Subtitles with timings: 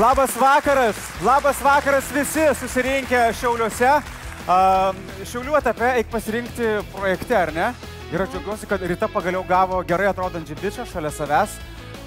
[0.00, 3.90] Labas vakaras, labas vakaras visi susirinkę Šiauliuose.
[5.28, 7.66] Šiaulių etape eik pasirinkti projekte, ar ne?
[8.08, 11.58] Ir aš džiaugiuosi, kad ryta pagaliau gavo gerai atrodantį bičią šalia savęs.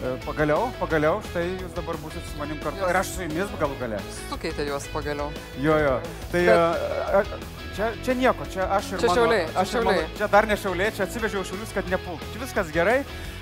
[0.03, 2.81] Uh, Pagaliau, pagaliau, štai jūs dabar būsite su manim kartu.
[2.89, 4.01] Ir aš su jumis galų gale.
[4.31, 5.29] Sukeitė juos pagaliau.
[5.61, 5.93] Jo, jo.
[6.33, 7.45] Tai Bet-
[7.75, 10.09] čia, čia nieko, čia aš ir Čia mano, Šiauliai, čia aš mano, Šiauliai.
[10.17, 12.29] čia dar ne šiauliai, čia atsivežiau šiaulius, kad nepultų.
[12.33, 12.99] Čia viskas gerai.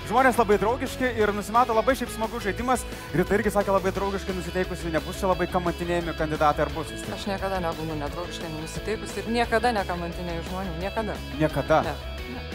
[0.08, 2.82] Žmonės labai draugiški ir nusimato labai šiaip smagus žaidimas.
[3.14, 7.14] Rita irgi sakė labai draugiškai nusiteikusi, nebus čia labai kamantinėjami kandidatai ar bus vis tik.
[7.14, 10.74] Aš niekada nebūnu nedraugiškai nusiteikusi ir niekada nekamantinėjau žmonių.
[10.82, 11.14] Niekada.
[11.38, 11.82] Niekada.
[11.86, 11.94] Ne.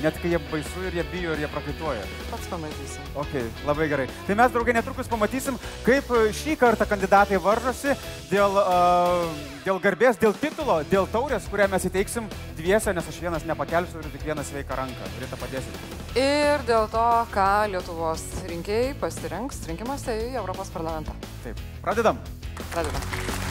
[0.03, 2.03] Net kai jie baisu ir jie bijo ir jie prakaituoja.
[2.29, 3.05] Pats pamatysi.
[3.17, 3.33] Ok,
[3.65, 4.07] labai gerai.
[4.27, 7.95] Tai mes, draugai, netrukus pamatysim, kaip e, šį kartą kandidatai varžosi
[8.29, 9.25] dėl, uh,
[9.65, 12.29] dėl garbės, dėl titulo, dėl taurės, kurią mes įteiksim
[12.59, 15.11] dviese, nes aš vienas nepakelsiu ir tik vieną sveiką ranką.
[15.23, 15.83] Rita padėsit.
[16.17, 21.17] Ir dėl to, ką Lietuvos rinkėjai pasirinks rinkimuose į Europos parlamentą.
[21.45, 22.21] Taip, pradedam.
[22.69, 23.46] Pradedam.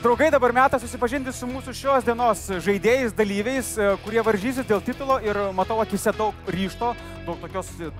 [0.00, 5.18] Draugai, dabar metas susipažinti su mūsų šios dienos žaidėjais, dalyviais, e, kurie varžysis dėl titulo
[5.20, 6.94] ir matau akise daug ryšto,
[7.26, 7.90] daug tokios e,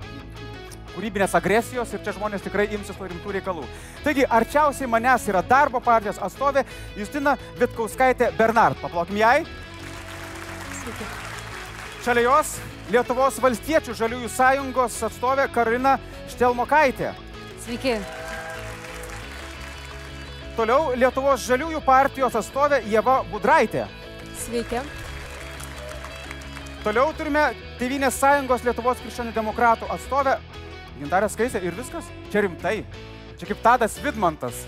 [0.95, 3.67] kūrybinės agresijos ir čia žmonės tikrai imsis to rimtų reikalų.
[4.01, 6.63] Taigi, arčiausiai manęs yra darbo partijos atstovė
[6.97, 8.81] Justina Vitkauskaitė Bernard.
[8.81, 9.43] Paplokim jai.
[12.01, 12.55] Šalia jos
[12.89, 15.99] Lietuvos valstiečių žaliųjų sąjungos atstovė Karina
[16.33, 17.13] Štelmokaitė.
[17.61, 17.99] Sveiki.
[20.61, 23.87] Toliau Lietuvos žaliųjų partijos atstovė Jeva Budraitė.
[24.43, 24.77] Sveiki.
[26.83, 27.47] Toliau turime
[27.79, 30.35] Tevinės sąjungos Lietuvos krikščionių demokratų atstovę
[30.99, 32.05] Gintarė Skaisė ir viskas.
[32.29, 32.75] Čia rimtai.
[33.41, 34.61] Čia kaip Tadas Vidmantas.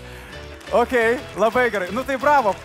[0.74, 0.98] Ok,
[1.38, 1.92] labai gerai.
[1.94, 2.56] Nu tai bravo.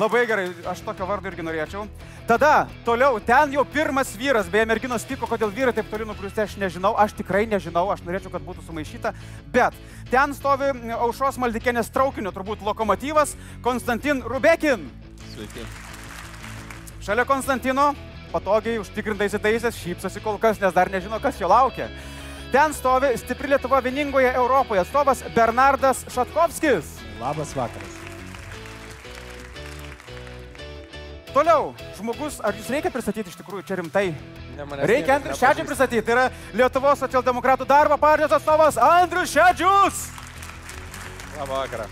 [0.00, 0.46] Labai gerai.
[0.70, 1.84] Aš tokio vardo irgi norėčiau.
[2.26, 6.54] Tada, toliau, ten jau pirmas vyras, beje, merginos tiko, kodėl vyrai taip toli nugrūsti, aš
[6.60, 9.10] nežinau, aš tikrai nežinau, aš norėčiau, kad būtų sumaišyta,
[9.52, 9.76] bet
[10.08, 13.34] ten stovi aušros maldikienės traukinio, turbūt lokomotyvas,
[13.64, 14.86] Konstantin Rubekin.
[15.34, 15.66] Sveiki.
[17.02, 17.90] Šalia Konstantino
[18.32, 21.90] patogiai užtikrintai įsitaisęs šypsosi kol kas, nes dar nežino, kas jo laukia.
[22.54, 27.00] Ten stovi stipri Lietuva vieningoje Europoje atstovas Bernardas Šatkovskis.
[27.20, 27.91] Labas vakaras.
[31.32, 34.10] Toliau, žmogus, ar jūs reikia pristatyti iš tikrųjų čia rimtai?
[34.52, 35.64] Ne, manęs Reikia Andrius nepažįsta.
[35.70, 36.04] pristatyti.
[36.04, 36.26] Tai yra
[36.60, 40.02] Lietuvos socialdemokratų darbo partijos atstovas Andrius Šedžius.
[41.38, 41.88] Labą vakarą.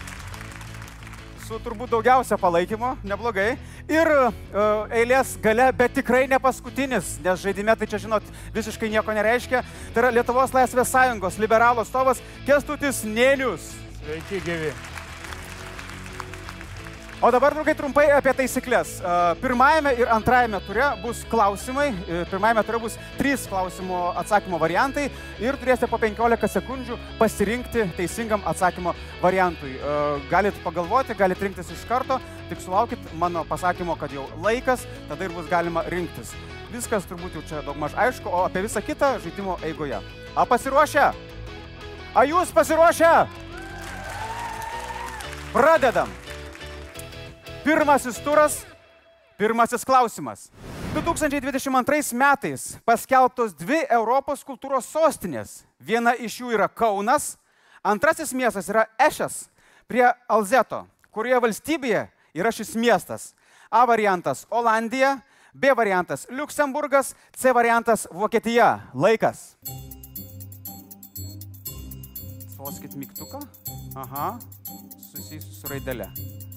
[1.46, 3.56] Su turbūt daugiausia palaikymo, neblogai.
[3.90, 4.30] Ir uh,
[4.92, 9.64] eilės gale, bet tikrai ne paskutinis, nes žaidime tai čia, žinot, visiškai nieko nereiškia.
[9.96, 13.72] Tai yra Lietuvos Laisvės sąjungos liberalų atstovas Kestutis Nėlius.
[14.04, 14.76] Sveiki, gyvi.
[17.22, 18.94] O dabar, draugai, trumpai apie taisyklės.
[19.42, 21.90] Pirmajame ir antrajame ture bus klausimai.
[22.08, 25.04] E, Pirmajame ture bus trys klausimų atsakymo variantai
[25.44, 29.74] ir turėsite po 15 sekundžių pasirinkti teisingam atsakymo variantui.
[29.76, 29.98] E,
[30.30, 32.16] Galit pagalvoti, galit rinktis iš karto,
[32.48, 36.32] tik sulaukit mano pasakymo, kad jau laikas, tada ir bus galima rinktis.
[36.72, 40.00] Viskas turbūt jau čia daugmaž aišku, o apie visą kitą žaidimo eigoje.
[40.32, 41.12] A pasiruošę?
[42.16, 43.14] A jūs pasiruošę?
[45.52, 46.08] Pradedam.
[47.64, 48.66] Pirmasis turas,
[49.38, 50.50] pirmasis klausimas.
[50.94, 55.60] 2022 metais paskelbtos dvi Europos kultūros sostinės.
[55.76, 57.36] Viena iš jų yra Kaunas,
[57.84, 59.50] antrasis miestas yra Ešas
[59.86, 63.34] prie Alzeto, kurioje valstybėje yra šis miestas.
[63.70, 65.20] A variantas- Olandija,
[65.52, 68.88] B variantas- Luksemburgas, C variantas- Vokietija.
[68.94, 69.56] Laikas.
[72.54, 73.44] Spauskit mygtuką.
[73.96, 74.38] Aha,
[75.12, 76.49] susijusiu su raidelė.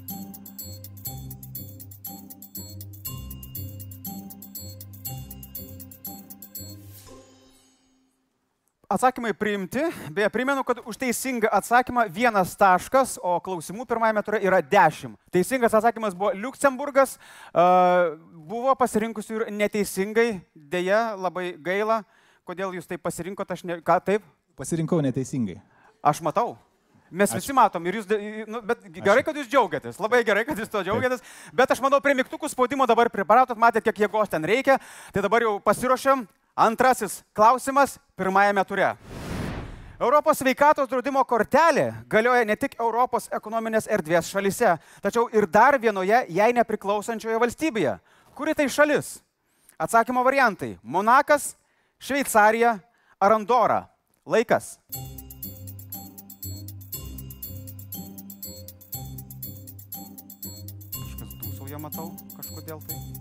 [8.93, 9.81] Atsakymai priimti.
[10.13, 15.17] Beje, primenu, kad už teisingą atsakymą vienas taškas, o klausimų pirmajame ture yra dešimt.
[15.33, 17.15] Teisingas atsakymas buvo Luksemburgas.
[18.45, 20.27] Buvo pasirinkusių ir neteisingai.
[20.53, 22.03] Deja, labai gaila.
[22.45, 23.79] Kodėl jūs taip pasirinkote, aš ne...
[23.81, 24.29] Ką taip?
[24.59, 25.57] Pasirinkau neteisingai.
[26.05, 26.53] Aš matau.
[27.09, 27.41] Mes Ačiū.
[27.41, 28.07] visi matom ir jūs,
[28.49, 31.21] nu, bet gerai, kad jūs džiaugiatės, labai gerai, kad jūs to džiaugiatės,
[31.53, 34.79] bet aš manau, prie mygtukų spaudimo dabar priparatot, matėte, kiek jėgos ten reikia,
[35.13, 36.25] tai dabar jau pasiruošiam.
[36.55, 38.93] Antrasis klausimas pirmajame ture.
[39.99, 46.19] Europos sveikatos draudimo kortelė galioja ne tik Europos ekonominės erdvės šalise, tačiau ir dar vienoje
[46.29, 47.95] jai nepriklausančioje valstybėje.
[48.37, 49.23] Kuri tai šalis?
[49.81, 51.55] Atsakymo variantai- Monakas,
[51.97, 52.79] Šveicarija
[53.19, 53.89] ar Andora.
[54.25, 54.77] Laikas.
[60.93, 63.12] Kažkas dūsauja, matau, kažkodėl tai.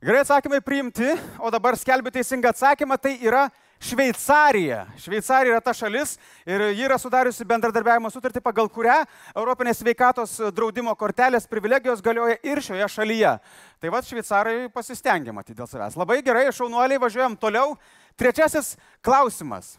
[0.00, 1.04] Gerai atsakymai priimti,
[1.36, 3.50] o dabar skelbiu teisingą atsakymą, tai yra
[3.84, 4.86] Šveicarija.
[4.96, 6.14] Šveicarija yra ta šalis
[6.48, 8.94] ir ji yra sudariusi bendradarbiavimo sutartį, pagal kurią
[9.34, 13.34] Europinės sveikatos draudimo kortelės privilegijos galioja ir šioje šalyje.
[13.76, 15.98] Tai vad šveicarai pasistengia matyti dėl savęs.
[16.00, 17.74] Labai gerai, šaunuoliai, važiuojam toliau.
[18.16, 19.74] Trečiasis klausimas.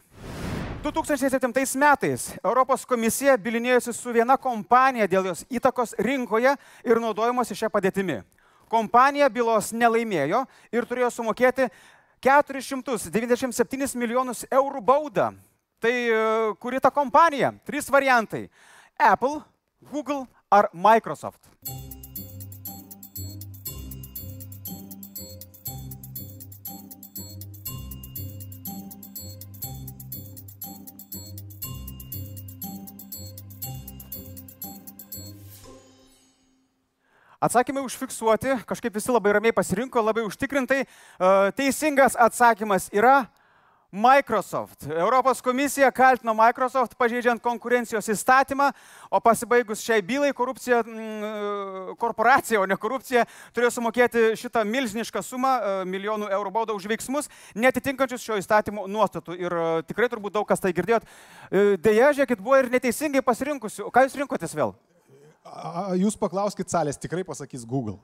[0.86, 1.50] 2007
[1.82, 6.54] metais Europos komisija bilinėjosi su viena kompanija dėl jos įtakos rinkoje
[6.86, 8.20] ir naudojimuose šią padėtimi.
[8.72, 11.68] Kompanija bylos nelaimėjo ir turėjo sumokėti
[12.24, 15.32] 497 milijonus eurų baudą.
[15.82, 16.20] Tai e,
[16.62, 17.52] kuri ta kompanija?
[17.66, 18.46] Trys variantai-
[19.12, 19.42] Apple,
[19.92, 21.42] Google ar Microsoft.
[37.42, 40.84] Atsakymai užfiksuoti, kažkaip visi labai ramiai pasirinko, labai užtikrintai.
[40.86, 43.24] E, teisingas atsakymas yra
[43.92, 44.86] Microsoft.
[44.86, 48.68] Europos komisija kaltino Microsoft pažeidžiant konkurencijos įstatymą,
[49.10, 55.52] o pasibaigus šiai bylai korupcija, mm, korporacija, o ne korupcija, turėjo sumokėti šitą milžinišką sumą,
[55.58, 59.34] e, milijonų eurų baudą už veiksmus, netitinkančius šio įstatymo nuostatų.
[59.34, 61.02] Ir e, tikrai turbūt daug kas tai girdėjot.
[61.82, 63.90] Deja, žiūrėkit, buvo ir neteisingai pasirinkusių.
[63.90, 64.78] Ką jūs rinkotės vėl?
[65.44, 67.98] A, Jūs paklauskit salės, tikrai pasakys Google.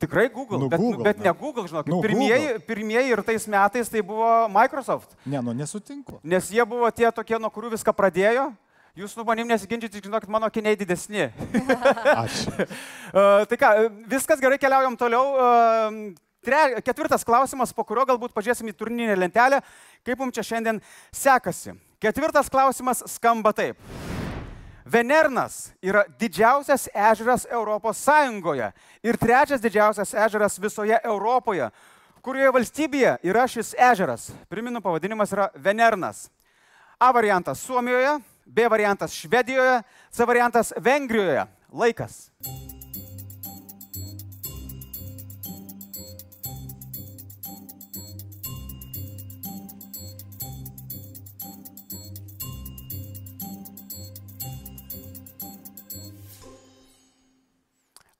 [0.00, 1.32] Tikrai Google, Nu, bet, Google, bet ne na.
[1.36, 1.92] Google, žinokit.
[1.92, 2.64] Nu, pirmieji, Google.
[2.64, 6.20] pirmieji ir tais metais tai buvo Microsoft, Ne, nu nesutinku.
[6.24, 8.46] nes jie buvo tie tokie, nuo kurių viską pradėjo.
[8.96, 11.28] Jūs su manim nesiginčyti, žinokit, mano kiniai didesni.
[12.24, 12.50] Ačiū.
[13.12, 13.68] Uh, tai ką,
[14.10, 15.36] viskas gerai, keliaujam toliau.
[15.36, 19.60] Uh, tre, ketvirtas klausimas, po kurio galbūt pažiūrėsim į turnyrinę lentelę,
[20.02, 20.80] kaip mums čia šiandien
[21.12, 21.76] sekasi.
[22.02, 23.76] Ketvirtas klausimas skamba taip.
[24.84, 28.72] Venernas yra didžiausias ežeras Europos Sąjungoje
[29.02, 31.70] ir trečias didžiausias ežeras visoje Europoje.
[32.20, 34.30] Kurioje valstybėje yra šis ežeras?
[34.48, 36.28] Priminu, pavadinimas yra Venernas.
[37.00, 41.46] A variantas Suomijoje, B variantas Švedijoje, C variantas Vengrijoje.
[41.72, 42.30] Laikas.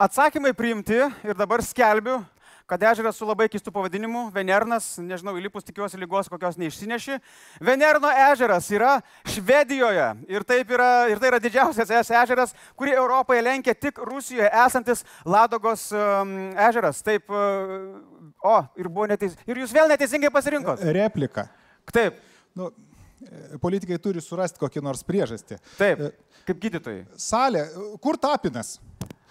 [0.01, 2.23] Atsakymai priimti ir dabar skelbiu,
[2.71, 7.19] kad ežeras su labai keistų pavadinimu- Venernas, nežinau, įlipus tikiuosi lygos kokios neišsineši.
[7.61, 13.75] Venerno ežeras yra Švedijoje ir, yra, ir tai yra didžiausias es ežeras, kurį Europoje lenkia
[13.75, 17.03] tik Rusijoje esantis Ladogos um, ežeras.
[17.03, 18.01] Taip, uh,
[18.43, 19.37] o, ir buvo neteis.
[19.47, 20.81] Ir jūs vėl neteisingai pasirinkot.
[20.81, 21.51] Replika.
[21.93, 22.15] Taip,
[22.57, 22.73] Nu,
[23.63, 25.59] politikai turi surasti kokį nors priežastį.
[25.79, 26.13] taip, E,
[26.49, 27.05] kaip gydytojai.
[27.17, 27.67] Salė,
[28.01, 28.79] kur tapinas?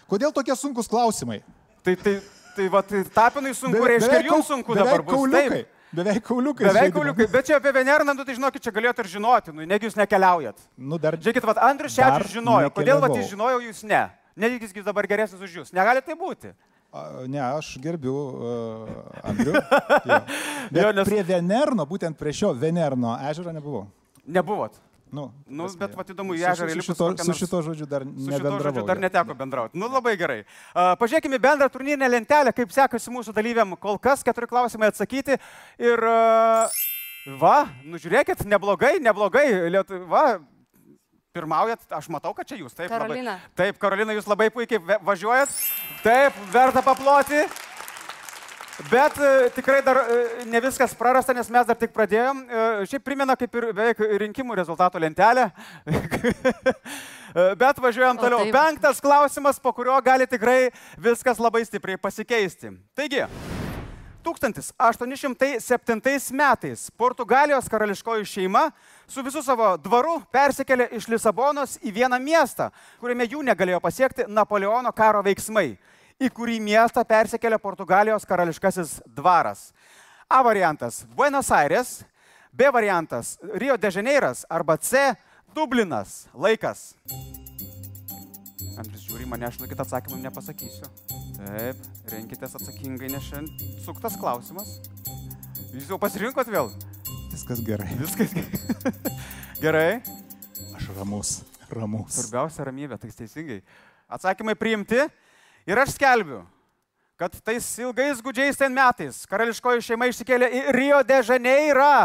[0.10, 1.42] Kodėl tokie sunkus klausimai?
[1.86, 2.16] Tai, tai,
[2.56, 5.14] tai va, tai tapinai sunku, Beve- reiškia, ir jums sunku dabar bus.
[5.16, 5.50] Kauliukai.
[5.64, 5.76] Taip.
[5.90, 6.68] Beveik kauliukai.
[6.70, 9.88] Beveik kauliukai, bet čia apie Venerną, nu, tai žinokit, čia galėjote ir žinoti, nu, negi
[9.88, 10.60] jūs nekeliaujat.
[10.78, 11.18] Nu, dar...
[11.18, 13.24] Žiūrėkit, vat, Andrius Šečius žinojo, kodėl vat, nekeliavau.
[13.24, 14.02] jis žinojo, jūs ne.
[14.38, 15.72] Negi jis dabar geresnis už jūs.
[15.74, 16.54] Negali tai būti.
[16.94, 19.56] A, Ne, aš gerbiu uh, Andrių.
[19.58, 20.20] Jo.
[20.74, 23.88] Bet Jo, nes- Prie Venerno, būtent prie šio Venerno ežero nebuvau.
[24.30, 24.78] Nebuvot.
[25.12, 28.30] Nu, Nu, bet vat įdomu, į su- ežerą su, su, su šito žodžiu dar Su
[28.36, 29.78] šito žodžiu dar neteko bendrauti.
[29.80, 30.44] Nu, labai gerai.
[30.44, 33.74] Uh, pažiūrėkime bendrą turnyrinę lentelę, kaip sekasi mūsų dalyviam.
[33.82, 35.40] Kol kas keturi klausimai atsakyti.
[35.82, 36.70] Ir uh,
[37.42, 39.48] va, nu žiūrėkit, neblogai, neblogai.
[39.74, 40.24] Lietuva,
[41.34, 42.78] pirmaujat, aš matau, kad čia jūs.
[42.78, 43.40] Taip, Karolina.
[43.40, 45.58] Labai, taip, Karolina, jūs labai puikiai važiuojat.
[46.06, 47.44] Taip, verta paploti.
[48.88, 52.38] Bet e, tikrai dar e, ne viskas prarasta, nes mes dar tik pradėjom.
[52.48, 55.50] E, Šiaip primena kaip ir beveik rinkimų rezultatų lentelę.
[57.30, 58.40] E, Bet važiuojam toliau.
[58.42, 58.56] taip.
[58.56, 62.72] Penktas klausimas, po kurio gali tikrai viskas labai stipriai pasikeisti.
[62.98, 63.22] Taigi,
[64.26, 68.72] 1807 metais Portugalijos karališkoji šeima
[69.08, 74.90] su visu savo dvaru persikėlė iš Lisabonos į vieną miestą, kuriame jų negalėjo pasiekti Napoleono
[74.92, 75.78] karo veiksmai,
[76.20, 79.70] į kurį miestą persikėlė Portugalijos karališkasis dvaras.
[80.30, 82.04] A variantas- Buenos Aires,
[82.52, 85.16] B variantas- Rio de Janeiras arba C-
[85.56, 86.28] Dublinas.
[86.34, 86.94] Laikas.
[88.78, 90.88] Andrius žiūri mane, aš kitą atsakymą nepasakysiu.
[91.40, 91.76] Taip,
[92.12, 94.80] renkitės atsakingai, nes šiandien suktas klausimas.
[95.74, 96.72] Jūs jau pasirinkot vėl?
[97.32, 97.88] Viskas gerai.
[98.00, 98.32] Viskas
[99.64, 100.02] gerai.
[100.76, 101.44] Aš ramus.
[101.70, 102.16] Ramus.
[102.18, 103.62] Svarbiausia ramybė, tai teisingai.
[104.10, 105.04] Atsakymai priimti
[105.70, 106.44] ir aš skelbiu,
[107.20, 111.96] kad tais ilgais gudžiais ten metais karališkoji šeima išsikėlė į Rio de Janeirą.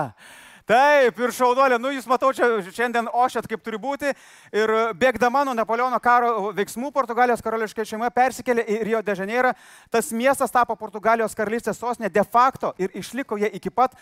[0.65, 4.15] Taip, ir šaunuolė, nu jūs matau, čia šiandien ošėt kaip turi būti.
[4.57, 9.53] Ir bėgdama nuo Napoleono karo veiksmų Portugalijos karališkai šeima persikėlė į Rio de Janeirą.
[9.93, 13.93] Tas miestas tapo Portugalijos karalystės sostinė de facto ir išliko jie iki pat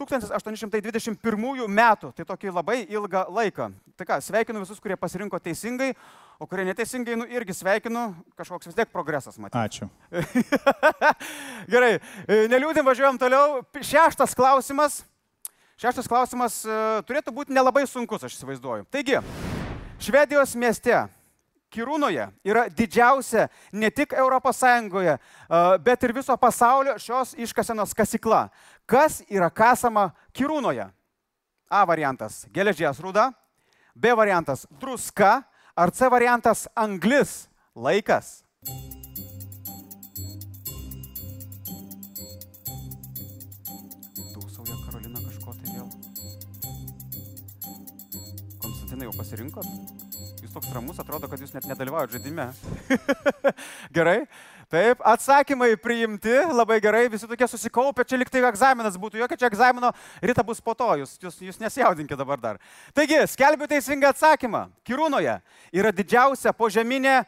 [0.00, 2.10] 1821 metų.
[2.16, 3.68] Tai tokį labai ilgą laiką.
[3.98, 5.92] Tai ką, sveikinu visus, kurie pasirinko teisingai,
[6.40, 8.08] o kurie neteisingai, nu irgi sveikinu,
[8.40, 9.84] kažkoks vis tiek progresas matyti.
[9.84, 9.90] Ačiū.
[11.72, 11.92] Gerai,
[12.26, 13.60] e, neliūdim, važiuojam toliau.
[13.76, 15.02] Šeštas klausimas.
[15.80, 18.88] Šeštas klausimas e, turėtų būti nelabai sunkus, aš įsivaizduoju.
[18.92, 19.20] Taigi,
[20.00, 20.96] Švedijos mieste
[21.70, 24.62] Kirūnoje yra didžiausia ne tik ES,
[25.86, 28.48] bet ir viso pasaulio šios iškasenos kasykla.
[28.86, 30.90] Kas yra kasama Kirūnoje?
[31.70, 33.30] A variantas- geležies rūda,
[33.94, 35.44] B variantas- druska,
[35.76, 37.46] ar C variantas- anglis-
[37.76, 38.42] laikas.
[44.34, 45.88] Dūsauja Karolina kažko tai vėl.
[48.58, 49.99] Konstantinai jau pasirinkot?
[50.50, 52.48] Jūs toks ramus, atrodo, kad jūs net nedalyvaujate žaidime.
[53.96, 54.24] gerai.
[54.66, 59.92] Taip, atsakymai priimti, labai gerai, visi tokie susikaupę, čia liktai egzaminas būtų, jokio čia egzamino,
[60.18, 62.58] ryta bus po to, jūs, jūs, jūs nesijaudinkite dabar dar.
[62.98, 64.64] Taigi, skelbiu teisingą atsakymą.
[64.82, 65.36] Kirūnoje
[65.70, 67.20] yra didžiausia požeminė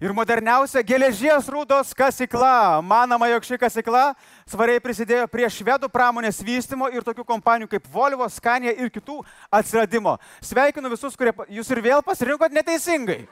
[0.00, 2.80] ir moderniausia geležies rūdos kasykla.
[2.82, 4.04] Manoma, jog ši kasykla
[4.48, 9.20] svariai prisidėjo prie švedų pramonės vystimo ir tokių kompanijų kaip Volvo, Scania ir kitų
[9.52, 10.16] atsiradimo.
[10.40, 13.26] Sveikinu visus, kurie jūs ir vėl pasirinkot neteisingai.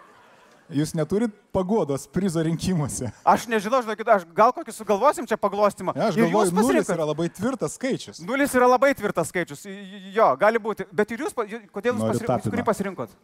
[0.69, 3.09] Jūs neturit pagodos prizo rinkimuose.
[3.25, 5.95] Aš nežinau, žinokit, aš gal kokį sugalvosim čia paglostimą.
[5.97, 8.21] Ne, aš galvoju, nulis yra labai tvirtas skaičius.
[8.21, 9.65] Nulis yra labai tvirtas skaičius.
[10.13, 10.85] Jo, gali būti.
[10.93, 13.17] Bet ir jūs, kodėl jūs, pasirinkot, kurį pasirinkot?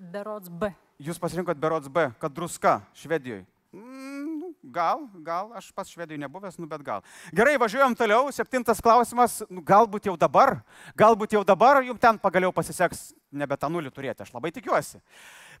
[0.00, 0.72] Berods B.
[1.00, 3.44] Jūs pasirinkot Berots B, kad druska Švedijoje.
[3.70, 7.04] Mm, gal, gal, aš pats Švedijoje nebuvęs, nu bet gal.
[7.36, 8.32] Gerai, važiuojam toliau.
[8.34, 9.38] Septintas klausimas.
[9.52, 10.58] Nu, galbūt jau dabar,
[10.98, 14.24] galbūt jau dabar jums ten pagaliau pasiseks nebe tą nulį turėti.
[14.24, 15.02] Aš labai tikiuosi.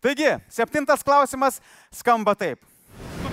[0.02, 1.60] Taigi, septintas klausimas
[1.94, 2.64] skamba taip.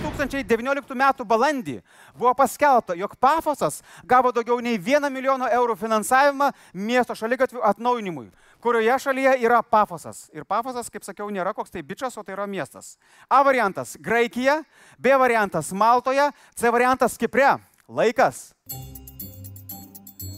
[0.08, 1.04] 2019 m.
[1.28, 1.78] balandį
[2.16, 8.28] buvo paskelbta, jog Pafosas gavo daugiau nei 1 milijono eurų finansavimą miesto šaligatvių atnaujinimui,
[8.64, 10.28] kurioje šalyje yra Pafosas.
[10.32, 12.96] Ir Pafosas, kaip sakiau, nėra koks tai bičias, o tai yra miestas.
[13.28, 14.62] A variantas- Graikija,
[14.98, 17.58] B variantas- Maltoje, C variantas- Kipre.
[17.88, 18.54] Laikas.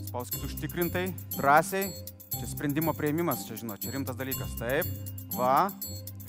[0.08, 1.90] Spauskit užtikrintai, drąsiai.
[2.40, 4.58] Čia sprendimo prieimimas, čia žinot, čia rimtas dalykas.
[4.58, 4.86] Taip,
[5.36, 5.70] va,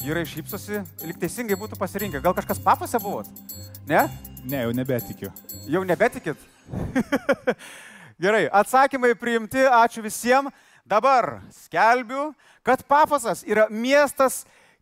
[0.02, 2.22] vyrai šypsosi, lyg teisingai būtų pasirinkę.
[2.24, 3.30] Gal kažkas papose buvot?
[3.90, 4.08] Ne?
[4.44, 5.30] Ne, jau nebetikiu.
[5.70, 6.38] Jau nebetikit?
[8.22, 10.54] Gerai, atsakymai priimti, ačiū visiems.
[10.86, 12.32] Dabar skelbiu,
[12.66, 14.42] kad Pafosas yra miestas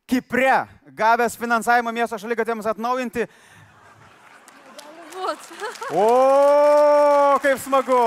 [0.09, 0.63] Kipre,
[0.97, 3.27] gavęs finansavimą miesto šaligatėms atnaujinti.
[5.91, 7.99] O, kaip smagu.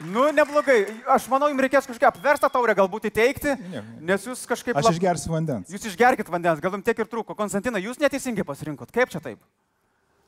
[0.00, 0.84] Nu, neblogai.
[1.10, 3.82] Aš manau, jums reikės kažkokią apverstą taurę galbūt įteikti, Ne.
[4.12, 4.76] nes jūs kažkaip...
[4.78, 5.72] Aš lab- išgersiu vandens.
[5.74, 7.34] Jūs išgerkit vandens, gal jums tiek ir trūko.
[7.34, 8.92] Konstantina, jūs neteisingai pasirinkot.
[8.94, 9.40] Kaip čia taip?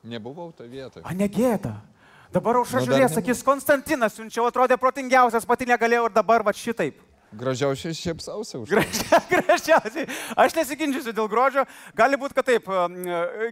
[0.03, 1.05] Nebuvau to vietoje.
[1.07, 1.77] A negėda.
[2.35, 6.53] Dabar aušra Nu, žiūrės, ne- sakys, Konstantinas, siunčiau, atrodė protingiausias, pati negalėjau ir dabar va
[6.55, 6.99] šitaip.
[7.31, 8.71] Gražiausiai šypsausi už.
[8.75, 10.07] Gražia- Gražiausiai.
[10.35, 11.63] Aš nesiginčysiu dėl grožio.
[11.95, 12.67] Gali būti, kad taip.
[12.67, 12.97] um,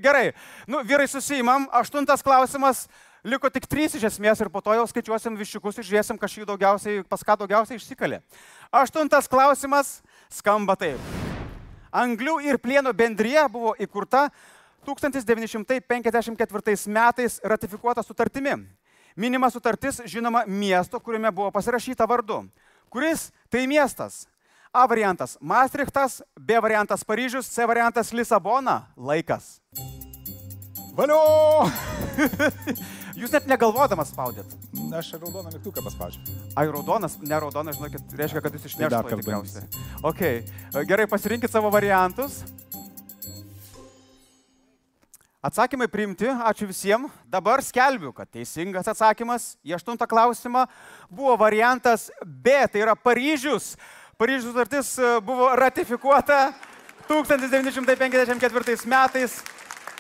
[0.03, 0.33] Gerai.
[0.67, 1.69] Nu, vyrai susijimam.
[1.71, 2.89] Aštuntas klausimas.
[3.27, 7.03] Liko tik trys iš esmės ir po to jau skaičiuosim viščiukus ir žiūrėsim, kas daugiausiai,
[7.03, 8.21] pas ką daugiausiai išsikalė.
[8.71, 9.99] Aštuntas klausimas
[10.31, 11.01] skamba taip.
[11.91, 14.29] Anglių ir plieno bendryje buvo įkurta
[14.87, 18.55] 1954 metais ratifikuota sutartimi.
[19.17, 22.45] Minima sutartis, žinoma, miesto, kuriame buvo pasirašyta vardu.
[22.89, 24.29] Kuris tai miestas?
[24.73, 28.87] A variantas- Maastrichtas, B variantas- Paryžius, C variantas- Lisabona.
[28.97, 29.61] Laikas.
[30.95, 31.67] Valio!
[33.19, 34.53] Jūs net negalvodamas spaudėt.
[34.95, 36.21] Aš raudoną mygtuką paspaudžiu.
[36.55, 39.65] Ai, raudonas, ne raudonas, žinokit, reiškia, kad jūs Tai išneštumėte kartą tikriausiai.
[40.07, 40.23] Ok,
[40.87, 42.45] gerai, pasirinkit savo variantus.
[45.43, 47.11] Atsakymai priimti, ačiū visiems.
[47.31, 50.67] Dabar skelbiu, kad teisingas atsakymas į aštuntą klausimą
[51.11, 53.77] buvo variantas B, tai yra Paryžius.
[54.19, 56.53] Paryžiaus sutartis e, buvo ratifikuota
[57.11, 59.43] 1954 metais.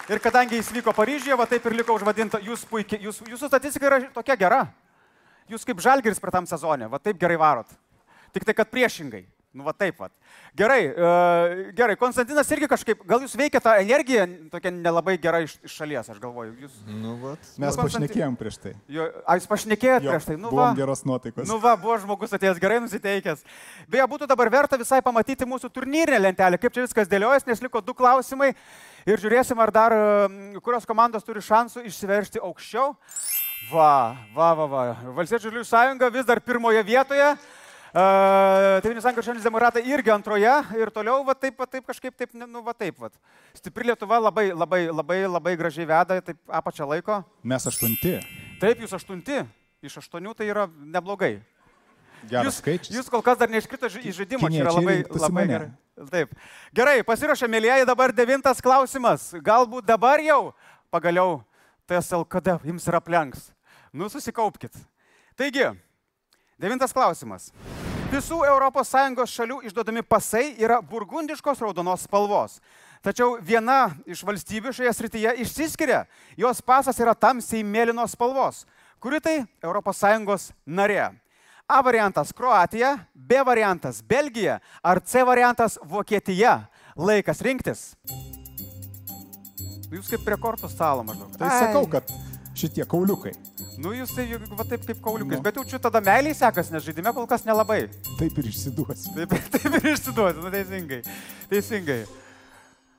[0.08, 3.90] Ir kadangi jis vyko Paryžiuje, va taip ir liko užvadinta, jūs puikiai, jūs, jūsų statistika
[3.90, 4.62] yra tokia gera.
[5.48, 7.68] Jūs kaip žalgeris per tam sezonė, va taip gerai varot.
[8.32, 9.26] Tik tai, kad priešingai.
[9.56, 10.10] Nu, va taip, va.
[10.54, 15.54] Gerai, uh, gerai, Konstantinas irgi kažkaip, gal jūs veikia tą energiją tokia nelabai gera iš,
[15.64, 16.52] iš šalies, aš galvoju.
[16.66, 17.40] Jūs, Nu, vat.
[17.56, 18.74] Mes Konstantin- pašnekėjom prieš tai.
[18.92, 20.68] jo, a, jūs pašnekėjot Jo, prieš tai, nu va.
[20.76, 21.48] geros nuotaikos.
[21.48, 23.42] Nu va, buvo žmogus atėjęs gerai nusiteikęs.
[23.88, 27.80] Beje, būtų dabar verta visai pamatyti mūsų turnyrinę lentelę, kaip čia viskas dėliojasi, nes liko
[27.80, 28.52] du klausimai
[29.08, 29.94] ir žiūrėsim, ar dar,
[30.64, 32.92] kurios komandos turi šansų išsiveršti aukščiau.
[33.72, 34.82] Va, va, va, va.
[35.16, 37.32] Valstiečių žaliųjų sąjunga vis dar pirmoje vietoje.
[37.32, 37.56] Uh,
[38.84, 42.60] Tėvynės sąjungos krikščionys demokratai irgi antroje ir toliau, va taip, va taip kažkaip, taip, nu,
[42.62, 43.08] va taip, va.
[43.56, 47.22] Stipri Lietuva labai, labai, labai, labai gražiai veda, taip apačią laiko.
[47.42, 48.18] Mes aštunti.
[48.60, 49.40] Taip, jūs aštunti,
[49.80, 51.38] iš aštuonių tai yra neblogai.
[52.28, 52.96] Geras Jūs, skaičius.
[52.96, 55.68] jūs kol kas dar neiškrito į žaidimą, čia yra labai, labai gerai.
[56.10, 56.32] Taip.
[56.74, 59.32] Gerai, pasiruošę, mėlyjeji, dabar devintas klausimas.
[59.42, 60.52] Galbūt dabar jau
[60.94, 61.40] pagaliau
[61.90, 63.48] TSLKD jums ir aplenks.
[63.92, 64.78] Nu, susikaupkite.
[65.38, 65.66] Taigi,
[66.60, 67.50] devintas klausimas.
[68.08, 72.60] Visų ES šalių išduodami pasai yra burgundiškos raudonos spalvos.
[73.04, 76.06] Tačiau viena iš valstybių šioje srityje išsiskiria.
[76.36, 78.64] Jos pasas yra tamsiai mėlynos spalvos.
[78.98, 81.12] Kuri tai ES narė?
[81.68, 86.62] A variantas Kroatija, B variantas Belgija ar C variantas Vokietija.
[86.96, 87.82] Laikas rinktis.
[89.92, 91.36] Jūs kaip prie kortų stalo maždaug.
[91.38, 92.08] Tai sakau, kad
[92.58, 93.34] šitie kauliukai.
[93.78, 95.44] Nu, jūs tai juk va taip kaip kauliukais, Nu.
[95.44, 97.84] bet jaučiu tada meiliai sekas, nes žaidime kol kas nelabai.
[98.18, 99.12] Taip ir išsiduosiu.
[99.14, 101.02] Taip, taip ir išsiduoti, nu teisingai.
[101.52, 102.00] Teisingai.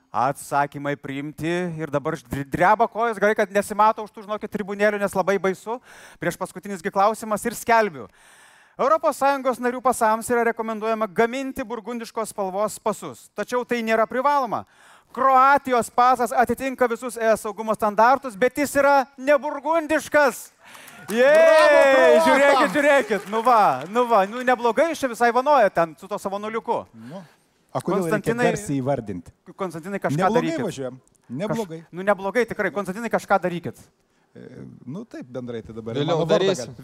[0.09, 2.15] Atsakymai priimti ir dabar
[2.49, 5.81] dreba kojos, gerai, kad nesimato už tų žinokit tribunėlių, nes labai baisu.
[6.21, 8.07] Prieš paskutinisgi klausimas ir skelbiu.
[8.79, 14.63] ES narių pasams yra rekomenduojama gaminti burgundiškos spalvos pasus, tačiau tai nėra privaloma.
[15.11, 20.51] Kroatijos pasas atitinka visus ES saugumo standartus, bet jis yra neburgundiškas.
[21.09, 26.19] Jei, žiūrėkit, žiūrėkit, nu va, nu va, nu neblogai čia visai vanoja ten su to
[26.21, 26.85] savo nuliuku.
[26.93, 27.23] Nu.
[27.73, 29.33] O kodėl Konstantinai- įvardinti?
[29.57, 30.65] Konstantinai kažką Neblogai darykit.
[30.65, 31.01] važiuojam.
[31.29, 31.81] Neblogai.
[31.83, 31.89] Kaž...
[31.91, 33.81] Nu neblogai, tikrai, Konstantinai kažką darykit.
[34.35, 34.39] E,
[34.85, 35.95] Nu taip, bendrai tai dabar.
[35.97, 36.25] Vėliau gal-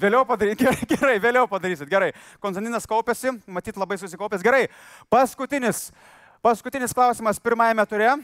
[0.01, 2.11] Vėliau padarysit, gerai, gerai, vėliau padarysit, gerai.
[2.41, 4.67] Konstantinas kaupėsi, matyt labai susikaupęs, gerai.
[5.13, 5.91] Paskutinis,
[6.41, 8.15] paskutinis klausimas pirmajame ture.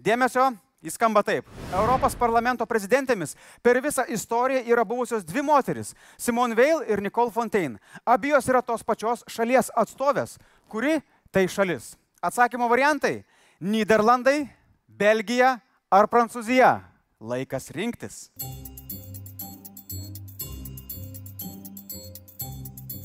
[0.00, 0.46] Dėmesio,
[0.82, 1.44] jis skamba taip.
[1.76, 5.92] Europos parlamento prezidentėmis per visą istoriją yra buvusios dvi moteris-
[6.24, 7.76] Simone Veil ir Nicole Fontaine.
[8.08, 10.38] Abijos yra tos pačios šalies atstovės.
[10.72, 11.96] Kuri tai šalis?
[12.24, 13.24] Atsakymo variantai-
[13.60, 14.48] Niderlandai,
[14.88, 15.60] Belgija
[15.92, 16.80] ar Prancūzija.
[17.20, 18.30] Laikas rinktis.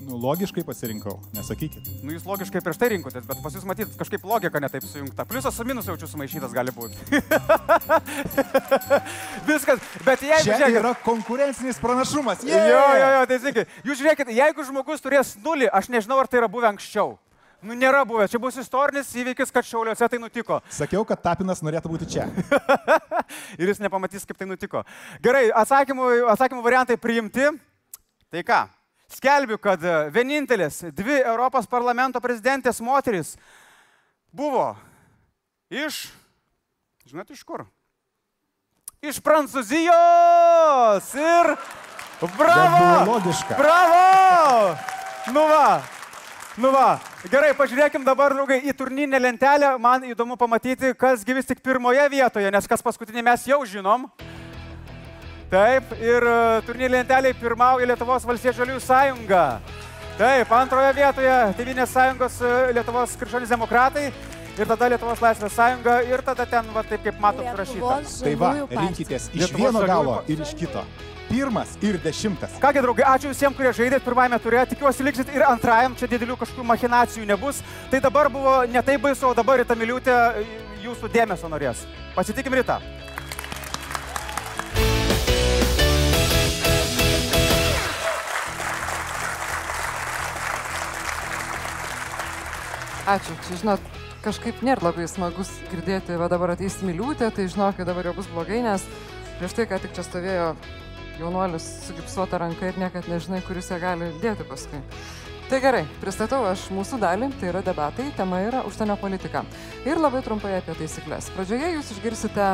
[0.05, 1.87] Nu, logiškai pasirinkau, nesakykit.
[2.05, 5.25] Nu, jūs logiškai prieš tai rinkotės, bet pas jūs matyt kažkaip logika netaip sujungta.
[5.25, 7.09] Pliusas su minusu jaučiu sumaišytas gali būti.
[9.49, 10.45] Viskas, bet jeigu...
[10.45, 12.45] Čia žiūrėkit- yra konkurencinis pranašumas.
[12.45, 13.65] Jo, jo, jo, teisingai.
[13.89, 17.15] Jūs žiūrėkit, jeigu žmogus turės nulį, aš nežinau, ar tai yra buvę anksčiau.
[17.65, 18.27] Nu, nėra buvę.
[18.29, 20.59] Čia bus istorinis įvykis, kad šiauliuose tai nutiko.
[20.79, 22.27] Sakiau, kad Tapinas norėtų būti čia.
[23.59, 24.83] Ir jis nepamatys, kaip tai nutiko.
[25.25, 27.49] Gerai, atsakymų, atsakymų variantai priimti.
[28.29, 28.59] Tai ką?
[29.15, 33.33] Skelbiu, kad e, vienintelės dvi Europos parlamento prezidentės moteris
[34.33, 34.73] buvo
[35.73, 36.07] iš...
[37.05, 37.65] Žinot, iš kur?
[39.05, 41.11] Iš Prancūzijos!
[41.17, 41.53] Ir...
[42.37, 43.11] Bravo!
[43.11, 43.57] logiška.
[43.57, 44.73] Bravo!
[45.33, 45.81] Nu va.
[46.55, 47.01] Nu va.
[47.27, 49.73] Gerai, pažiūrėkim dabar, draugai, į turnyrinę lentelę.
[49.81, 54.05] Man įdomu pamatyti, kas gyvis tik pirmoje vietoje, nes kas paskutinį mes jau žinom.
[55.51, 59.43] Taip, ir e, turnyrinė lentelė pirmauja Lietuvos valstiečių žaliųjų sąjunga.
[60.15, 64.05] Taip, antroje vietoje Tevinės sąjungos e, Lietuvos krikščionys demokratai.
[64.55, 65.97] Ir tada Lietuvos laisvės sąjunga.
[66.07, 67.99] Ir tada ten, va, taip kaip matot, surašyta.
[68.23, 70.87] Tai va, rinkitės iš Lietuvos vieno galo ir iš kito.
[71.35, 72.53] Pirmas ir dešimtas.
[72.63, 74.61] Kągi, draugai, ačiū visiems, kurie žaidėt pirmajame turė.
[74.71, 77.57] Tikiuosi liksit ir antrajam, čia didelių kažkokių machinacijų nebus.
[77.91, 80.15] Tai dabar buvo ne taip baisu, o dabar Rita Miliutė
[80.79, 81.81] jūsų dėmesio norės.
[82.15, 82.77] Pasitikim Rita.
[93.11, 93.35] Ačiū.
[93.49, 93.91] Čia, žinot,
[94.23, 98.63] kažkaip nėra labai smagus girdėti, va dabar ateis miliūtė, tai žinokit, dabar jau bus blogai,
[98.63, 98.87] nes
[99.35, 100.49] prieš tai, ką tik čia stovėjo
[101.19, 104.81] jaunuolis su gipsuota ranka ir niekad nežinai, kuris ją gali dėti paskui.
[105.45, 109.43] Tai gerai, pristatau aš mūsų dalį, tai yra debatai, tema yra užsienio politika.
[109.85, 111.29] Ir labai trumpai apie taisyklės.
[111.35, 112.47] Pradžioje jūs išgirsite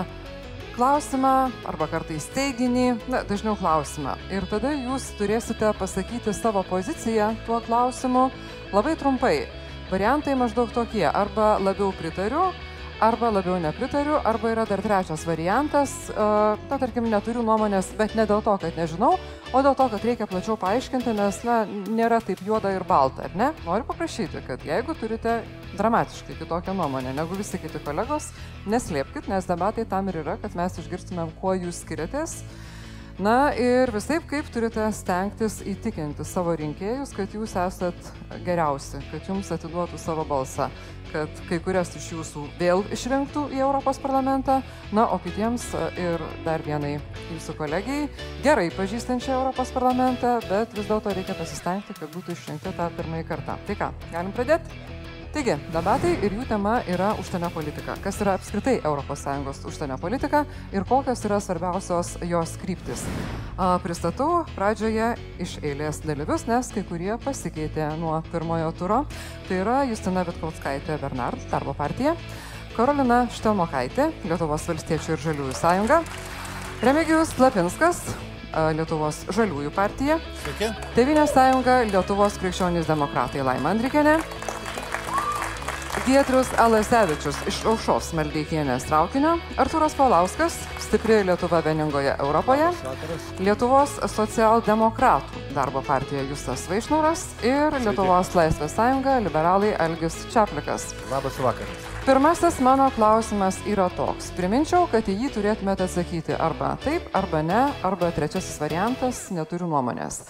[0.76, 4.18] klausimą arba kartais teiginį, na, dažniau klausimą.
[4.32, 8.28] Ir tada jūs turėsite pasakyti savo poziciją tuo klausimu
[8.74, 9.36] labai trumpai.
[9.92, 12.52] Variantai maždaug tokie- arba labiau pritariu,
[13.02, 16.14] arba labiau nepritariu, arba yra dar trečias variantas, e,
[16.70, 19.16] na, tarkim, neturiu nuomonės, bet ne dėl to, kad nežinau,
[19.52, 23.38] o dėl to, kad reikia plačiau paaiškinti, nes, na, nėra taip juoda ir balta, ar
[23.38, 23.50] ne?
[23.66, 25.40] Noriu paprašyti, kad jeigu turite
[25.80, 28.30] dramatiškai kitokią nuomonę negu visi kiti kolegos,
[28.70, 32.44] neslėpkit, nes debatai tam ir yra, kad mes išgirstumėm, kuo jūs skiriatės.
[33.22, 38.08] Na ir visaip kaip turite stengtis įtikinti savo rinkėjus, kad jūs esat
[38.48, 40.72] geriausi, kad jums atiduotų savo balsą,
[41.12, 44.56] kad kai kurias iš jūsų vėl išrinktų į Europos parlamentą,
[44.90, 46.96] na, o kitiems e, ir dar vienai
[47.36, 48.08] jūsų kolegijai,
[48.42, 53.60] gerai pažįstančiai Europos parlamentą, bet vis dėlto reikia pasistengti, kad būtų išrinkti tą pirmąjį kartą.
[53.70, 55.01] Tai ką, galim pradėti?
[55.32, 57.94] Taigi, debatai ir jų tema yra užsienio politika.
[58.04, 60.42] Kas yra apskritai ES užsienio politika
[60.76, 63.06] ir kokios yra svarbiausios jos kryptis.
[63.80, 69.00] Pristatau pradžioje iš eilės dalyvius, nes kai kurie pasikeitė nuo pirmojo turo.
[69.48, 72.18] Tai yra Justina Vitkautskaitė Bernard, darbo partija,
[72.76, 76.02] Karolina Štelmokaitė, Lietuvos valstiečių ir žaliųjų sąjunga,
[76.84, 78.04] Remigijus Lapinskas,
[78.76, 80.20] Lietuvos žaliųjų partija.
[80.92, 84.20] Tevinės sąjunga, Lietuvos krikščionys demokratai Laima Andrikenė,
[86.06, 92.70] Giedrius Alasevičius iš Aušos Maldeikienės traukinio, Arturas Paulauskas, stipri Lietuva vieningoje Europoje,
[93.44, 100.94] Lietuvos socialdemokratų darbo partija Justas Vaišnauras ir Lietuvos Laisvės sąjunga liberalai Algis Čiaplikas.
[101.12, 101.90] Labas vakaras.
[102.06, 104.32] Pirmasis mano klausimas yra toks.
[104.38, 110.24] Priminčiau, kad į jį turėtumėte atsakyti arba taip, arba ne, arba trečiasis variantas- neturiu nuomonės.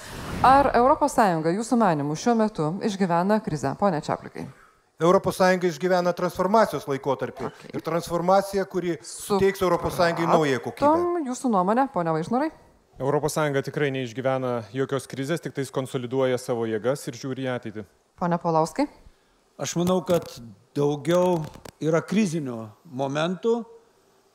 [0.44, 1.16] Ar ES
[1.56, 3.78] jūsų manimų šiuo metu išgyvena krizę?
[3.78, 4.61] Pone Čiaplikai.
[5.02, 7.48] ES išgyvena transformacijos laikotarpį.
[7.50, 7.72] Okay.
[7.74, 9.36] Ir transformacija, kuri Su...
[9.36, 11.26] suteiks ES naują kokybę.
[11.26, 12.52] Jūsų nuomonė, ponia Vaišnorai?
[13.02, 17.86] ES tikrai neišgyvena jokios krizės, tik tais konsoliduoja savo jėgas ir žiūri į ateitį.
[18.16, 18.86] Pone Polauskai?
[19.58, 20.28] Aš manau, kad
[20.78, 21.42] daugiau
[21.82, 23.64] yra krizinių momentų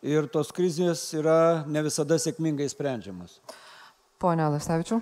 [0.02, 3.38] ir tos krizės yra ne visada sėkmingai sprendžiamas.
[4.18, 5.00] Pone Lasevičiu?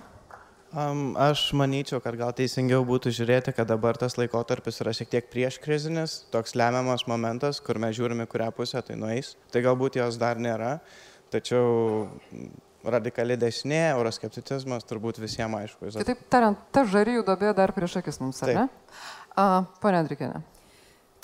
[0.75, 5.29] Um, aš manyčiau, kad gal teisingiau būtų žiūrėti, kad dabar tas laikotarpis yra šiek tiek
[5.31, 9.37] prieš krizinis, toks lemiamas momentas, kur mes žiūrime, kurią pusę tai nueis.
[9.55, 10.73] Tai galbūt jos dar nėra,
[11.31, 12.09] tačiau
[12.83, 15.93] radikali dešinė, euroskepticizmas turbūt visiems aišku.
[15.95, 18.67] Kitaip tariant, ta žaryjų dobė dar prieš akis mums, ar ne?
[19.79, 20.43] Pone Andrikinė.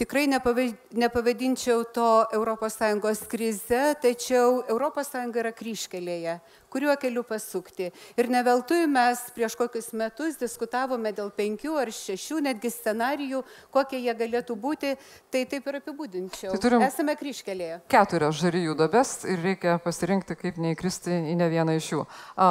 [0.02, 5.12] Tikrai nepavadinčiau to ES krize, tačiau ES
[5.44, 6.40] yra kryškelėje,
[6.72, 7.90] kuriuo keliu pasukti.
[8.20, 13.44] Ir ne veltui mes prieš kokius metus diskutavome dėl penkių ar šešių netgi scenarijų,
[13.76, 14.96] kokie jie galėtų būti,
[15.34, 16.56] tai taip ir apibūdinčiau.
[16.56, 17.82] Tai turim Esame kryškelėje.
[17.92, 22.06] Keturios žaryjų dobės ir reikia pasirinkti, kaip neįkristi į ne vieną iš jų.
[22.40, 22.50] A,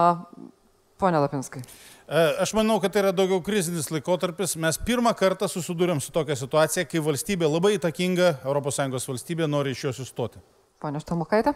[1.01, 1.65] pone Lapinskai.
[2.11, 4.57] E, aš manau, kad tai yra daugiau krizinis laikotarpis.
[4.61, 9.85] Mes pirmą kartą susidūrėm su tokia situacija, kai valstybė labai įtakinga, ES valstybė nori iš
[9.89, 10.43] jos įstoti.
[10.81, 11.55] Pane Štamukaitė.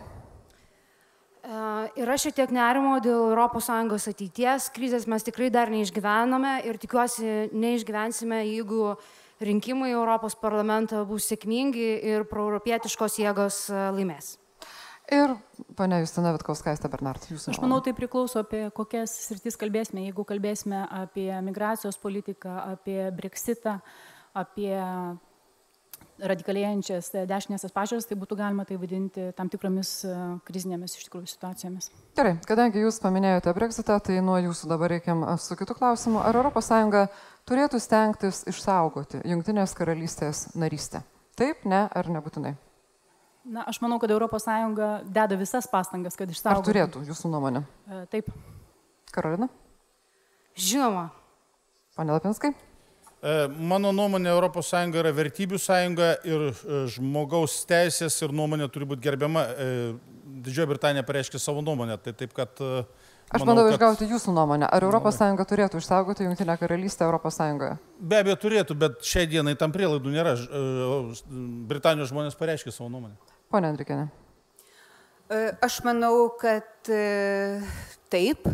[1.44, 4.70] Yra šiek tiek nerimo dėl ES ateities.
[4.72, 8.94] Krizės mes tikrai dar neišgyvename ir tikiuosi neišgyvensime, jeigu
[9.44, 14.38] rinkimai Europos parlamentą bus sėkmingi ir proeuropietiškos jėgos e, laimės.
[15.12, 15.34] Ir
[15.76, 17.52] ponia Justina Vitkauskaistė Bernard, jūsų.
[17.52, 20.06] Aš manau, tai priklauso apie kokias sritis kalbėsime.
[20.06, 23.82] Jeigu kalbėsime apie migracijos politiką, apie breksitą,
[24.32, 24.72] apie
[26.22, 30.14] radikalėjančias dešinėsias pažiūras, tai būtų galima tai vadinti tam tikromis e,
[30.46, 31.90] krizinėmis iš tikrųjų situacijomis.
[32.18, 36.20] Gerai, kadangi jūs paminėjote Brexitą, tai nuo jūsų dabar reikiam e, su kitu klausimu.
[36.22, 36.70] Ar ES
[37.48, 41.02] turėtų stengtis išsaugoti Junktinės karalystės narystę?
[41.38, 42.54] Taip, ne ar nebūtinai?
[43.44, 44.46] Na, aš manau, kad ES
[45.10, 46.62] deda visas pastangas, kad išsaugotų.
[46.62, 47.64] Ar turėtų, jūsų nuomonė?
[47.88, 48.30] E, taip.
[49.12, 49.50] Karolina?
[50.54, 51.10] Žinoma.
[51.98, 52.54] Pane Lapinskai?
[53.24, 59.06] E, mano nuomonė, ES yra vertybių sąjunga ir e, žmogaus teisės ir nuomonė turi būti
[59.06, 59.46] gerbiama.
[60.44, 62.60] Didžioji Britanija pareiškė savo nuomonę, tai taip, kad...
[63.32, 64.66] Aš manau, bandau išgauti jūsų nuomonę.
[64.68, 67.38] Ar ES turėtų išsaugoti Junktinę karalystę ES?
[67.98, 70.34] Be abejo turėtų, bet šiai dienai tam prielaidų nėra.
[71.70, 73.16] Britanijos žmonės pareiškė savo nuomonę.
[73.48, 74.10] Pone Andrikinė.
[75.32, 77.62] E, aš manau, kad e,
[78.12, 78.44] taip.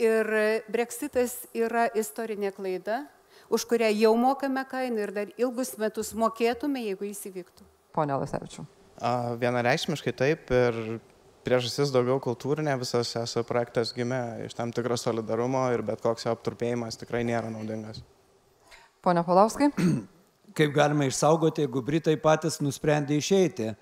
[0.00, 0.28] Ir
[0.72, 3.02] breksitas yra istorinė klaida,
[3.50, 7.66] už kurią jau mokame kainą ir dar ilgus metus mokėtume, jeigu jis įvyktų.
[7.96, 8.64] Pone Lasevičiu.
[9.40, 10.78] Vienareikšmiškai taip ir
[11.44, 16.34] priežastis daugiau kultūrinė, visas esu projektas gimė iš tam tikro solidarumo ir bet koks jo
[16.36, 18.04] apturpėjimas tikrai nėra naudingas.
[19.02, 19.72] Pone Palauskai.
[20.58, 23.72] Kaip galima išsaugoti, jeigu Britai patys nusprendė išeiti?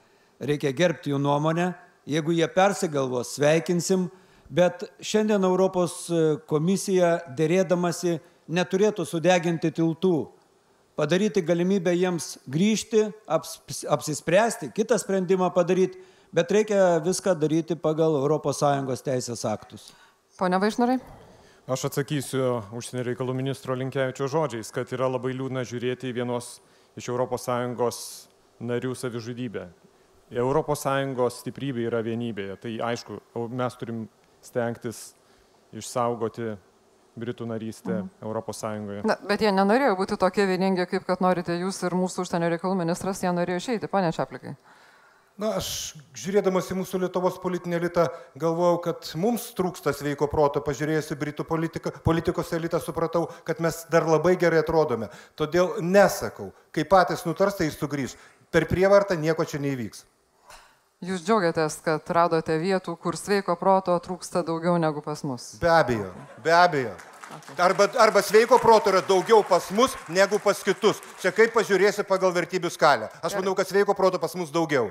[0.41, 1.73] reikia gerbti jų nuomonę,
[2.09, 4.09] jeigu jie persigalvos, sveikinsim,
[4.49, 10.17] bet šiandien Europos e, komisija dėrėdamasi neturėtų sudeginti tiltų,
[10.99, 16.01] padaryti galimybę jiems grįžti, aps, apsispręsti, kitą sprendimą padaryti,
[16.35, 19.93] bet reikia viską daryti pagal ES teisės aktus.
[20.39, 20.99] Pone Vaišnarai.
[21.69, 26.61] Aš atsakysiu užsienio reikalų ministro Linkievičio žodžiais, kad yra labai liūdna žiūrėti į vienos
[26.97, 27.99] iš ES
[28.59, 29.69] narių savižudybę.
[30.33, 32.57] ES stiprybė yra vienybėje.
[32.57, 33.21] Tai aišku,
[33.53, 34.09] mes turim
[34.41, 35.15] stengtis
[35.73, 36.57] išsaugoti
[37.21, 39.05] Britų narystę Europos Sąjungoje.
[39.09, 42.81] Na, bet jie nenorėjo būti tokie vieningi, kaip kad norite jūs ir mūsų užsienio reikalų
[42.83, 44.57] ministras, jie norėjo išeiti, ponė Čiaplikai.
[45.39, 48.09] Na, aš žiūrėdamas į mūsų Lietuvos politinį elitą
[48.43, 53.85] galvojau, kad mums trūksta sveiko proto, pažiūrėjus į Britų politiką, politikos elitą supratau, kad mes
[53.93, 55.13] dar labai gerai atrodome.
[55.39, 58.17] Todėl nesakau, kai patys nutars, tai jis sugrįž.
[58.51, 60.03] Per prievartą nieko čia neįvyks.
[60.99, 65.53] Jūs džiaugiatės, kad radote vietų, kur sveiko proto trūksta daugiau negu pas mus.
[65.63, 66.09] Be abejo,
[66.43, 66.97] be abejo.
[67.55, 70.99] Arba, arba sveiko proto yra daugiau pas mus negu pas kitus.
[71.23, 73.13] Čia kaip pažiūrėsi pagal vertybių skalę.
[73.23, 74.89] Aš manau, kad sveiko proto pas mus daugiau.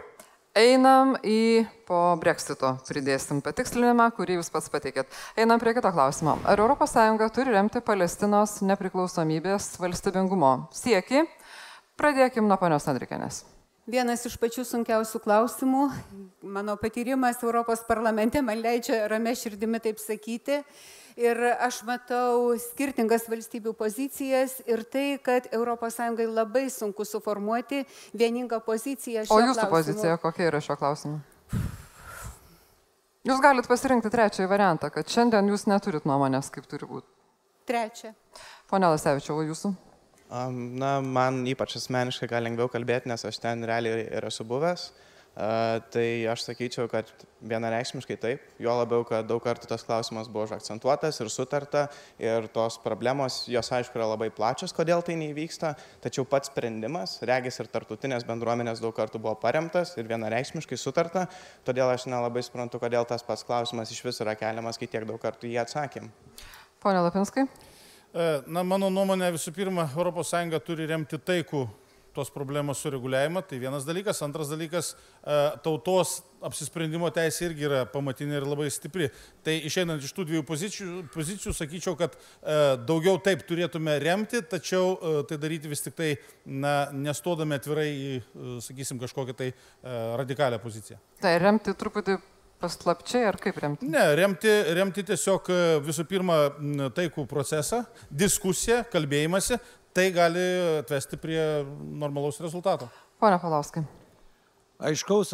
[0.55, 5.11] Einam į po breksito pridėsim patikslinimą, kurį jūs pats pateikėt.
[5.35, 6.37] Einam prie kito klausimo.
[6.47, 6.95] Ar ES
[7.35, 11.27] turi remti Palestinos nepriklausomybės valstybingumo sieki?
[11.99, 13.43] Pradėkim nuo ponios Andrikenės.
[13.87, 15.85] Vienas iš pačių sunkiausių klausimų,
[16.43, 20.57] mano patyrimas Europos parlamente man leidžia ramia širdimi taip sakyti.
[21.17, 25.97] Ir aš matau skirtingas valstybių pozicijas ir tai, kad ES
[26.27, 29.23] labai sunku suformuoti vieningą poziciją.
[29.31, 29.71] O jūsų klausimu.
[29.71, 31.21] pozicija kokia yra šio klausimu?
[33.23, 37.07] Jūs galite pasirinkti trečiąjį variantą, kad šiandien jūs neturit nuomonės, kaip turi būti.
[37.67, 38.13] Trečia.
[38.67, 39.86] Pone Lasevičiau, jūsų?
[40.27, 44.89] Na, man ypač asmeniškai gal lengviau kalbėti, nes aš ten realiai ir esu buvęs.
[45.37, 47.11] Tai aš sakyčiau, kad
[47.45, 51.83] vienareikšmiškai taip, jo labiau, kad daug kartų tas klausimas buvo užakcentuotas ir sutarta
[52.17, 57.61] ir tos problemos, jos aišku yra labai plačios, kodėl tai neįvyksta, tačiau pats sprendimas, regis
[57.61, 61.27] ir tartutinės bendruomenės daug kartų buvo paremtas ir vienareikšmiškai sutarta,
[61.69, 65.21] todėl aš nelabai suprantu, kodėl tas pats klausimas iš vis yra keliamas, kai tiek daug
[65.21, 66.09] kartų jį atsakėm.
[66.81, 67.45] Pone Lapinskai.
[68.13, 71.67] Na, mano nuomonė visų pirma, ES turi remti taikų
[72.17, 74.23] tos problemos sureguliavimą, tai vienas dalykas.
[74.25, 74.95] Antras dalykas,
[75.61, 79.11] tautos apsisprendimo teisė irgi yra pamatinė ir labai stipri.
[79.45, 82.15] Tai išeinant iš tų dviejų pozicijų, pozicijų sakyčiau, kad
[82.89, 84.95] daugiau taip turėtume remti, tačiau
[85.29, 86.09] tai daryti vis tik tai,
[86.45, 88.17] na, nestodami atvirai į,
[88.65, 89.51] sakysim, kažkokią tai
[90.17, 90.97] radikalią poziciją.
[91.21, 92.17] Tai remti truputį
[92.61, 93.87] paslapčiai ar kaip remti?
[93.89, 95.51] Ne, remti, remti tiesiog
[95.85, 96.39] visų pirma
[96.97, 99.59] taikų procesą, diskusiją, kalbėjimąsi,
[99.97, 100.47] tai gali
[100.81, 101.41] atvesti prie
[102.01, 102.89] normalaus rezultato.
[103.21, 103.85] Pone Palauskai.
[104.77, 105.33] Aiškaus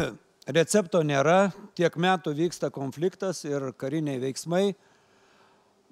[0.58, 4.68] recepto nėra, tiek metų vyksta konfliktas ir kariniai veiksmai.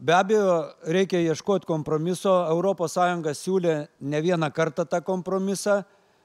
[0.03, 0.55] Be abejo,
[0.91, 2.33] reikia ieškoti kompromiso.
[2.51, 5.83] ES siūlė ne vieną kartą tą kompromisą,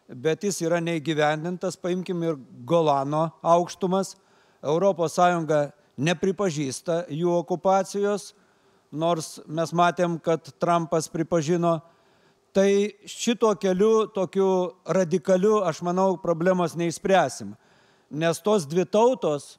[0.08, 1.78] bet jis yra neįgyvendintas.
[1.78, 4.16] Paimkim ir Golano aukštumas.
[4.64, 5.18] ES
[5.98, 8.34] nepripažįsta jų okupacijos
[8.92, 11.80] nors mes matėm, kad Trumpas pripažino.
[12.56, 12.70] Tai
[13.06, 17.54] šito keliu, tokiu radikaliu, aš manau, problemos neįspręsim.
[18.10, 19.58] Nes tos dvi tautos,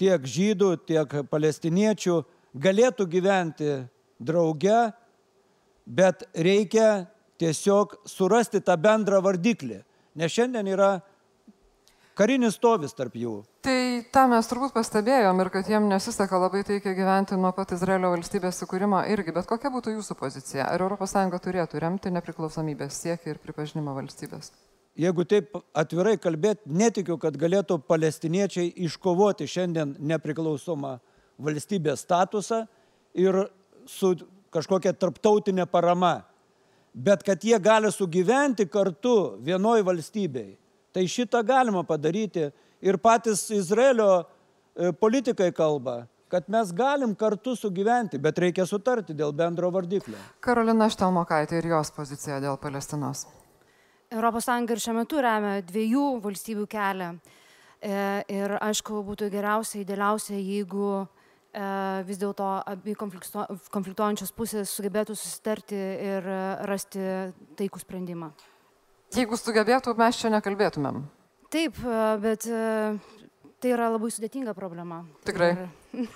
[0.00, 2.16] tiek žydų, tiek palestiniečių,
[2.56, 3.76] galėtų gyventi
[4.18, 4.90] drauge,
[5.86, 7.06] bet reikia
[7.40, 9.82] tiesiog surasti tą bendrą vardiklį.
[10.18, 10.98] Nes šiandien yra
[12.18, 13.34] karinis stovis tarp jų.
[13.64, 13.76] Tai
[14.14, 18.62] tą mes turbūt pastebėjom ir kad jiem nesiseka labai taikiai gyventi nuo pat Izraelio valstybės
[18.64, 20.70] įkūrimo irgi, bet kokia būtų jūsų pozicija?
[20.70, 24.52] Ar ES turėtų remti nepriklausomybės siekį ir pripažinimą valstybės?
[24.98, 30.98] Jeigu taip atvirai kalbėti, netikiu, kad galėtų palestiniečiai iškovoti šiandien nepriklausomą
[31.40, 32.64] valstybės statusą
[33.14, 33.46] ir
[33.86, 34.16] su
[34.52, 36.20] kažkokia tarptautinė parama.
[36.94, 40.56] Bet kad jie gali sugyventi kartu vienoj valstybei,
[40.92, 42.48] Tai šitą galima padaryti
[42.82, 49.34] ir patys Izraelio e, politikai kalba, kad mes galim kartu sugyventi, bet reikia sutarti dėl
[49.36, 50.18] bendro vardiklio.
[50.42, 53.26] Karolina Štelmokaitė ir jos pozicija dėl Palestinos.
[54.10, 57.12] ES ir šiuo metu remia dviejų valstybių kelią.
[57.80, 57.96] E,
[58.28, 61.04] ir aišku, būtų geriausia, idealiausia, jeigu e,
[62.04, 66.26] vis dėlto abi konfliktuojančios pusės sugebėtų susitarti ir
[66.66, 67.04] rasti
[67.56, 68.34] taikų sprendimą.
[69.10, 71.02] Jeigu sugebėtų, mes čia nekalbėtumėm.
[71.50, 72.58] Taip, e, bet e,
[73.58, 75.02] tai yra labai sudėtinga problema.
[75.26, 75.50] Tikrai.
[75.98, 76.12] Ir,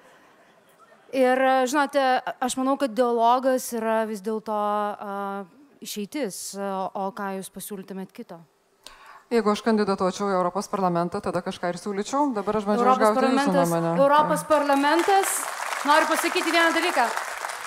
[1.24, 2.02] ir e, žinote,
[2.44, 4.58] aš manau, kad dialogas yra vis dėlto
[5.80, 8.42] išeitis, o ką jūs pasiūlytumėt kito?
[9.32, 12.28] Jeigu aš kandidatuočiau į Europos parlamentą, tada kažką ir siūlyčiau.
[12.36, 13.96] Dabar aš bandžiau išgauti jūsų nuomonę.
[13.96, 15.40] Europos parlamentas,
[15.88, 17.08] noriu pasakyti vieną dalyką.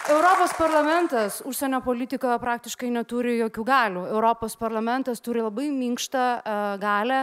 [0.09, 4.05] Europos parlamentas užsienio politikoje praktiškai neturi jokių galių.
[4.09, 7.19] Europos parlamentas turi labai minkštą uh, galę.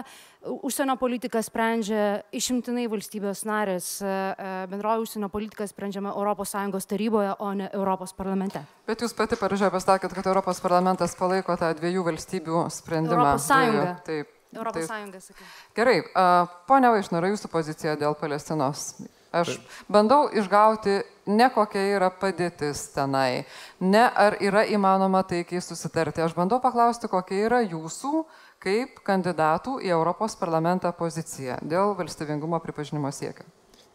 [0.46, 3.88] Užsienio politiką sprendžia išimtinai valstybės narės.
[4.04, 8.62] Uh, bendroji užsienio politika sprendžiama ES taryboje, o ne Europos parlamente.
[8.86, 13.18] Bet jūs pati paržė pasakėt, kad Europos parlamentas palaiko tą dviejų valstybių sprendimą.
[13.18, 13.98] Europos Sąjunga.
[14.06, 14.30] Taip.
[14.54, 15.50] Europos Sąjunga, sakai.
[15.74, 18.92] Gerai, uh, ponia Vaišnara, jūsų pozicija dėl Palestinos.
[19.36, 19.56] Aš
[19.92, 23.44] bandau išgauti ne kokia yra padėtis tenai,
[23.80, 26.22] ne ar yra įmanoma taikiai susitarti.
[26.24, 28.24] Aš bandau paklausti, kokia yra jūsų
[28.62, 33.46] kaip kandidatų į Europos parlamentą pozicija dėl valstybingumo pripažinimo siekio.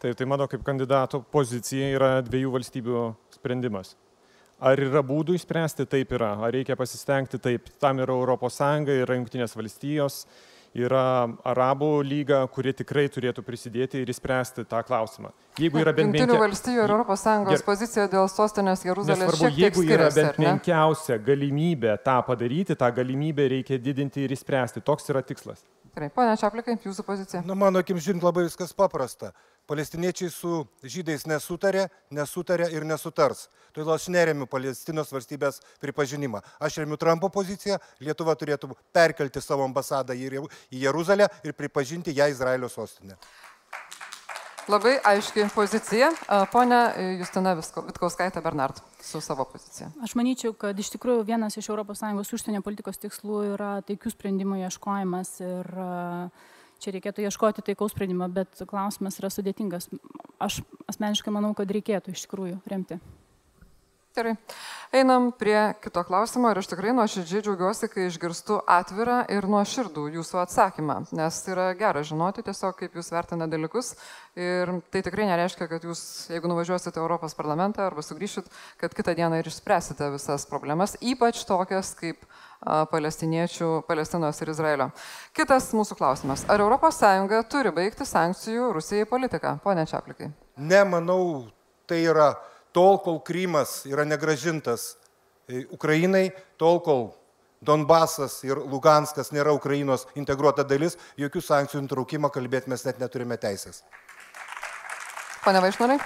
[0.02, 3.02] Taip, tai mano kaip kandidato pozicija yra dviejų valstybių
[3.36, 3.94] sprendimas.
[4.62, 5.88] Ar yra būdų išspręsti?
[5.90, 6.36] Taip yra.
[6.38, 7.38] Ar reikia pasistengti?
[7.42, 7.66] Taip.
[7.82, 8.58] Tam yra ES,
[9.02, 10.20] yra Junktinės valstijos,
[10.74, 15.32] yra Arabų lyga, kuri tikrai turėtų prisidėti ir įspręsti tą klausimą.
[15.60, 16.42] Jeigu yra bent Junktinių menkia...
[16.46, 17.64] valstijų ir ES ger...
[17.66, 19.26] pozicija dėl sostinės Jeruzalės.
[19.26, 24.84] Nesvarbu, jeigu yra bent menkiausia galimybė tą padaryti, tą galimybę reikia didinti ir įspręsti.
[24.86, 25.60] Toks yra tikslas.
[25.92, 27.42] Gerai, ponia Čiaplikai, jūsų pozicija.
[27.44, 29.34] Na, mano akim žiūrint, labai viskas paprasta.
[29.68, 33.44] Palestiniečiai su žydais nesutarė, nesutarė ir nesutars.
[33.76, 36.40] Todėl aš neremiu Palestinos valstybės pripažinimą.
[36.64, 40.46] Aš remiu Trumpo poziciją, Lietuva turėtų perkelti savo ambasadą į
[40.80, 43.20] Jeruzalę ir pripažinti ją Izraelio sostinę.
[44.70, 46.12] Labai aiški pozicija.
[46.52, 46.78] Pone
[47.18, 49.88] Justina Vitkauskaitė Bernard su savo pozicija.
[50.06, 55.34] Aš manyčiau, kad iš tikrųjų vienas iš ES užsienio politikos tikslų yra taikių sprendimų ieškojimas
[55.42, 55.72] ir
[56.82, 59.90] čia reikėtų ieškoti taikaus sprendimo, bet klausimas yra sudėtingas.
[60.38, 63.00] Aš asmeniškai manau, kad reikėtų iš tikrųjų remti.
[64.12, 64.34] Gerai.
[64.92, 70.42] Einam prie kito klausimo ir aš tikrai nuoširdžiai džiaugiuosi, kai išgirstu atvirą ir nuoširdų jūsų
[70.42, 73.94] atsakymą, nes yra gera žinoti tiesiog, kaip jūs vertina dalykus
[74.36, 78.52] ir tai tikrai nereiškia, kad jūs, jeigu nuvažiuosite Europos parlamentą arba sugrįšit,
[78.84, 82.20] kad kitą dieną ir išspręsite visas problemas, ypač tokias kaip
[82.92, 84.92] palestiniečių, Palestinos ir Izraelio.
[85.32, 86.44] Kitas mūsų klausimas.
[86.52, 89.56] Ar ES turi baigti sankcijų Rusijai politiką?
[89.64, 90.34] Pone Čiaplikai.
[90.60, 91.48] Ne, manau,
[91.88, 92.34] tai yra
[92.72, 94.94] tol, kol Krymas yra negražintas
[95.48, 96.30] e, Ukrainai,
[96.60, 97.10] tol, kol
[97.62, 103.84] Donbasas ir Luganskas nėra Ukrainos integruota dalis, jokių sankcijų nutraukimą kalbėti mes net neturime teisės.
[105.44, 105.98] Pane Vaišnorai.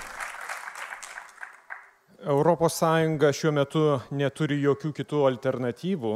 [2.26, 6.14] Europos Sąjunga šiuo metu neturi jokių kitų alternatyvų.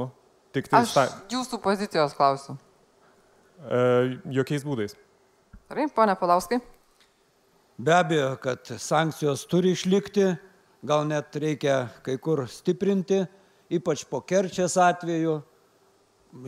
[0.51, 1.05] Tik tai Aš sta...
[1.31, 2.57] jūsų pozicijos klausiu.
[3.61, 4.97] E, jokiais būdais.
[5.71, 6.59] Gerai, ponia Palauskai.
[7.81, 10.35] Be abejo, kad sankcijos turi išlikti,
[10.85, 13.23] gal net reikia kai kur stiprinti,
[13.73, 15.39] ypač po Kerčės atveju.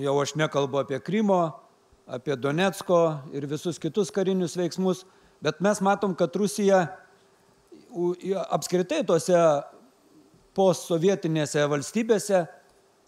[0.05, 1.39] Jau aš nekalbu apie Krymo,
[2.05, 2.99] apie Donetsko
[3.33, 5.07] ir visus kitus karinius veiksmus,
[5.41, 6.83] bet mes matom, kad Rusija
[8.53, 9.39] apskritai tose
[10.53, 12.43] postsovietinėse valstybėse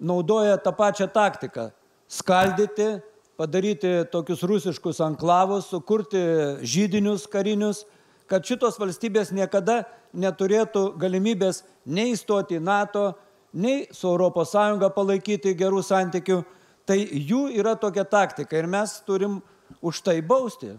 [0.00, 1.66] naudoja tą pačią taktiką-
[2.20, 3.02] skaldyti,
[3.36, 6.24] padaryti tokius rusiškus anklavus, sukurti
[6.64, 7.84] žydinius karinius
[8.30, 9.82] kad šitos valstybės niekada
[10.14, 13.12] neturėtų galimybės nei įstoti į NATO,
[13.52, 14.54] nei su ES
[14.94, 16.42] palaikyti gerų santykių.
[16.84, 19.40] Tai jų yra tokia taktika ir mes turim
[19.80, 20.74] už tai bausti.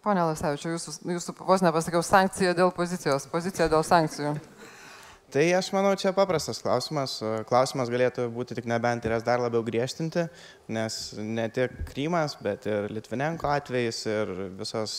[0.00, 4.32] Pone Lasevičiu, jūsų, jūsų vos nepasakiau sankcija dėl pozicijos, pozicija dėl sankcijų.
[5.30, 7.12] Tai aš manau, čia paprastas klausimas.
[7.46, 10.24] Klausimas galėtų būti tik nebent ir jas dar labiau griežtinti,
[10.74, 14.94] nes ne tik Krymas, bet ir Litvinenko atvejais ir visos,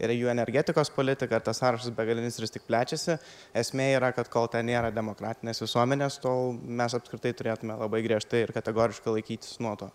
[0.00, 3.18] ir jų energetikos politika, ir tas sąrašas begalinis vis tik plečiasi.
[3.52, 8.54] Esmė yra, kad kol ten nėra demokratinės visuomenės, tol mes apskritai turėtume labai griežtai ir
[8.56, 9.92] kategoriškai laikytis nuo to.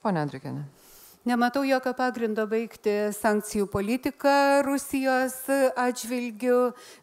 [0.00, 0.64] Pone Andrikinė.
[1.24, 4.32] Nematau jokio pagrindo baigti sankcijų politiką
[4.66, 5.38] Rusijos
[5.80, 6.58] atžvilgių.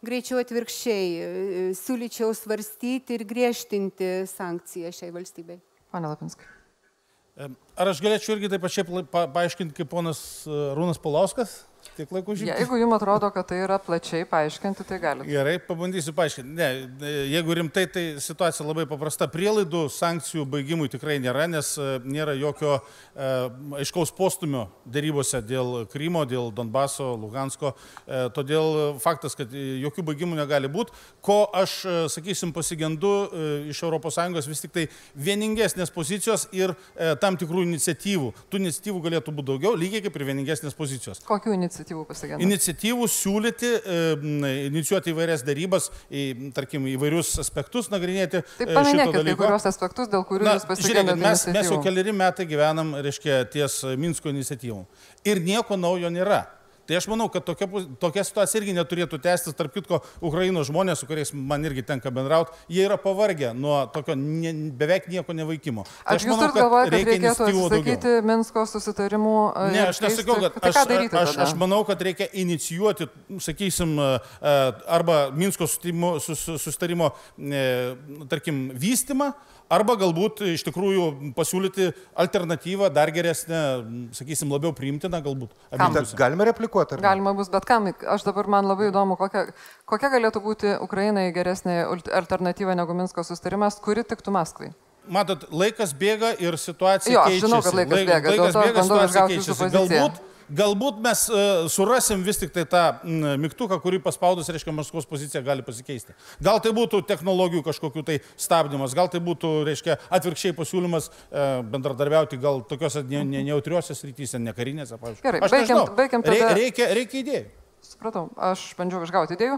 [0.06, 5.58] Greičiau atvirkščiai, siūlyčiau svarstyti ir griežtinti sankciją šiai valstybei.
[5.90, 6.46] Pane Lapinskai.
[7.42, 11.64] Ar aš galėčiau irgi taip pačiai paaiškinti kaip ponas Rūnas Palauskas?
[11.97, 12.56] Tiek laiko žinoti.
[12.63, 15.27] Jeigu jums atrodo, kad tai yra plačiai paaiškinti, tai galite.
[15.27, 16.54] Gerai, pabandysiu paaiškinti.
[16.56, 16.69] Ne,
[17.34, 19.27] jeigu rimtai, tai situacija labai paprasta.
[19.32, 23.32] Prielaidų sankcijų baigimui tikrai nėra, nes e, nėra jokio e,
[23.82, 27.73] aiškaus postumio darybose dėl Krymo, dėl Donbaso, Lugansko.
[28.08, 30.95] E, todėl faktas, kad jokių baigimų negali būti.
[31.19, 37.12] Ko aš, e, sakysim, pasigendu e, iš ES vis tik tai vieningesnės pozicijos ir e,
[37.19, 38.32] tam tikrų iniciatyvų.
[38.47, 41.19] Tų iniciatyvų galėtų būti daugiau, lygiai kaip ir vieningesnės pozicijos.
[41.27, 41.81] Kokių iniciatyvų?
[41.82, 42.46] Iniciatyvų pasigenda?
[42.46, 48.44] Iniciatyvų siūlyti, e, inicijuoti įvairias darybas, į, tarkim, įvairius aspektus nagrinėti.
[48.58, 51.20] Taip, e, paminėkite kai kurios aspektus, dėl kurių Na, jūs pasigendate.
[51.22, 54.86] Mes, mes jau keliari metai gyvenam, reiškia, ties Minsko iniciatyvom.
[55.26, 56.46] Ir nieko naujo nėra.
[56.90, 57.67] Tai aš manau, kad tokia,
[58.02, 59.56] tokia situacija irgi neturėtų tęstis.
[59.58, 64.15] Tarp kitko, Ukrainos žmonės, su kuriais man irgi tenka bendrauti, jie yra pavargę nuo tokio
[64.17, 65.86] ne, beveik nieko nevaikimo.
[65.86, 68.25] Tai aš manau, kad, galvoja, kad reikia atsisakyti daugiau.
[68.32, 69.36] Minsko susitarimų.
[69.75, 73.08] Ne, aš nesakau, kad tai aš, aš, aš, aš manau, kad reikia inicijuoti,
[73.44, 73.96] sakysim,
[74.42, 77.13] arba Minsko susitarimo,
[78.32, 79.32] tarkim, vystimą,
[79.72, 81.06] arba galbūt iš tikrųjų
[81.38, 81.88] pasiūlyti
[82.24, 83.62] alternatyvą dar geresnę,
[84.17, 85.56] sakysim, labiau priimtiną galbūt.
[86.19, 86.98] Galime replikuoti?
[86.98, 87.04] ar?
[87.06, 87.88] Galima bus bet kam.
[87.92, 89.48] Aš dabar man labai įdomu, kokia,
[89.90, 91.82] kokia galėtų būti Ukrainai geresnė
[92.22, 94.74] alternatyva negu Minsko sustarimas, kuri tiktų Maskvai.
[95.12, 97.48] Matot, laikas bėga ir situacija Jo, aš keičiasi.
[97.48, 99.69] žinau, kad laikas Laik- bėga, Laikas bėga, situacija keičiasi.
[99.74, 100.19] Galbūt,
[100.58, 102.81] galbūt mes uh, surasim vis tik tai tą
[103.41, 106.15] mygtuką, kurį paspaudus, reiškia, Maskvos pozicija gali pasikeisti.
[106.43, 112.39] Gal tai būtų technologijų kažkokiu tai stabdymas, gal tai būtų, reiškia, atvirkščiai pasiūlymas uh, bendradarbiauti
[112.41, 115.23] gal tokiuose ne- ne- nejautriuose srityse, ne karinėse, pavyzdžiui.
[115.29, 115.95] Gerai, Aš baigiam- nežinau.
[115.97, 117.45] baigiam tada- Reikia, reikia idėjų.
[117.81, 119.56] Supratau, aš bandžiau išgauti idėjų.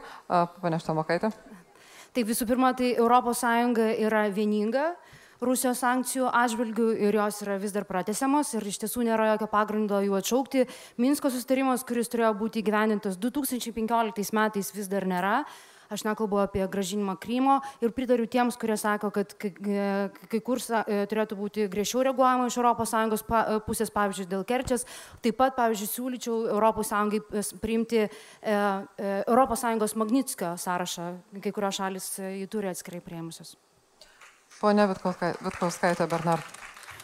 [0.64, 1.34] Panešta Mokaitė.
[2.14, 3.44] Tai visų pirma, tai ES
[4.06, 4.94] yra vieninga
[5.46, 10.00] Rusijos sankcijų atžvilgių ir jos yra vis dar pratesiamos ir iš tiesų nėra jokio pagrindo
[10.04, 10.66] jų atšaukti.
[11.02, 15.44] Minsko sustarimas, kuris turėjo būti įgyvendintas 2015 metais, vis dar nėra.
[15.94, 21.68] Aš nekalbu apie gražinimą Krymo ir pritariu tiems, kurie sako, kad kai, kur turėtų būti
[21.70, 23.26] griežčiau reaguojama iš ES
[23.68, 24.88] pusės, pavyzdžiui, dėl Kerčės.
[25.22, 26.38] Taip pat, pavyzdžiui, siūlyčiau
[27.44, 28.10] ES priimti e,
[28.50, 31.12] e, ES Magnitskio sąrašą,
[31.44, 33.54] kai kurios šalis e, jį turi atskirai prieimusios.
[34.62, 36.64] Pone Vitkauskaitė Bernard.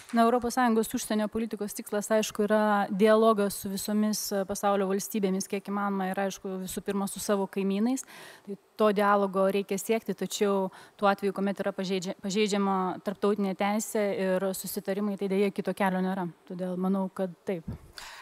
[0.09, 6.07] Na, ES užsienio politikos tikslas, aišku, yra dialogas su visomis e, pasaulio valstybėmis, kiek įmanoma,
[6.09, 8.07] ir, aišku, visų pirma, su savo kaimynais.
[8.47, 10.69] Tai to dialogo reikia siekti, tačiau
[10.99, 16.29] tuo atveju, kuomet yra pažeidžia, pažeidžiama tarptautinė teisė ir susitarimai, tai dėja kito kelio nėra.
[16.47, 17.67] Todėl manau, kad taip.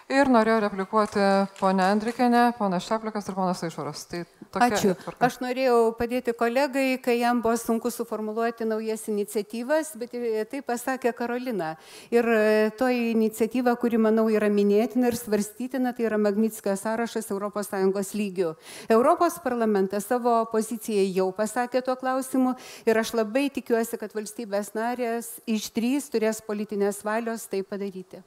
[0.07, 1.19] Ir norėjau replikuoti
[1.59, 4.05] ponę Andrikinę, ponas Šeplikas ir ponas Aišoras.
[4.07, 4.21] Tai
[4.55, 4.93] tokia Ačiū.
[5.01, 5.27] tvarka.
[5.27, 10.15] Aš norėjau padėti kolegai, kai jam buvo sunku suformuluoti naujas iniciatyvas, bet
[10.47, 11.73] tai pasakė Karolina.
[12.07, 18.13] Ir e, toji iniciatyva, kuri, manau, yra minėtina ir svarstytina, tai yra Magnitskio sąrašas ES
[18.15, 18.55] lygių.
[18.87, 22.55] Europos parlamentas savo poziciją jau pasakė tuo klausimu
[22.87, 28.23] ir aš labai tikiuosi, kad valstybės narės išdrys turės politinės valios tai padaryti.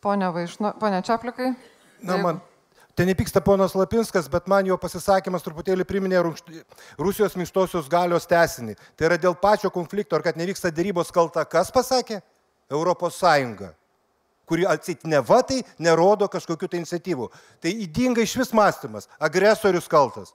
[0.00, 1.52] Pone Vaišno, pone Čiaplikai.
[2.06, 2.40] Na, man.
[2.96, 6.20] Ten nepyksta ponas Lapinskas, bet man jo pasisakymas truputėlį priminė
[6.98, 8.74] Rusijos minkštosios galios tesinį.
[8.96, 11.46] Tai yra dėl pačio konflikto, ar kad nevyksta dėrybos kalta.
[11.48, 12.20] Kas pasakė?
[12.70, 13.72] Europos Sąjunga
[14.50, 17.28] kuri atsit ne va tai nerodo kažkokių tai iniciatyvų.
[17.62, 19.06] Tai įdinga iš vis mąstymas.
[19.22, 20.34] Agresorius kaltas.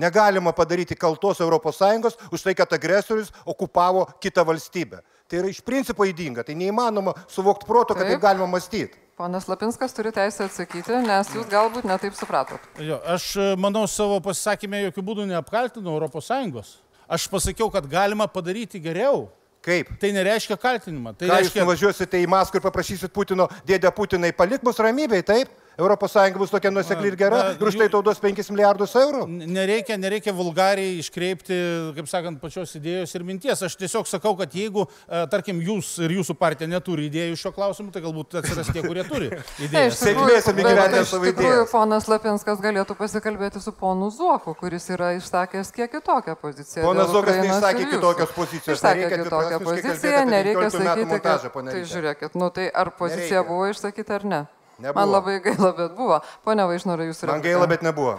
[0.00, 5.02] Negalima padaryti kaltos ES už tai, kad agresorius okupavo kitą valstybę.
[5.28, 6.42] Tai yra iš principo įdinga.
[6.42, 8.22] Tai neįmanoma suvokti proto, kad taip Taip.
[8.24, 8.98] galima mąstyti.
[9.20, 12.62] Ponas Lapinskas turi teisę atsakyti, nes jūs galbūt netaip supratot.
[12.80, 16.70] Jo, aš e, manau savo pasisakymę jokių būdų neapkaltinu ES.
[17.10, 19.28] Aš pasakiau, kad galima padaryti geriau.
[19.60, 19.90] Kaip?
[20.00, 21.12] Tai nereiškia kaltinimą.
[21.20, 25.24] Tai Ką jūs reiškia, nuvažiuosite į Maskvą ir paprašysit Putino, dėdė Putinai, palik mus ramybėj,
[25.28, 25.50] taip?
[25.80, 29.26] ES bus tokia nusekli ir gera ir už tai tau duos 5 milijardus eurų?
[29.28, 31.58] nereikia, nereikia vulgariai iškreipti,
[31.96, 33.62] kaip sakant, pačios idėjos ir minties.
[33.66, 37.92] Aš tiesiog sakau, kad jeigu, e, tarkim, jūs ir jūsų partija neturi idėjų šio klausimu,
[37.94, 39.98] tai galbūt atsiras tie, kurie turi Ne, idėjas.
[39.98, 45.72] iš tikrųjų, bet iš tikrųjų ponas Lapinskas galėtų pasikalbėti su ponu Zuoku, kuris yra išsakęs
[45.74, 46.86] kiek kitokią poziciją.
[46.86, 48.78] Ponas Zuokas neišsakė kitokios pozicijos.
[48.78, 51.70] Išsakė Nereikia kitokią poziciją, nereikia 15 metų sakyti, montažą, kad...
[51.70, 54.40] Tai žiūrėkit, nu tai ar pozicija buvo išsakyta ar ne?
[54.80, 55.00] Nebuvo.
[55.00, 56.20] Man labai gaila, bet buvo.
[56.46, 58.16] Pone Vaišnorai, jūs Man gaila, bet nebuvo.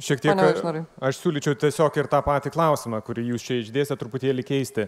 [0.00, 0.38] Šiek tiek.
[1.04, 4.86] Aš siūlyčiau tiesiog ir tą patį klausimą, kurį jūs čia išdėstė, truputėlį keisti.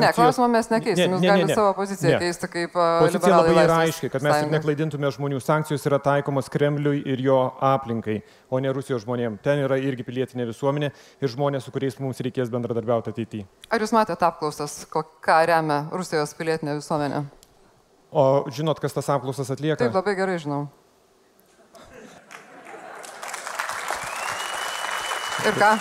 [0.00, 2.18] Ne, klausimą mes nekeisim, jūs galite savo poziciją Ne.
[2.22, 4.56] keisti kaip a, Pozicija labai yra aiški, kad mes tik sąjunga.
[4.56, 5.40] neklaidintume žmonių.
[5.44, 9.42] Sankcijos yra taikomos Kremliui ir jo aplinkai, o ne Rusijos žmonėms.
[9.44, 10.88] Ten yra irgi pilietinė visuomenė
[11.20, 13.44] ir žmonės, su kuriais mums reikės bendradarbiauti ateityje.
[13.68, 17.26] Ar jūs matėte apklausas, ką remia Rusijos pilietinė visuomenė?
[18.16, 19.82] O žinot, kas tas apklausas atlieka?
[19.84, 20.70] Taip, labai gerai žinau.
[25.46, 25.74] Ir ką?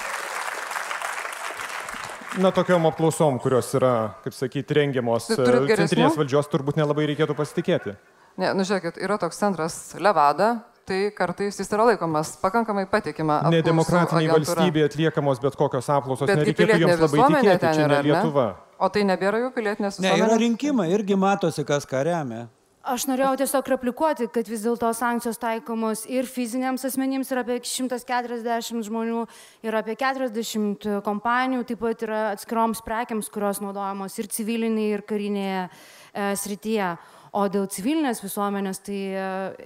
[2.42, 3.94] Na, tokiom apklausom, kurios yra,
[4.26, 7.96] kaip sakyti, rengiamos e, centrinės valdžios, turbūt nelabai reikėtų pasitikėti.
[8.42, 10.50] Ne, nu žiūrėkit, yra toks centras Levada,
[10.86, 13.40] tai kartais jis yra laikomas pakankamai patikima.
[13.54, 18.04] Nedemokratiniai valstybėje atliekamos bet kokios apklausos, Bet nereikėtų joms labai tikėti, čia yra, ne ar
[18.04, 18.12] ne?
[18.12, 18.46] Lietuva.
[18.76, 20.42] O tai nebėra jų pilietinės Ne, yra visuomenės?
[20.44, 22.46] rinkimai, irgi matosi, kas ką remia.
[22.86, 28.86] Aš norėjau tiesiog replikuoti, kad vis dėlto sankcijos taikomos ir fiziniams asmenims yra apie 140
[28.86, 29.24] žmonių,
[29.66, 35.64] yra apie 40 kompanijų, taip pat yra atskiroms prekiams, kurios naudojamos ir civilinėje, ir karinėje
[35.66, 36.92] e, srityje.
[37.36, 39.24] O dėl civilinės visuomenės, tai e,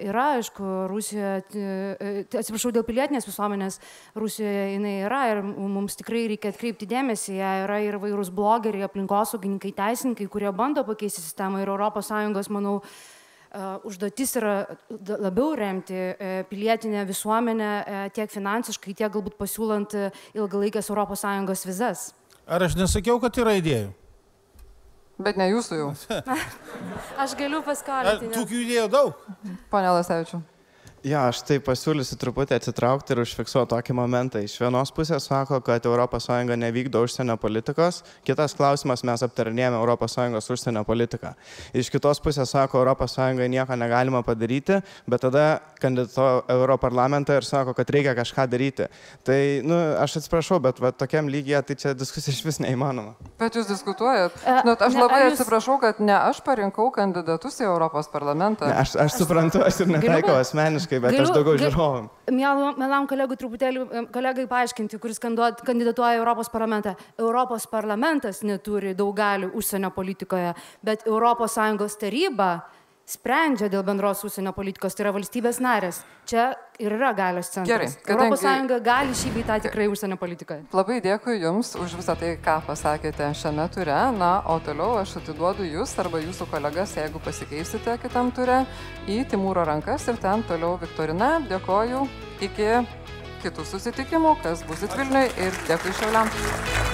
[0.08, 3.78] yra, aišku, Rusijoje, e, e, atsiprašau, dėl pilietinės visuomenės
[4.18, 9.76] Rusijoje jinai yra ir mums tikrai reikia atkreipti dėmesį, jie yra ir vairūs blogeriai, aplinkosaugininkai,
[9.78, 12.80] teisininkai, kurie bando pakeisti sistemą ir ES, manau,
[13.86, 14.58] užduotis yra
[15.06, 16.02] labiau remti
[16.50, 17.72] pilietinę visuomenę
[18.18, 19.94] tiek finansiškai, tiek galbūt pasiūlant
[20.34, 22.12] ilgalaikės ES vizas.
[22.50, 23.94] Ar aš nesakiau, kad yra idėjų?
[25.20, 25.90] Bet ne jūsų jau.
[27.24, 28.32] Aš galiu paskolinti.
[28.36, 29.26] Tokių idėjų daug.
[29.74, 30.40] Pone Lasevičiu.
[31.00, 34.42] Jo, aš tai pasiūlysiu truputį atsitraukti ir užfiksuoti tokį momentą.
[34.44, 36.26] Iš vienos pusės sako, kad ES
[36.60, 41.32] nevykdo užsienio politikos, kitas klausimas mes aptarinėjame ES užsienio politiką.
[41.72, 43.16] Iš kitos pusės sako, ES
[43.48, 48.90] nieko negalima padaryti, bet tada kandidato Europarlamentą ir sako, kad reikia kažką daryti.
[49.24, 53.16] Tai, nu, aš atsiprašau, bet va, tokiam lygiai tai čia diskusija iš vis neįmanoma.
[53.40, 54.36] Bet jūs diskutuojat.
[54.44, 58.68] E, Nu, aš ne, labai jūs- atsiprašau, kad ne aš parinkau kandidatus į Europos parlamentą.
[58.68, 62.10] Ne, aš, aš suprantu, aš ir netaikau asmeniškai, bet aš Galiu- daugiau ga- žiūrovam.
[62.80, 66.96] Mielam kolegui truputėlį, kolegai paaiškinti, kuris kandidatuoja Europos parlamentą.
[67.18, 72.64] Europos parlamentas neturi daug galių užsienio politikoje, bet ES taryba
[73.10, 76.04] sprendžia dėl bendros užsienio politikos, tai yra valstybės narės.
[76.30, 77.72] Čia ir yra galios centras.
[77.72, 80.66] Gerai, kadangi- ES gali šį beitą tikrai užsienio politikoje.
[80.74, 83.98] Labai dėkui Jums už visą tai, ką pasakėte šiame ture.
[84.20, 88.66] Na, o toliau aš atiduodu Jūs arba Jūsų kolegas, jeigu pasikeisite kitam ture,
[89.08, 91.40] į Timūro rankas ir ten toliau Viktorina.
[91.50, 92.08] Dėkoju.
[92.42, 92.88] Iki
[93.42, 96.89] kitų susitikimų, kas bus Vilniui ir dėkui Šiauliam.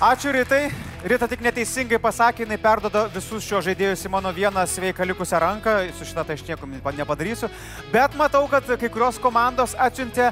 [0.00, 0.70] Ačiū Rytai.
[1.04, 5.74] Rita tik neteisingai pasakė, jinai perdoda visus šio žaidėjus į mano vieną sveiką likusią ranką.
[5.92, 6.64] Su šitą tai aš nieko
[6.96, 7.50] nepadarysiu.
[7.92, 10.30] Bet matau, kad kai kurios komandos atsiuntė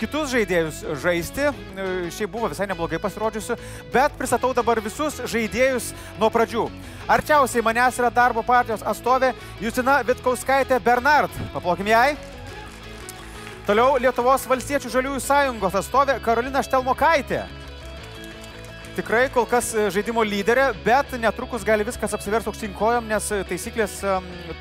[0.00, 1.44] kitus žaidėjus žaisti.
[1.44, 3.60] E, Šiaip buvo visai neblogai pasirodžiusių.
[3.92, 6.70] Bet pristatau dabar visus žaidėjus nuo pradžių.
[7.04, 11.36] Arčiausiai manęs yra darbo partijos atstovė Justina Vitkauskaitė Bernard.
[11.52, 12.14] Paplokim jai.
[13.68, 17.44] Toliau Lietuvos valstiečių žaliųjų sąjungos atstovė Karolina Štelmokaitė
[18.96, 23.42] tikrai kol kas e, žaidimo lyderė, bet netrukus gali viskas apsiversti aukštyn kojom, nes e,
[23.48, 23.98] taisyklės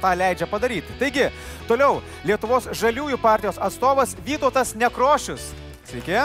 [0.02, 0.98] tą leidžia padaryti.
[1.00, 1.30] Taigi,
[1.70, 5.52] toliau Lietuvos žaliųjų partijos atstovas Vytautas Nekrošius.
[5.92, 6.20] Sveiki.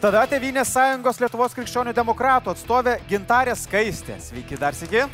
[0.00, 4.16] Tada Tevinės sąjungos Lietuvos krikščionių demokratų atstovė Gintarė Skaistė.
[4.24, 5.04] Sveiki dar sėki.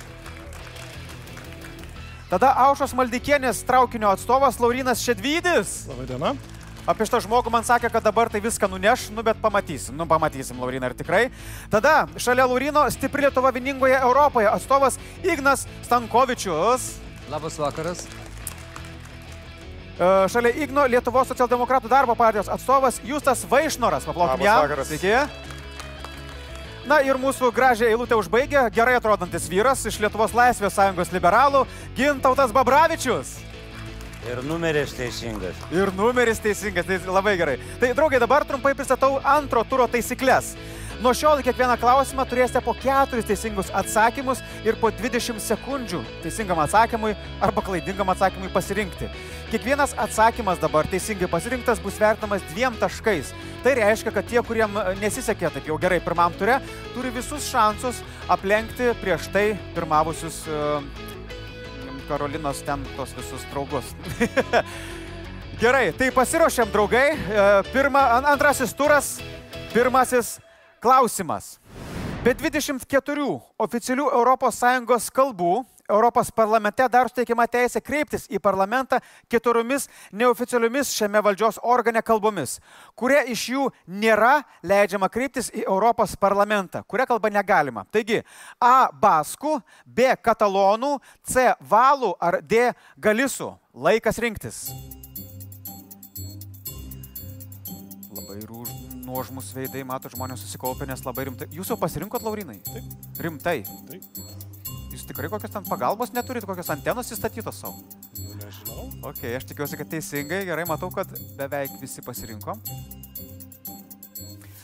[2.31, 5.85] Tada Aušos Maldikienės traukinio atstovas Laurinas Šedvydis.
[5.91, 6.37] Labadiena.
[6.87, 10.61] Apie šitą žmogų man sakė, kad dabar tai viską nuneš, nu bet pamatysim, nu pamatysim,
[10.63, 11.25] Laurina, ar tikrai.
[11.73, 16.87] Tada šalia Laurino stipri Lietuva vieningoje Europoje atstovas Ignas Stankovičius.
[17.31, 18.05] Labas vakaras.
[19.99, 24.07] E, Šalia Igno Lietuvos socialdemokratų darbo partijos atstovas Justas Vaišnoras.
[24.07, 24.15] Ją.
[24.39, 24.87] vakaras.
[24.87, 25.17] Sveiki.
[26.87, 31.65] Na ir mūsų gražią eilutę užbaigia gerai atrodantis vyras iš Lietuvos Laisvės sąjungos liberalų
[31.99, 33.35] Gintautas Babravičius.
[34.27, 35.59] Ir numeris teisingas.
[35.71, 37.61] Ir numeris teisingas, tai labai gerai.
[37.79, 40.57] Tai draugai, dabar trumpai pristatau antro turo taisyklės.
[40.97, 47.13] Nuo šiol kiekvieną klausimą turėsite po keturis teisingus atsakymus ir po 20 sekundžių teisingam atsakymui
[47.45, 49.11] arba klaidingam atsakymui pasirinkti.
[49.53, 53.35] Kiekvienas atsakymas dabar teisingai pasirinktas bus vertinamas dviem taškais.
[53.63, 56.57] Tai reiškia, kad tie, kuriem e, nesisekė taip jau gerai pirmam ture,
[56.97, 58.01] turi visus šansus
[58.33, 60.81] aplenkti prieš tai pirmavusius uh,
[62.09, 63.93] Karolinos ten tos visus draugus.
[65.61, 67.07] Gerai, tai pasiruošėm, draugai.
[67.17, 69.15] E, Pirma, an- antrasis turas,
[69.73, 70.35] pirmasis
[70.85, 71.57] klausimas.
[72.27, 73.25] Be 24
[73.63, 75.51] oficialių ES kalbų
[75.87, 78.99] Europos parlamente dar suteikiama teisė kreiptis į parlamentą
[79.31, 82.57] keturiomis neoficialiomis šiame valdžios organe kalbomis,
[82.99, 87.87] kuria iš jų nėra leidžiama kreiptis į Europos parlamentą, kuria kalba negalima.
[87.95, 88.19] Taigi,
[88.59, 88.91] A.
[88.91, 90.11] Baskų, B.
[90.19, 91.53] Katalonų, C.
[91.63, 92.73] Valų ar D.
[92.99, 93.53] Galisų.
[93.71, 94.65] Laikas rinktis.
[98.11, 98.76] Labai rūž,
[99.07, 101.49] nuožmus veidai, mato žmonės susikaupę, nes labai rimtai.
[101.55, 102.59] Jūs jau pasirinkot, Laurinai?
[102.67, 102.91] Taip.
[103.23, 103.61] Rimtai?
[103.89, 104.21] Taip.
[104.93, 107.83] Jūs tikrai kokios ten pagalbos neturit, kokios antenos įstatytos savo?
[108.41, 108.87] Nežinau.
[109.11, 110.43] Ok, aš tikiuosi, kad teisingai.
[110.49, 112.57] Gerai, matau, kad beveik visi pasirinko.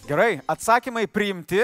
[0.09, 1.62] Gerai, atsakymai priimti.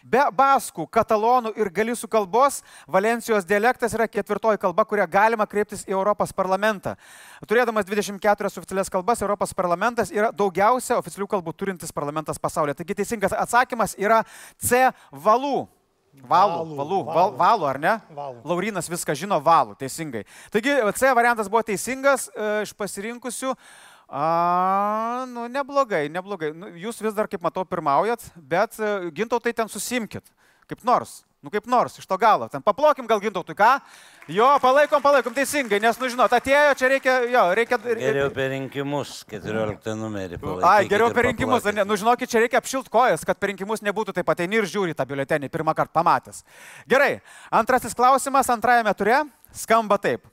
[0.00, 5.92] Be baskų, katalonų ir galisų kalbos, Valencijos dialektas yra ketvirtoji kalba, kurią galima kreiptis į
[5.92, 6.94] Europos parlamentą.
[7.48, 12.78] Turėdamas 24 oficialias kalbas, Europos parlamentas yra daugiausia oficialių kalbų turintis parlamentas pasaulyje.
[12.80, 14.22] Taigi teisingas atsakymas yra
[14.56, 14.88] C.
[15.12, 15.68] Valų.
[16.10, 17.92] Valų, valų, val, valų, ar ne?
[18.10, 18.40] Valų.
[18.50, 20.24] Laurinas viską žino, valų, teisingai.
[20.50, 23.52] Taigi C variantas buvo teisingas e, iš pasirinkusių.
[24.10, 26.50] A, nu, neblogai, neblogai.
[26.50, 30.26] Nu, jūs vis dar, kaip matau, pirmaujat, bet e, gintautai ten susimkit.
[30.66, 31.20] Kaip nors.
[31.40, 32.50] Nu, kaip nors, iš to galo.
[32.52, 33.68] Ten paplokim gal gintautui, ką?
[34.28, 37.78] Jo, palaikom, palaikom teisingai, nes, nu, žinot, atėjo, čia reikia, jo, reikia...
[37.80, 40.40] Geriau per rinkimus, 14 numerį.
[40.68, 44.18] Ai, geriau per rinkimus, ne, nu žinokit, čia reikia apšilt kojas, kad per rinkimus nebūtų
[44.18, 46.44] taip ateini ir žiūri tą biuletenį pirmą kartą pamatęs.
[46.90, 47.14] Gerai,
[47.62, 49.22] antrasis klausimas antrajame ture
[49.56, 50.28] skamba taip.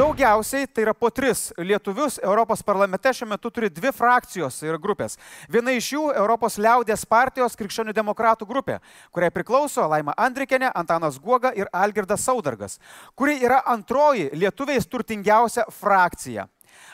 [0.00, 5.18] Daugiausiai, tai yra po tris lietuvius Europos parlamente šiuo metu turi dvi frakcijos ir grupės.
[5.52, 8.78] Viena iš jų Europos liaudės partijos krikščionių demokratų grupė,
[9.12, 12.78] kuriai priklauso Laima Andrikenė, Antanas Guoga ir Algirdas Saudargas,
[13.12, 16.48] kuri yra antroji lietuviais turtingiausia frakcija.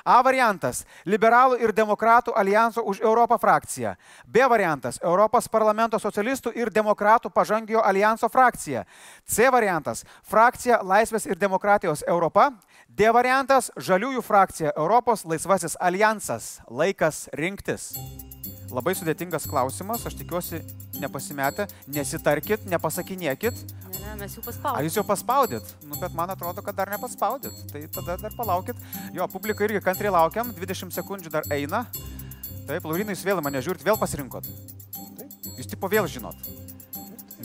[0.05, 3.97] A variantas- Liberalų ir Demokratų alijanso už Europą frakcija.
[4.27, 8.85] B variantas- Europos parlamento socialistų ir Demokratų pažangio alijanso frakcija.
[9.25, 12.53] C variantas- frakcija Laisvės ir demokratijos Europa.
[12.89, 16.61] D variantas- Žaliųjų frakcija Europos laisvasis alijansas.
[16.71, 18.36] Laikas rinktis.
[18.77, 20.59] Labai sudėtingas klausimas, aš tikiuosi
[21.01, 23.63] nepasimetę, nesitarkit, nepasakinėkit.
[23.87, 24.85] Ne, ne, mes jau A, paspaudėme.
[24.85, 27.57] jūs jau paspaudėt, nu, bet man atrodo, kad dar nepaspaudėt.
[27.73, 28.77] Tai tada dar palaukit.
[29.17, 31.87] Jo, publika irgi kantriai laukiam, 20 sekundžių dar eina.
[32.67, 34.45] Taip, Laurinai, jūs vėl mane žiūrit, vėl pasirinkot.
[35.57, 36.37] Jūs tipo vėl žinot.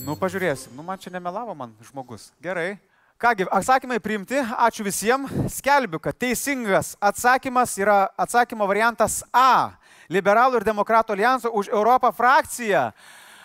[0.03, 0.75] Nu, pažiūrėsim.
[0.75, 2.31] Nu, man čia nemelavo man žmogus.
[2.43, 2.75] Gerai.
[3.21, 4.39] Kągi, atsakymai priimti.
[4.57, 5.29] Ačiū visiems.
[5.53, 9.77] Skelbiu, kad teisingas atsakymas yra atsakymo variantas A.
[10.09, 12.87] Liberalų ir Demokratų alijanso už Europą frakcija.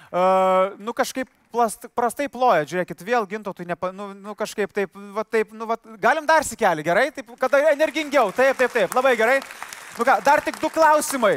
[0.06, 5.26] Uh, nu kažkaip plast, prastai ploja, žiūrėkit, vėl gintautui, nepa, nu, nu kažkaip taip, va,
[5.28, 9.42] taip, nu, va, galim dar sikelį, gerai, taip, kada energingiau, taip, taip, taip, labai gerai.
[9.98, 11.36] Nu ką, dar tik du klausimai.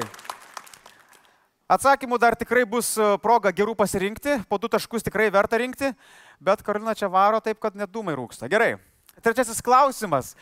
[1.69, 5.91] Atsakymų dar tikrai bus e, proga gerų pasirinkti, po du taškus tikrai verta rinkti,
[6.39, 8.49] bet Karolina čia varo taip, kad net dūmai rūksta.
[8.51, 8.77] Gerai.
[9.19, 10.35] Trečiasis klausimas.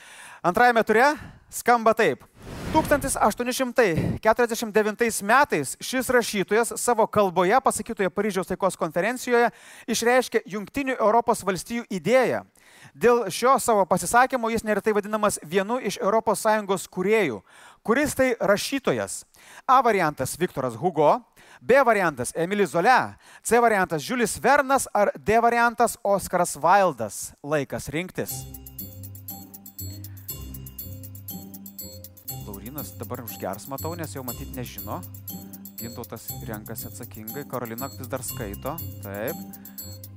[0.45, 1.15] Antrajame ture
[1.49, 2.21] skamba taip.
[2.73, 9.49] 1849 metais šis rašytojas savo kalboje pasakytoje Paryžiaus taikos konferencijoje
[9.87, 12.43] išreiškė Junktinių Europos valstijų idėją.
[12.93, 17.41] Dėl šio savo pasisakymo jis neretai vadinamas vienu iš ES kuriejų.
[17.83, 19.25] Kuris tai rašytojas?
[19.65, 21.21] A variantas Viktoras Hugo,
[21.61, 27.33] B variantas Emilis Zolia, C variantas Julius Vernas ar D variantas Oskaras Wildas.
[27.43, 28.33] Laikas rinktis.
[32.45, 35.01] Laurinas dabar užgers matau, nes jau matyt nežino.
[35.77, 38.75] Gintautas renkasi atsakingai, Karolina vis dar skaito.
[39.03, 39.37] Taip.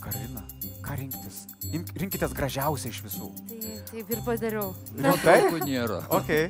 [0.01, 0.41] Karolina,
[0.85, 1.43] ką rinktis?
[1.77, 3.29] Imk- Rinkitės gražiausią iš visų.
[3.51, 4.71] Tai, taip ir padariau.
[5.25, 5.59] Taip?
[5.67, 6.01] nėra.
[6.21, 6.49] Okay.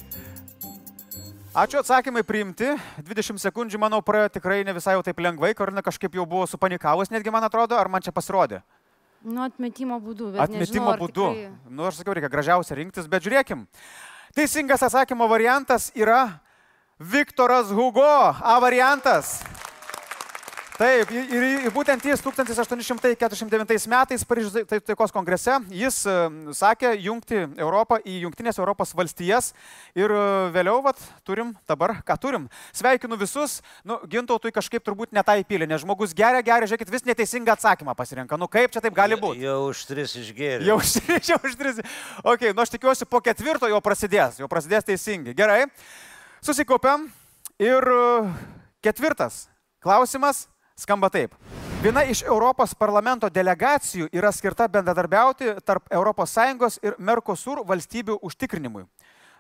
[1.51, 2.67] Ačiū atsakymai priimti.
[3.03, 5.51] 20 sekundžių, manau, praėjo tikrai ne visai jau taip lengvai.
[5.59, 8.61] Karolina kažkaip jau buvo supanikavus, netgi man atrodo, ar man čia pasirodė.
[9.27, 10.31] Nu, atmetimo būdu.
[10.33, 11.27] bet Atmetimo nežinau, būdu.
[11.35, 13.67] tikrai- Nu, aš sakiau, reikia gražiausią rinktis, bet žiūrėkim.
[14.35, 16.41] Teisingas atsakymo variantas yra
[17.01, 18.07] Viktoras Hugo.
[18.07, 19.43] A variantas.
[20.81, 25.97] Taip, ir, būtent jis 1849 metais Paryžiaus tai- taikos kongrese jis
[26.57, 29.51] sakė jungti Europą į Junktinės Europos valstijas
[29.93, 30.23] ir e,
[30.55, 30.97] vėliau vat,
[31.29, 32.47] turim dabar, ką turim.
[32.73, 37.59] Sveikinu visus, nu, gintautui kažkaip turbūt netai pylė, nes žmogus geria, geria, žiūrėkit, vis neteisingą
[37.59, 38.39] atsakymą pasirenka.
[38.41, 39.45] Nu kaip čia taip gali būti?
[39.45, 40.65] Jau už tris išgėrė.
[40.65, 41.83] Jau už tris, jau už tris.
[42.25, 45.37] Ok, nu aš tikiuosi po ketvirto jau prasidės, jau prasidės teisingai.
[45.37, 45.67] Gerai,
[46.41, 47.05] susikaupiam
[47.61, 47.93] ir
[48.81, 49.45] ketvirtas
[49.85, 50.47] klausimas
[50.81, 51.35] skamba taip.
[51.83, 58.85] Viena iš Europos parlamento delegacijų yra skirta bendradarbiauti tarp ES ir Mercosur valstybių užtikrinimui.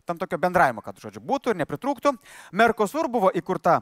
[0.05, 2.15] Tam tokio bendravimo, kad žodžiu būtų ir nepritrūktų.
[2.53, 3.81] Mercosur buvo įkurta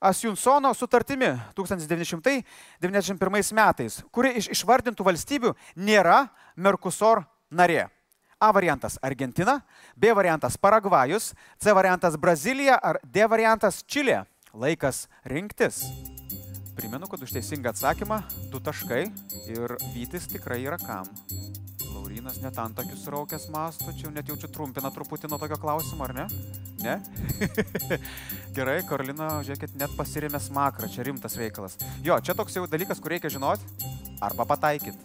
[0.00, 7.88] Asjunsono sutartimi 1991 metais, kuri iš išvardintų valstybių nėra Mercosur narė.
[8.40, 9.60] A variantas Argentina,
[9.94, 14.24] B variantas Paragvajus, C variantas Brazilija ar D variantas Čilė.
[14.56, 15.84] Laikas rinktis.
[16.80, 19.02] Primenu, kad už teisingą atsakymą du taškai
[19.52, 21.04] ir Vytis tikrai yra kam.
[21.92, 26.14] Laurinas net antakius raukęs mastų, čia jau net jaučiu trumpina truputį nuo tokio klausimo, ar
[26.16, 26.24] ne?
[26.80, 26.94] Ne?
[28.56, 31.76] Gerai, Karolina, žiūrėkit, net pasirėmė smakrą, čia rimtas reikalas.
[32.00, 33.90] Jo, čia toks jau dalykas, kur reikia žinoti
[34.24, 34.96] arba pataikyti.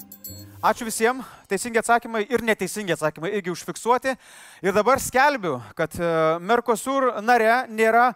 [0.64, 4.16] Ačiū visiems, teisingi atsakymai ir neteisingi atsakymai irgi užfiksuoti.
[4.64, 8.14] Ir dabar skelbiu, kad e, Mercosur nare nėra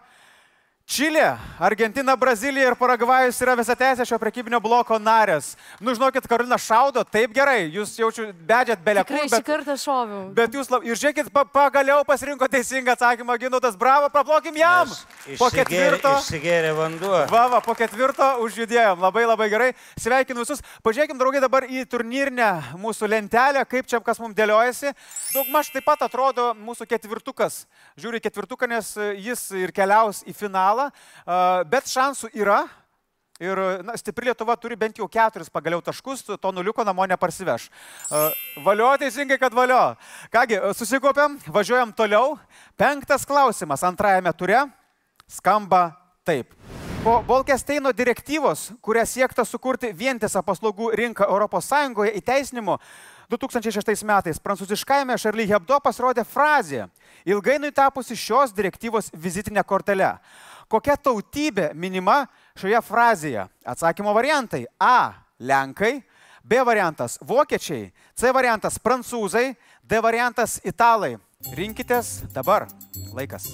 [0.90, 5.52] Čilė, Argentina, Brazilija ir Paragvajus yra visą teisę šio prekybinio bloko narės.
[5.78, 10.24] Nu, žinokit, Karolina šaudo taip gerai, jūs jaučiu, bedžiat belekų, Tikrai šį bet, kartą šoviau.
[10.34, 10.82] bet jūs, lab...
[10.82, 14.90] ir žiūrėkit, pa, pagaliau pasirinko teisingą atsakymą, Ginutas, bravo, paplokim jam.
[15.38, 16.12] Po Išsigėrė, ketvirto.
[16.24, 17.14] išsigėrė vanduo.
[17.30, 18.98] Va, va, po ketvirto užjudėjom.
[19.06, 19.70] Labai labai gerai.
[19.94, 20.58] Sveikinu visus.
[20.82, 22.50] Pažiūrėkime, draugai, dabar į turnyrinę
[22.82, 24.90] mūsų lentelę, kaip čia kas mums dėliojasi.
[25.36, 27.62] Daugmaž taip pat atrodo mūsų ketvirtukas.
[27.94, 28.90] Žiūri ketvirtuką, nes
[29.22, 30.79] jis ir keliaus į finalą.
[30.86, 32.64] A, Bet šansų yra.
[33.40, 37.70] Ir na, stipri Lietuva turi bent jau keturis pagaliau taškus, to nuliuko namo neparsiveš.
[38.60, 39.94] Valio teisingai, kad valio.
[40.28, 42.34] Kągi, susikopėm, važiuojam toliau.
[42.76, 44.66] Penktas klausimas antrajame ture
[45.24, 45.86] skamba
[46.28, 46.52] taip.
[47.00, 51.70] Po Bolkesteino direktyvos, kuria siekta sukurti vientisą paslaugų rinką ES
[52.20, 52.76] įteisinimo,
[53.30, 56.88] 2006 metais prancūziškajame Charlie Hebdo pasirodė frazė,
[57.24, 60.18] ilgainiui tapusi šios direktyvos vizitinė kortelė.
[60.70, 63.48] Kokia tautybė minima šioje frazėje?
[63.66, 65.26] Atsakymo variantai- A.
[65.40, 66.02] Lenkai,
[66.44, 71.18] B variantas- vokiečiai, C variantas- prancūzai, D variantas- italai.
[71.56, 72.68] Rinkitės dabar.
[73.12, 73.48] Laikas.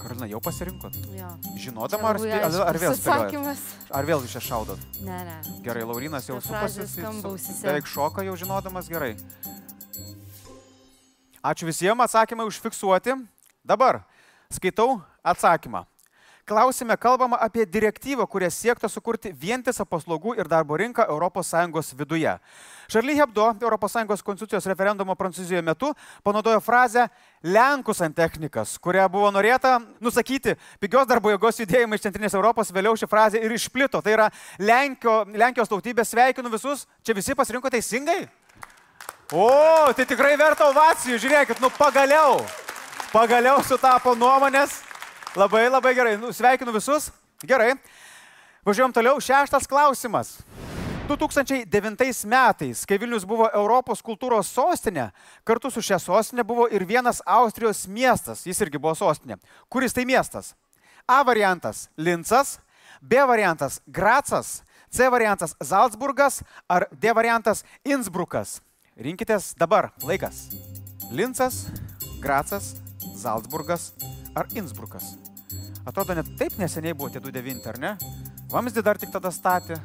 [0.00, 0.96] Karolina, jau pasirinkot?
[1.14, 1.28] Jo.
[1.54, 3.58] Žinodama, ar, ar, ar vėl spėliojat?
[3.92, 4.78] Ar vėl jūs čia šaudot?
[5.04, 5.40] Ne, ne.
[5.62, 6.88] Gerai, Laurinas jau supasi.
[7.62, 9.14] Beveik šoka jau žinodamas gerai.
[11.40, 13.14] Ačiū visiems, atsakymai užfiksuoti.
[13.64, 14.02] Dabar
[14.52, 15.86] skaitau atsakymą.
[16.44, 22.32] Klausime kalbama apie direktyvą, kuria siekta sukurti vientisą paslaugų ir darbo rinką ES viduje.
[22.90, 27.08] Charlie Hebdo ES konstitucijos referendumo Prancūzijoje metu panaudojo frazę
[27.44, 33.06] Lenkų santechnikas, kuria buvo norėta nusakyti pigios darbo jėgos judėjimą iš Centrinės Europos, vėliau ši
[33.06, 34.02] frazė ir išplito.
[34.02, 38.26] Tai yra Lenkio, Lenkijos tautybė, sveikinu visus, čia visi pasirinko teisingai?
[39.30, 39.46] O,
[39.94, 42.40] tai tikrai verta ovacijų, žiūrėkit, nu pagaliau,
[43.12, 44.80] pagaliau sutapo nuomonės.
[45.38, 47.12] Labai, labai gerai, nu, sveikinu visus.
[47.46, 47.76] Gerai.
[48.66, 49.20] Važiuojam toliau.
[49.22, 50.32] Šeštas klausimas.
[51.06, 55.08] 2009 metais, kai Vilnius buvo Europos kultūros sostinė,
[55.46, 59.38] kartu su šia sostinė buvo ir vienas Austrijos miestas, jis irgi buvo sostinė.
[59.70, 60.56] Kuris tai miestas?
[61.06, 62.58] A variantas- Lincas,
[63.00, 68.60] B variantas- Gracas, C variantas- Salzburgas ar D variantas- Innsbrukas.
[69.00, 70.50] Rinkitės dabar, laikas.
[71.08, 71.62] Lincas,
[72.20, 72.74] Gracas,
[73.16, 73.94] Salzburgas
[74.36, 75.14] ar Innsbrukas.
[75.88, 77.94] Atrodo, net taip neseniai buvo tie 29, ar ne?
[78.52, 79.78] Vamzdį dar tik tada statė.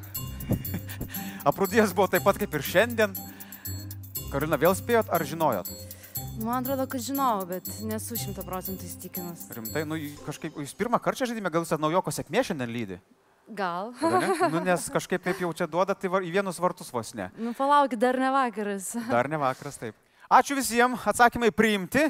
[1.49, 3.15] Aprūdijas buvo taip pat kaip ir šiandien.
[4.33, 5.71] Karolina, vėl spėjot ar žinojot?
[6.43, 9.47] Man atrodo, kad žinau, bet nesu šimta procentų įstikinus.
[9.55, 9.95] Rimtai, nu
[10.25, 12.99] kažkaip, jūs pirmą kartą žaidime, gal jūs naujoko sėkmė šiandien lydi?
[13.47, 13.93] Gal.
[14.53, 17.29] Nu, nes kažkaip kaip jau čia duoda, tai var, į vienus vartus vos ne.
[17.37, 18.95] Nu, palaukit, dar ne vakaras.
[19.13, 19.95] Dar ne vakaras, taip.
[20.31, 22.07] Ačiū visiems, atsakymai priimti.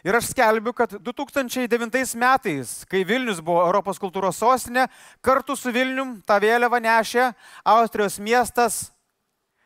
[0.00, 4.86] Ir aš skelbiu, kad 2009 metais, kai Vilnius buvo Europos kultūros sostinė,
[5.20, 7.26] kartu su Vilnium tą vėliavą nešė
[7.68, 8.86] Austrijos miestas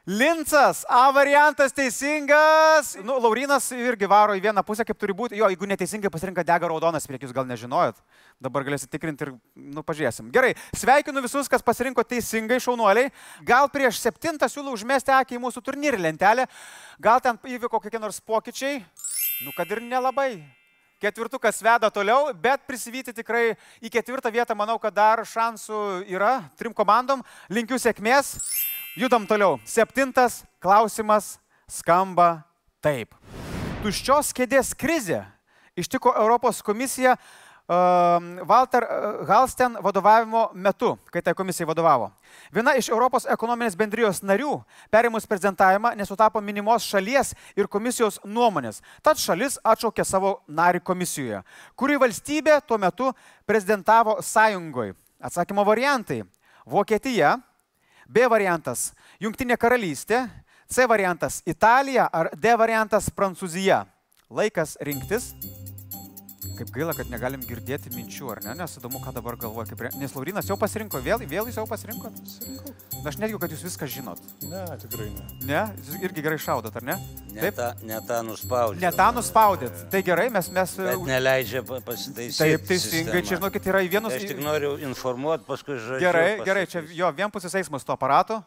[0.07, 0.85] Lincas.
[0.87, 2.95] A variantas teisingas.
[3.03, 5.39] Nu, Laurinas irgi varo į vieną pusę, kaip turi būti.
[5.41, 7.97] Jo, jeigu neteisingai pasirinka dega raudonas, priek jūs gal nežinojot.
[8.37, 10.29] Dabar galėsite tikrinti ir, nu, pažiūrėsim.
[10.35, 13.15] Gerai, sveikinu visus, kas pasirinko teisingai, šaunuoliai.
[13.49, 16.45] Gal prieš septintą siūlau užmesti akį į mūsų turnyrį lentelę.
[17.01, 18.83] Gal ten įvyko kokie nors pokyčiai.
[19.41, 20.45] Nu, kad ir nelabai.
[21.01, 26.77] Ketvirtukas veda toliau, bet prisivyti tikrai į ketvirtą vietą manau, kad dar šansų yra trim
[26.77, 27.25] komandom.
[27.49, 28.37] Linkiu sėkmės.
[28.95, 29.59] Judam toliau.
[29.67, 32.45] Septintas klausimas skamba
[32.79, 33.11] taip.
[33.83, 35.25] Tuščios kėdės krizė
[35.75, 42.13] ištiko Europos komisiją uh, Walter uh, Halsten vadovavimo metu, kai tai komisijai vadovavo.
[42.55, 44.61] Viena iš Europos ekonominės bendrijos narių,
[44.95, 48.79] perimus prezentavimą, nesutapo minimos šalies ir komisijos nuomonės.
[49.03, 51.43] Tad šalis atšaukė savo narį komisijoje.
[51.75, 53.11] Kuri valstybė tuo metu
[53.43, 54.95] prezidentavo sąjungoje?
[55.19, 56.23] Atsakymo variantai.
[56.63, 57.41] Vokietija,
[58.09, 58.93] B variantas-
[59.23, 60.29] Junktinė karalystė,
[60.69, 63.85] C variantas- Italija ar D variantas- Prancūzija.
[64.31, 65.35] Laikas rinktis.
[66.55, 68.53] Kaip gaila, kad negalim girdėti minčių, ar ne?
[68.61, 69.67] Nes įdomu, ką dabar galvoja.
[69.71, 69.81] Kaip...
[69.87, 72.15] re- Nes Laurinas jau pasirinko, vėl, vėl jūs jau pasirinkot?
[72.21, 72.75] Pasirinkau.
[72.95, 74.21] Na, aš netikiu, kad jūs viską žinot.
[74.47, 75.25] Ne, tikrai ne.
[75.49, 75.63] Ne?
[75.81, 76.97] Jūs irgi gerai šaudot, ar ne?
[77.35, 78.85] Ne tą, ne tą nuspaudžiau.
[78.85, 79.83] Ne tą nuspaudėt.
[79.91, 80.51] Tai gerai, mes...
[80.55, 82.39] mes Bet neleidžia pa- pasitaisyti.
[82.45, 84.15] Taip, teisingai, čia žinokit, yra į vienus...
[84.15, 86.05] Aš tik noriu informuoti, paskui žodžiu.
[86.07, 88.39] Gerai, gerai, čia jo vienpusis eismas to aparato.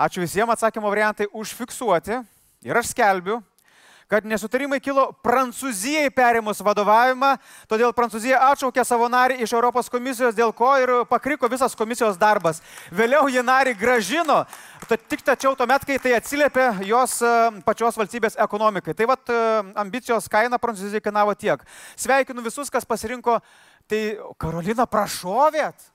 [0.00, 2.22] Ačiū visiems, atsakymo variantai užfiksuoti.
[2.64, 3.40] Ir aš skelbiu,
[4.10, 7.36] kad nesutarimai kilo Prancūzijai perimus vadovavimą,
[7.70, 12.58] todėl Prancūzija atšaukė savo narį iš Europos komisijos, dėl ko ir pakriko visas komisijos darbas.
[12.90, 14.40] Vėliau jį narį gražino,
[14.90, 17.34] tik tačiau tuomet, kai tai atsiliepė jos e,
[17.66, 18.96] pačios valstybės ekonomikai.
[18.98, 19.32] Tai vad
[19.78, 21.62] ambicijos kaina Prancūzijai kainavo tiek.
[21.94, 23.38] Sveikinu visus, kas pasirinko.
[23.90, 24.02] Tai
[24.38, 25.88] Karolina, prašovėt.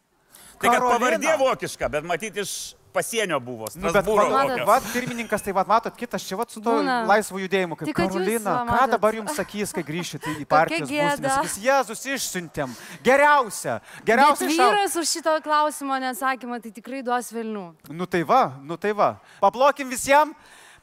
[0.60, 0.96] Tai kad Karolina.
[0.96, 3.68] pavardė vokiška, bet matyti iš pasienio buvo.
[3.76, 4.66] Nu, bet Strasbūro va, kokio.
[4.70, 6.96] va, pirmininkas, tai va, matot, kitas čia va su to Būna.
[7.12, 8.54] laisvu judėjimu, kaip Karolina.
[8.72, 11.34] Ką dabar jums sakys, kai grįšite į partijos būstinę?
[11.36, 12.74] Sakys, Jėzus išsiuntėm.
[13.04, 13.82] Geriausia.
[14.08, 17.68] Geriausia šau- vyras už šito klausimo neatsakymą, tai tikrai duos Vilnių.
[17.92, 19.18] Nu tai va, nu tai va.
[19.44, 20.34] Paplokim visiems.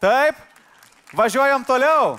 [0.03, 0.37] Taip.
[1.15, 2.19] Važiuojam toliau.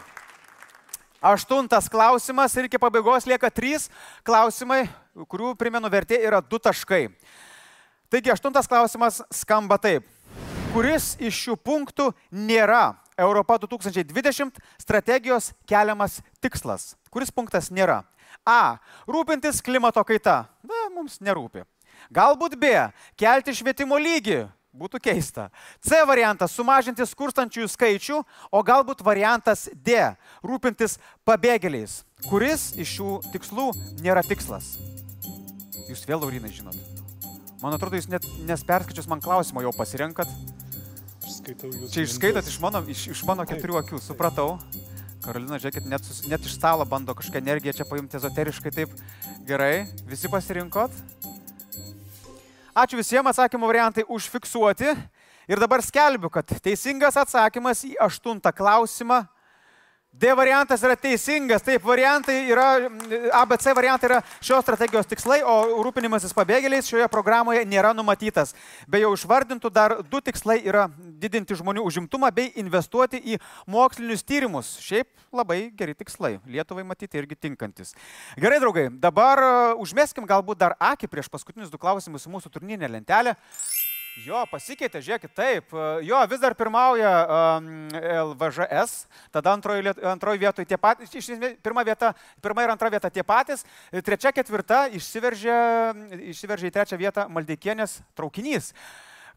[1.23, 3.85] Aštuntas klausimas ir iki pabaigos lieka trys
[4.27, 7.05] klausimai, kurių primenu vertė yra du taškai.
[8.13, 10.03] Taigi aštuntas klausimas skamba taip.
[10.69, 16.91] Kuris iš šių punktų nėra Europa 2020 strategijos keliamas tikslas?
[17.09, 18.03] Kuris punktas nėra?
[18.45, 18.77] A.
[19.09, 20.43] Rūpintis klimato kaita.
[20.61, 21.65] Na, mums nerūpi.
[22.13, 22.75] Galbūt B.
[23.17, 24.43] Kelti švietimo lygį.
[24.77, 25.49] Būtų keista.
[25.81, 29.97] C variantas- sumažinti skurstančiųjų skaičių, o galbūt variantas D-
[30.45, 32.03] rūpintis pabėgėliais.
[32.29, 33.73] Kuris iš šių tikslų
[34.05, 34.77] nėra tikslas?
[35.89, 36.92] Jūs vėl, Laurinai, žinot.
[37.63, 40.27] Man atrodo, jūs net nesperskaičius man klausimo jau pasirenkat.
[41.23, 41.91] Skaitau jūsų.
[41.93, 44.57] Čia išskaitot iš mano, iš, iš mano keturių akių, supratau.
[45.23, 48.91] Karolina, žiūrėkit, net, sus, net iš stalo bando kažkokią energiją čia paimti ezoteriškai taip.
[49.47, 50.91] Gerai, visi pasirinkot?
[52.75, 54.91] Ačiū visiems atsakymų variantai užfiksuoti.
[55.47, 59.23] Ir dabar skelbiu, kad teisingas atsakymas į aštuntą klausimą.
[60.13, 62.67] D variantas yra teisingas, taip, variantai yra,
[63.39, 68.53] ABC variantai yra šios strategijos tikslai, o rūpinimasis pabėgėliais šioje programoje nėra numatytas.
[68.85, 74.75] Be jau išvardintų dar du tikslai yra didinti žmonių užimtumą bei investuoti į mokslinius tyrimus.
[74.85, 77.95] Šiaip labai geri tikslai, Lietuvai matyti irgi tinkantis.
[78.37, 82.91] Gerai, draugai, dabar uh, užmėskim galbūt dar akį prieš paskutinius du klausimus į mūsų turnyrinę
[82.99, 83.33] lentelę.
[84.21, 85.71] Jo, pasikeitė, žiūrėkit, taip.
[86.05, 91.81] Jo, vis dar pirmauja um, LVŽS, tada antroji, antroji vietoje tie patys, iš esmės, pirma,
[91.87, 92.11] vieta,
[92.43, 93.65] pirma ir antra vieta tie patys,
[94.05, 95.55] trečia, ketvirta išsiveržė,
[96.29, 98.69] išsiveržė į trečią vietą Maldeikienės traukinys.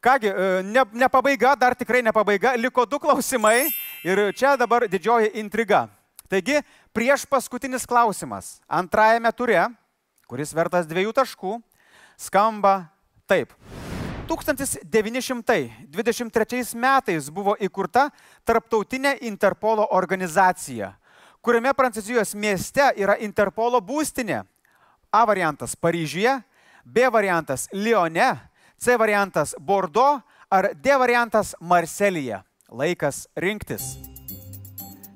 [0.05, 0.35] Kągi,
[0.69, 3.71] ne, ne pabaiga, dar tikrai ne pabaiga, liko du klausimai
[4.05, 5.87] ir čia dabar didžioji intriga.
[6.29, 6.61] Taigi,
[6.93, 9.65] prieš paskutinis klausimas antrajame ture,
[10.29, 11.57] kuris vertas dviejų taškų,
[12.29, 12.83] skamba
[13.25, 13.57] taip.
[14.27, 18.11] 1923 metais buvo įkurta
[18.43, 20.99] Tarptautinė Interpolo organizacija,
[21.39, 24.43] kuriame Prancūzijos mieste yra Interpolo būstinė.
[25.15, 26.43] A variantas Paryžiuje,
[26.83, 28.35] B variantas Lione,
[28.77, 30.21] C variantas Bordeaux
[30.51, 32.43] ar D variantas Marselyje.
[32.67, 33.95] Laikas rinktis.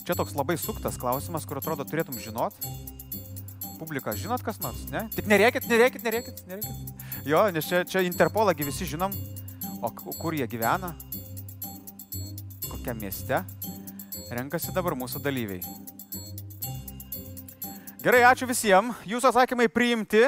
[0.07, 2.55] Čia toks labai suktas klausimas, kur atrodo turėtum žinot.
[3.81, 5.09] Publika, žinot kas nors, ne?
[5.17, 7.10] Tik nereikit, nereikit, nereikit, nereikit.
[7.25, 9.13] Jo, nes čia, čia Interpolagi visi žinom,
[9.85, 10.95] o kur jie gyvena,
[12.65, 13.43] kokiam mieste,
[14.33, 15.61] renkasi dabar mūsų dalyviai.
[18.01, 20.23] Gerai, ačiū visiems, jūsų atsakymai priimti.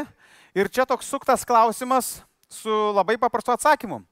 [0.52, 2.18] Ir čia toks suktas klausimas
[2.52, 4.02] su labai paprastu atsakymu.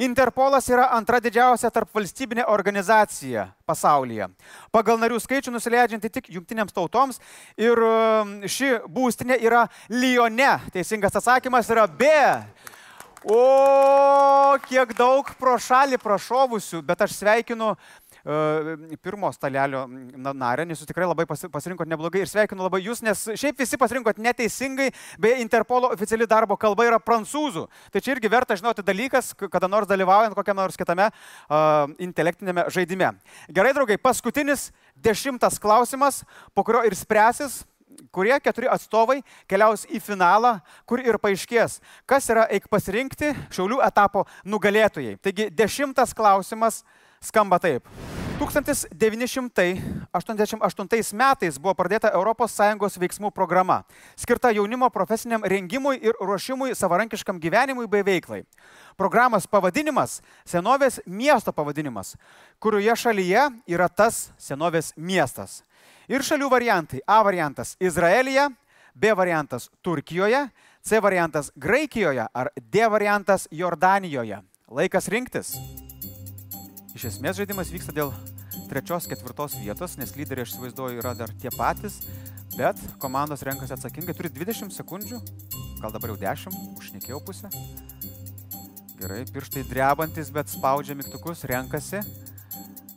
[0.00, 4.30] Interpolas yra antra didžiausia tarp valstybinė organizacija pasaulyje.
[4.72, 7.20] Pagal narių skaičių nusileidžianti tik jungtinėms tautoms
[7.60, 10.54] ir um, ši būstinė yra Lyone.
[10.72, 12.08] Teisingas atsakymas yra B.
[13.28, 17.74] O, kiek daug pro šalį prašovusių, bet aš sveikinu
[19.02, 23.60] pirmo stalelio narę, nes jūs tikrai labai pasirinkot neblogai ir sveikinu labai jūs, nes šiaip
[23.60, 24.90] visi pasirinkot neteisingai,
[25.20, 27.64] beje, Interpolo oficiali darbo kalba yra prancūzų.
[27.90, 33.14] Tai čia irgi verta žinoti dalykas, kada nors dalyvaujant kokiam nors kitame uh, intelektinėme žaidime.
[33.48, 34.68] Gerai, draugai, paskutinis
[35.00, 36.22] dešimtas klausimas,
[36.54, 37.62] po kurio ir spręsis
[38.14, 40.56] kurie keturi atstovai keliaus į finalą,
[40.88, 45.16] kur ir paaiškės, kas yra eik pasirinkti Šiaulių etapo nugalėtojai.
[45.22, 46.82] Taigi dešimtas klausimas
[47.20, 47.88] skamba taip.
[48.40, 53.84] 1988 metais buvo pradėta ES veiksmų programa,
[54.16, 58.44] skirta jaunimo profesiniam rengimui ir ruošimui savarankiškam gyvenimui bei veiklai.
[58.96, 62.16] Programos pavadinimas- senovės miesto pavadinimas,
[62.58, 65.62] kurioje šalyje yra tas senovės miestas.
[66.08, 68.50] Ir šalių variantai- A variantas- Izraelija,
[68.94, 70.50] B variantas- Turkijoje,
[70.82, 74.42] C variantas- Graikijoje ar D variantas- Jordanijoje.
[74.70, 75.56] Laikas rinktis.
[77.00, 78.10] Iš esmės žaidimas vyksta dėl
[78.68, 81.94] trečios, ketvirtos vietos, nes lyderiai, aš įsivaizduoju, yra dar tie patys,
[82.58, 85.22] bet komandos renkasi atsakingai, turi 20 sekundžių,
[85.80, 87.48] gal dabar jau 10, užnekėjau pusę.
[88.98, 92.04] Gerai, pirštai drebantis, bet spaudžia mygtukus, renkasi.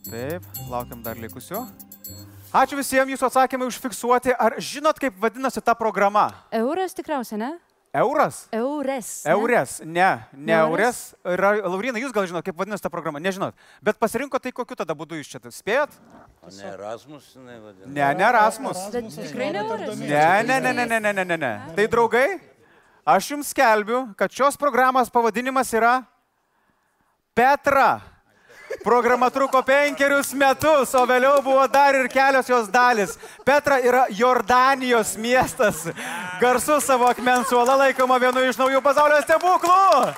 [0.10, 1.64] Taip, laukiam dar likusių.
[2.51, 4.36] Ačiū visiems, jūsų atsakymai užfiksuoti.
[4.36, 6.28] Ar žinot, kaip vadinasi ta programa?
[6.51, 7.56] Euras tikriausiai, ne?
[7.93, 8.47] Euras?
[8.51, 9.23] Eures.
[9.25, 9.31] Ne?
[9.31, 11.01] Eures, ne, ne Eures.
[11.61, 13.53] Laurina, jūs gal žinot, kaip vadinasi ta programa, nežinot.
[13.85, 15.93] Bet pasirinko tai kokiu tada būdu iš čia, spėjot?
[16.41, 17.91] O ne Erasmus, jinai vadinasi.
[17.93, 18.81] Ne, ne Erasmus.
[19.19, 20.01] Tikrai ne Euras?
[20.01, 21.51] Ne, ne, ne, ne, ne, ne, ne, ne, ne.
[21.77, 22.25] Tai draugai,
[23.05, 25.99] aš jums skelbiu, kad šios programos pavadinimas yra
[27.37, 28.12] Petra.
[28.82, 33.13] Programa truko penkerius metus, o vėliau buvo dar ir kelios jos dalis.
[33.45, 35.86] Petra yra Jordanijos miestas,
[36.41, 40.15] garsus savo akmens suola laikoma vienu iš naujų pasaulio stebuklų.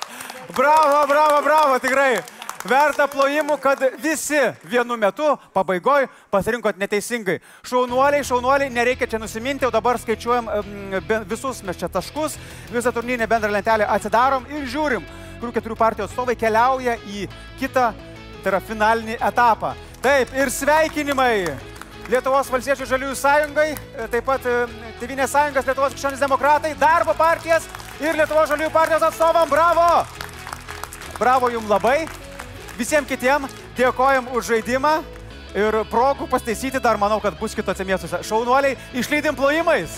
[0.56, 2.24] Bravo, bravo, bravo, tikrai.
[2.66, 7.38] Verta plojimų, kad visi vienu metu pabaigoje pasirinkot neteisingai.
[7.68, 10.50] Šaunuoliai, šaunuoliai, nereikia čia nusiminti, o dabar skaičiuojam
[11.30, 12.40] visus mes čia taškus,
[12.74, 15.06] visą turnyrinę bendrą lentelę atsidarom ir žiūrim,
[15.44, 17.28] kurių keturių partijų atstovai keliauja į
[17.62, 17.92] kitą
[18.46, 19.74] tai yra finalinį etapą.
[20.06, 21.34] Taip, ir sveikinimai
[22.06, 23.72] Lietuvos valstiečių žaliųjų sąjungai,
[24.14, 24.44] taip pat
[25.00, 27.66] Tevinės sąjungas, Lietuvos krikščionys demokratai, darbo partijas
[27.98, 29.50] ir Lietuvo žaliųjų partijos atstovam.
[29.50, 30.06] Bravo!
[31.18, 32.04] Bravo jums labai.
[32.78, 35.00] Visiems kitiems dėkojom už žaidimą
[35.58, 38.22] ir progų pastaisyti dar manau, kad bus kitose miestuose.
[38.28, 39.98] Šaunuoliai, išlydim plojimais.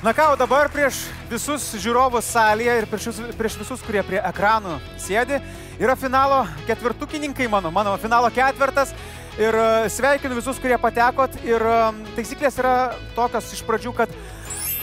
[0.00, 4.78] Na ką, o dabar prieš visus žiūrovus salėje ir prieš, prieš visus, kurie prie ekranų
[4.96, 5.36] sėdi,
[5.76, 8.94] yra finalo ketvirtukininkai mano, mano finalo ketvirtas.
[9.36, 11.36] Ir e, sveikinu visus, kurie patekot.
[11.44, 11.74] Ir e,
[12.16, 12.72] taisyklės yra
[13.12, 14.14] tokios iš pradžių, kad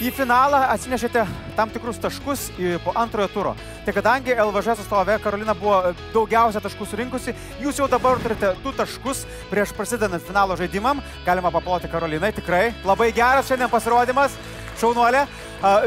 [0.06, 1.24] į finalą atsinešėte
[1.58, 2.52] tam tikrus taškus
[2.86, 3.56] po antrojo turo.
[3.88, 9.26] Tai kadangi LVŽ atstovė Karolina buvo daugiausia taškų surinkusi, jūs jau dabar turite du taškus
[9.50, 11.02] prieš prasidedant finalo žaidimam.
[11.26, 12.70] Galima paploti Karolinai, tikrai.
[12.86, 14.38] Labai geras šiandien pasirodymas.
[14.78, 15.24] Šaunuolė.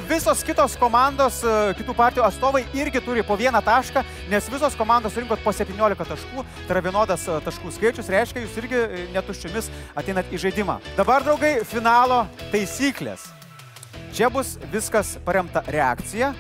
[0.09, 1.37] Visos kitos komandos,
[1.79, 6.45] kitų partijų atstovai irgi turi po vieną tašką, nes visos komandos surinkot po 17 taškų,
[6.65, 10.81] tai yra vienodas taškų skaičius, reiškia, jūs irgi e, netuščiomis ateinat į žaidimą.
[10.99, 13.29] Dabar, draugai, finalo taisyklės.
[14.11, 16.33] Čia bus viskas paremta reakcija,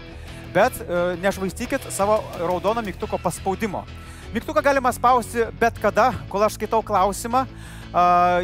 [0.50, 3.84] bet e, nešvaistykit savo raudono mygtuko paspaudimo.
[4.34, 7.46] Mygtuką galima spausti bet kada, kol aš skaitau klausimą.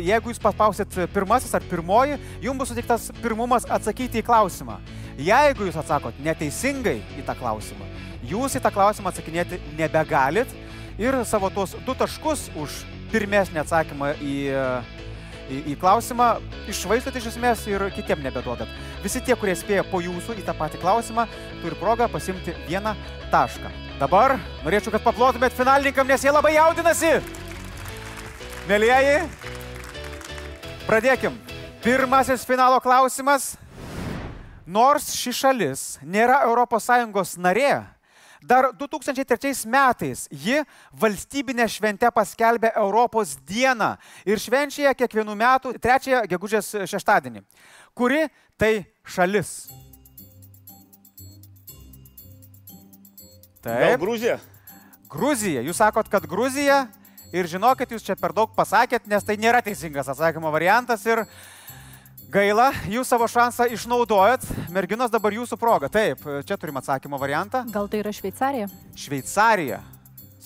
[0.03, 4.81] Jeigu jūs paspausit pirmasis ar pirmoji, jums bus suteiktas pirmumas atsakyti į klausimą.
[5.23, 7.87] Jeigu jūs atsakot neteisingai į tą klausimą,
[8.27, 10.51] jūs į tą klausimą atsakinėti nebegalit
[10.99, 12.83] ir savo tuos du taškus už
[13.13, 14.35] pirmesnį atsakymą į,
[15.47, 16.35] į, į klausimą
[16.73, 18.69] išvaistot iš esmės ir kitiem nebeduodat.
[19.05, 21.29] Visi tie, kurie spėja po jūsų į tą patį klausimą,
[21.63, 22.97] turi progą pasimti vieną
[23.31, 23.71] tašką.
[24.01, 27.46] Dabar norėčiau, kad paplotumėt finalininkam, nes jie labai jaudinasi.
[28.67, 29.19] Mėlyjeji,
[30.89, 31.37] pradėkim.
[31.85, 33.53] Pirmasis finalo klausimas.
[34.67, 37.85] Nors ši šalis nėra ES narė,
[38.43, 40.65] dar 2003 metais ji
[40.99, 43.93] valstybinę šventę paskelbė Europos dieną
[44.27, 47.47] ir švenčia kiekvienų metų 3 gegužės šeštadienį.
[47.95, 48.27] Kuri
[48.59, 49.71] tai šalis?
[53.63, 54.41] Gal Gruzija?
[55.07, 55.63] Gruzija.
[55.63, 56.89] Jūs sakot, kad Gruzija
[57.35, 61.25] ir žinokit, jūs čia per daug pasakėt, nes tai nėra teisingas atsakymo variantas ir
[62.31, 64.45] gaila, jūs savo šansą išnaudojat.
[64.75, 65.91] Merginos dabar jūsų proga.
[65.93, 67.65] Taip, čia turim atsakymo variantą.
[67.73, 68.71] Gal tai yra Šveicarija?
[68.99, 69.83] Šveicarija.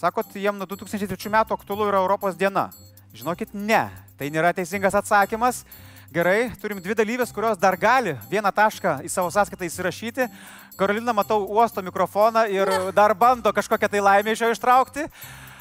[0.01, 2.71] Sakot, jiem nuo 2003 metų aktualu yra Europos diena.
[3.13, 3.89] Žinokit, ne.
[4.17, 5.65] Tai nėra teisingas atsakymas.
[6.11, 10.27] Gerai, turim dvi dalyvės, kurios dar gali vieną tašką į savo sąskaitą įsirašyti.
[10.79, 15.05] Karolina, matau, uosto mikrofoną ir dar bando kažkokią tai laimę iš jo ištraukti.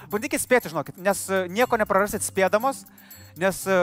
[0.10, 2.84] Bandykit spėti, žinokit, nes e, nieko neprarasit spėdamos,
[3.38, 3.78] nes, e,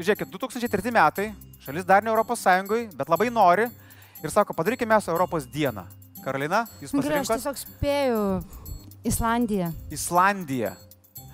[0.00, 1.30] žiūrėkit, 2003 metai,
[1.64, 3.68] šalis dar ne Europos Sąjungoje, bet labai nori
[4.24, 5.86] ir sako, padarykime mes Europos dieną.
[6.24, 7.40] Karolina, jūs Gerai, aš pasirinkot?
[7.40, 8.20] tiesiog spėju
[9.04, 9.70] Islandiją.
[9.92, 10.74] Islandija.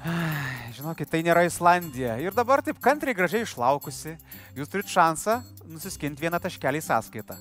[0.01, 2.17] Ai, Žinokit, tai nėra Islandija.
[2.25, 4.17] Ir dabar taip kantriai gražiai išlaukusi,
[4.57, 7.37] jūs turit šansą nusiskinti vieną taškelį į sąskaitą.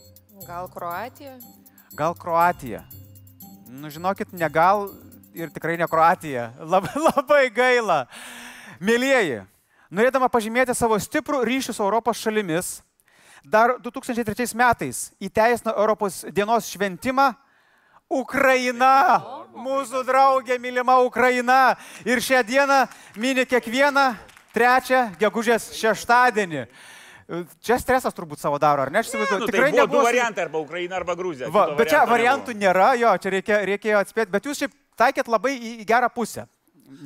[0.45, 1.37] Gal Kroatija?
[1.97, 2.83] Gal Kroatija?
[3.69, 4.89] Nu, žinokit, ne gal
[5.39, 6.49] ir tikrai ne Kroatija.
[6.73, 7.99] Labai, labai gaila.
[8.79, 9.41] Mėlyjeji,
[9.91, 12.79] norėdama pažymėti savo stiprų ryšį su Europos šalimis,
[13.43, 17.31] dar 2003 metais įteisino Europos dienos šventimą
[18.09, 19.21] Ukraina,
[19.53, 21.75] mūsų draugė, mylima Ukraina.
[22.07, 22.79] Ir šią dieną
[23.21, 24.05] mini kiekvieną
[24.55, 26.63] trečią gegužės šeštadienį.
[27.61, 29.03] Čia stresas turbūt savo daro, ar ne?
[29.03, 31.51] Aš įsivaizduoju, Nu, tai tikrai du nebuvo su- variantai, arba Ukraina, arba Gruzija.
[31.53, 35.55] Va, bet čia variantų nėra, jo, čia reikėjo, reikėjo atspėti, bet jūs šiaip taikėt labai
[35.57, 36.45] į, į gerą pusę.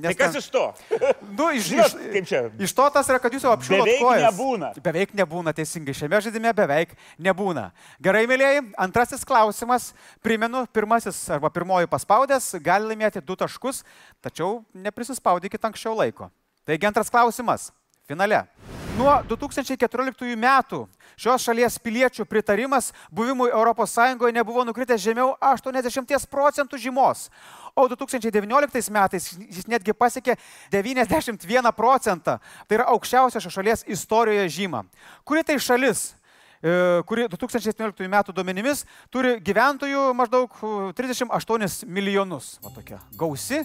[0.03, 0.61] Tai kas iš to?
[1.37, 2.31] Nu, iš, Žinot, iš,
[2.69, 4.23] iš to tas yra, kad jūs jau apšilot Beveik kojas.
[4.29, 4.69] nebūna.
[4.85, 5.95] Beveik nebūna, teisingai.
[5.97, 7.65] Šiame žaidime beveik nebūna.
[8.03, 9.89] Gerai, mėlyjei, antrasis klausimas.
[10.23, 13.83] Primenu, pirmasis arba pirmoji paspaudęs gali laimėti du taškus,
[14.23, 16.31] tačiau neprisispaudykit anksčiau laiko.
[16.63, 17.71] Taigi antras klausimas.
[18.07, 18.45] Finale.
[18.93, 20.83] Nuo 2014 metų
[21.17, 23.95] šios šalies piliečių pritarimas buvimui ES
[24.35, 27.31] nebuvo nukritęs žemiau 80 procentų žymos,
[27.73, 30.35] o 2019 metais jis netgi pasiekė
[30.69, 32.37] 91 procentą.
[32.67, 34.83] Tai yra aukščiausia šios šalies istorijoje žyma.
[35.25, 36.13] Kuri tai šalis,
[36.61, 42.59] e, kuri 2017 metų duomenimis turi gyventojų maždaug e, 38 milijonus.
[42.61, 43.63] Va tokia gausi,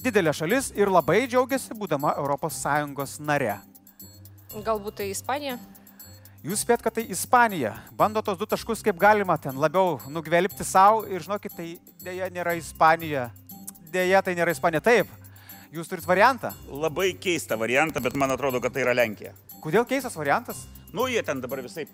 [0.00, 3.58] didelė šalis ir labai džiaugiasi būdama ES nare.
[4.50, 5.58] Galbūt tai Ispanija?
[6.42, 7.74] Jūs spėt, kad tai Ispanija.
[7.94, 11.66] Bando tos du taškus kaip galima ten labiau nugvelbti savo ir žinokit, tai
[12.02, 13.28] dėja nėra Ispanija.
[13.92, 14.80] Dėja, tai nėra Ispanija.
[14.82, 15.10] Taip,
[15.74, 16.54] jūs turit variantą.
[16.70, 19.34] Labai keistą variantą, bet man atrodo, kad tai yra Lenkija.
[19.60, 20.64] Kodėl keistas variantas?
[20.96, 21.84] Nu, jie ten dabar visai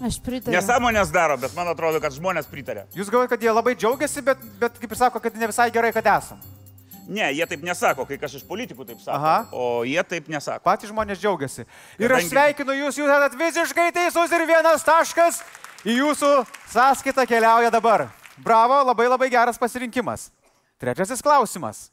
[0.00, 0.54] Aš pritariu.
[0.56, 2.86] nesąmonės daro, bet man atrodo, kad žmonės pritarė.
[2.96, 5.92] Jūs galvojate, kad jie labai džiaugiasi, bet, bet kaip ir sako, kad ne visai gerai,
[5.92, 6.40] kad esam.
[7.08, 9.16] Ne, jie taip nesako, kai kažkas iš politikų taip sako.
[9.16, 9.36] Aha.
[9.52, 10.62] O jie taip nesako.
[10.64, 11.64] Patys žmonės džiaugiasi.
[11.98, 15.42] Ir aš Kadangi- sveikinu jūs, jūs esate visiškai teisus ir vienas taškas
[15.84, 16.30] į jūsų
[16.70, 18.08] sąskaitą keliauja dabar.
[18.38, 20.30] Bravo, labai labai geras pasirinkimas.
[20.80, 21.90] Trečiasis klausimas.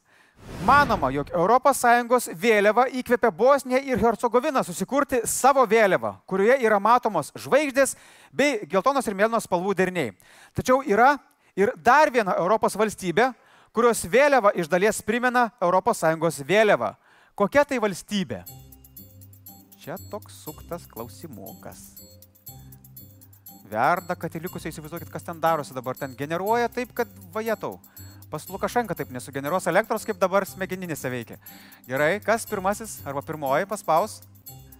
[0.63, 7.95] Manoma, jog ES vėliava įkvėpė Bosniją ir Hercegoviną susikurti savo vėliavą, kurioje yra matomos žvaigždės
[8.31, 10.13] bei geltonos ir mėlynos spalvų deriniai.
[10.55, 11.17] Tačiau yra
[11.55, 13.33] ir dar viena Europos valstybė,
[13.73, 16.95] kurios vėliava iš dalies primena ES vėliavą.
[17.35, 18.43] Kokia tai valstybė?
[19.79, 21.79] Čia toks suktas klausimukas.
[23.69, 25.95] Verda, kad įlikusiai įsivaizduokit, kas ten darosi dabar.
[25.95, 27.77] Ten generuoja taip, kad vajetau.
[28.29, 31.39] Pas Lukašenka taip nesugeneruos elektros, kaip dabar smegeninėse veikia.
[31.87, 34.19] Gerai, kas pirmasis arba pirmoji paspaus?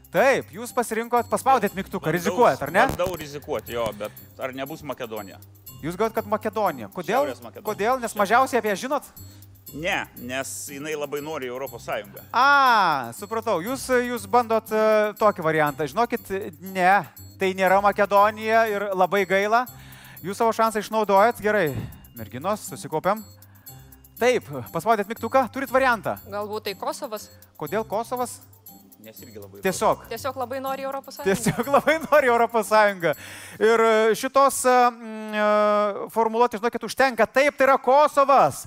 [0.10, 2.86] Taip, jūs pasirinkot, paspaudėt mygtuką, rizikuojat, ar ne?
[2.89, 5.38] Bandau rizikuoti, jo, bet ar nebus Makedonija?
[5.84, 6.89] Jūs galvojat, kad Makedonija.
[6.95, 7.28] Kodėl?
[7.30, 7.66] Makedonija.
[7.68, 8.01] Kodėl?
[8.01, 9.05] Nes mažiausiai apie ją žinot?
[9.78, 12.26] Ne, nes jinai labai nori Europos Sąjungą.
[12.34, 14.82] A, supratau, jūs, jūs bandot e,
[15.22, 15.86] tokį variantą.
[15.93, 16.34] Žinokit,
[16.74, 16.93] ne,
[17.38, 19.68] tai nėra Makedonija ir labai gaila.
[20.26, 21.70] Jūs savo šansą išnaudojat, gerai.
[22.18, 23.22] Merginos, susikaupiam.
[24.20, 26.18] Taip, paspaudėt mygtuką, turit variantą.
[26.34, 27.30] Galbūt tai Kosovas.
[27.62, 28.39] Kodėl Kosovas?
[28.99, 29.61] Nes irgi labai.
[29.63, 30.01] Tiesiog.
[30.11, 31.31] Tiesiog labai nori Europos Sąjungą.
[31.31, 33.13] Tiesiog labai nori Europos Sąjungą.
[33.63, 34.73] Ir e, šitos e,
[35.39, 35.45] e,
[36.11, 37.27] formuluotės, žinokit, užtenka.
[37.31, 38.65] Taip, tai yra Kosovas.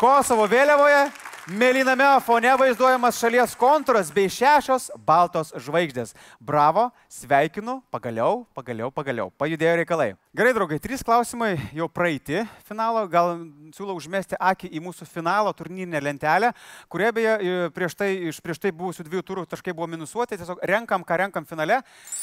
[0.00, 1.02] Kosovo vėliavoje
[1.50, 6.14] mėlyname fone vaizduojamas šalies kontūras bei šešios baltos žvaigždės.
[6.40, 9.28] Bravo, sveikinu, pagaliau, pagaliau, pagaliau.
[9.40, 10.08] Pajudėjo reikalai.
[10.36, 13.04] Gerai, draugai, trys klausimai jau praeiti finalo.
[13.12, 13.34] Gal
[13.76, 16.54] siūlau užmesti akį į mūsų finalo turnyrinę lentelę,
[16.88, 20.40] kurie beje e, prieš tai, iš prieš tai buvusių dviejų turų taškai buvo minusuoti.
[20.40, 21.82] Tiesiog renkam, ką renkam finale.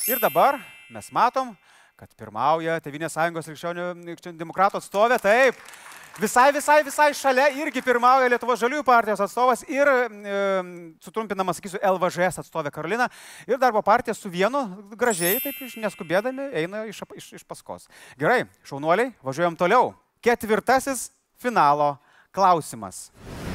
[0.09, 0.57] Ir dabar
[0.89, 1.53] mes matom,
[1.93, 5.21] kad pirmauja Tevinės sąjungos krikščionių demokratų atstovė.
[5.21, 5.61] Taip.
[6.19, 10.33] Visai, visai, visai šalia irgi pirmauja Lietuvos žaliųjų partijos atstovas ir, e,
[10.99, 13.07] sutrumpinamas, sakysiu, LVŽS atstovė Karolina.
[13.47, 14.65] Ir darbo partija su vienu
[14.99, 17.87] gražiai, taip neskubėdami, eina iš, iš, iš paskos.
[18.19, 19.93] Gerai, šaunuoliai, važiuojam toliau.
[20.21, 21.09] Ketvirtasis
[21.39, 21.95] finalo
[22.35, 23.07] klausimas.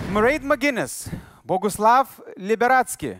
[0.09, 1.11] Mraid Maginis,
[1.45, 2.09] Boguslav
[2.41, 3.19] Liberatski,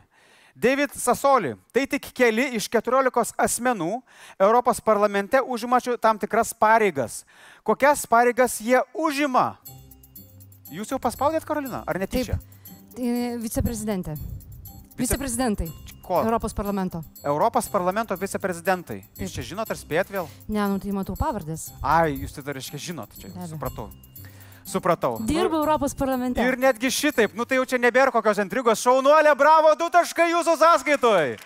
[0.57, 1.53] David Sasoli.
[1.73, 4.01] Tai tik keli iš 14 asmenų
[4.41, 7.25] Europos parlamente užimačių tam tikras pareigas.
[7.63, 9.59] Kokias pareigas jie užima?
[10.73, 12.41] Jūs jau paspaudėt, Karolina, ar netyčia?
[12.97, 14.17] Tai Viceprezidentė.
[14.97, 15.69] Viceprezidentai.
[16.07, 16.23] Ko?
[16.23, 17.03] Europos parlamento.
[17.23, 19.01] Europos parlamento viceprezidentai.
[19.19, 20.29] Jūs čia žinot ar spėt vėl?
[20.49, 21.69] Ne, nu tai matau pavardės.
[21.83, 23.91] Ai, jūs tai dar reiškia žinot, čia abejo.
[24.67, 25.17] Supratau.
[25.17, 25.31] Supratau.
[25.31, 26.43] Dirba Europos parlamente.
[26.43, 28.83] Ir netgi šitaip, nu tai jau čia nebėra kokios intrigos.
[28.83, 31.37] Šaunuolė, bravo, du taškai jūsų sąskaitoj.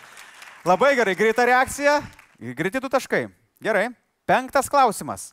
[0.65, 2.01] Labai gerai, greita reakcija.
[2.57, 3.29] Greiti du taškai.
[3.61, 3.91] Gerai.
[4.27, 5.31] Penktas klausimas.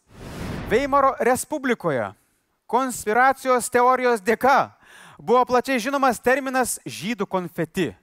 [0.68, 2.12] Veimaro Respublikoje
[2.68, 4.74] konspiracijos teorijos dėka
[5.18, 7.94] buvo plačiai žinomas terminas žydų konfeti.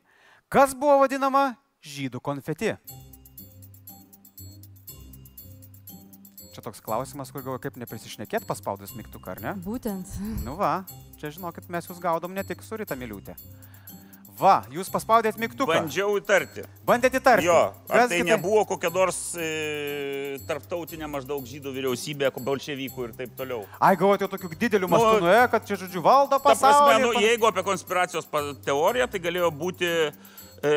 [0.49, 1.53] Kas buvo vadinama
[1.85, 2.72] žydų konfeti?
[6.55, 9.52] Čia toks klausimas, kur galvoju, kaip neprisišnekėt paspaudus mygtuką, ar ne?
[9.64, 10.07] Būtent.
[10.46, 10.84] Nu va,
[11.18, 13.34] čia žinokit, mes jūs gaudom ne tik su Rita Miliūtė.
[14.34, 15.76] Va, jūs paspaudėt mygtuką.
[15.76, 16.64] Bandžiau įtarti.
[16.86, 17.46] Bandėt įtarti.
[17.46, 23.12] Jo, ar Kas tai gi nebuvo kokia nors e, tarptautinė maždaug žydų vyriausybė, bolševikų ir
[23.20, 23.61] taip toliau.
[23.78, 26.98] Ai, galvojate, tokių didelių Nu, mastų nuėjo, kad čia, žodžiu, valdo Ta prasme, pasaulį.
[27.05, 28.26] nu, pan- jeigu apie konspiracijos
[28.66, 29.92] teoriją, tai galėjo būti
[30.66, 30.74] e,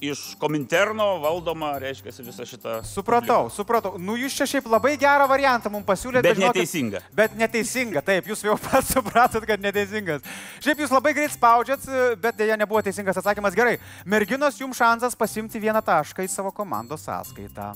[0.00, 2.80] iš Kominterno valdoma, reiškia, visa šita.
[2.88, 3.98] Supratau, supratau.
[4.00, 6.24] Nu, jūs čia šiaip labai gerą variantą mums pasiūlėte.
[6.24, 7.04] Bet neteisinga.
[7.16, 10.24] Bet neteisinga, taip, jūs jau pats supratot, kad neteisingas.
[10.64, 11.84] Šiaip jūs labai greit spaudžiat,
[12.20, 13.56] bet dėja nebuvo teisingas atsakymas.
[13.56, 13.76] Gerai,
[14.08, 17.74] merginos, jums šansas pasimti vieną tašką į savo komandos sąskaitą.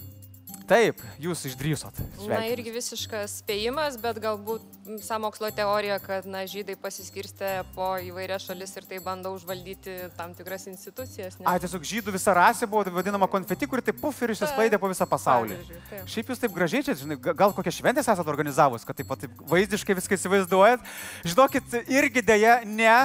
[0.65, 1.93] Taip, jūs išdrysot.
[2.01, 2.53] Na Sveikinu.
[2.55, 4.63] irgi visiškas spėjimas, bet galbūt
[5.05, 10.65] samokslo teorija, kad na, žydai pasiskirstė po įvairias šalis ir tai bando užvaldyti tam tikras
[10.71, 11.37] institucijas.
[11.45, 15.05] Ai, tiesiog žydų visa rasė buvo vadinama konfeti, kuri taip puf ir išsisklaidė po visą
[15.11, 15.59] pasaulį.
[16.09, 19.21] Šiaip jūs taip gražiai čia, žinai, ga- gal kokią šventę esate organizavus, kad taip, pat
[19.27, 20.89] taip vaizdiškai viską įsivaizduojat.
[21.29, 22.97] Žinokit, irgi dėja ne,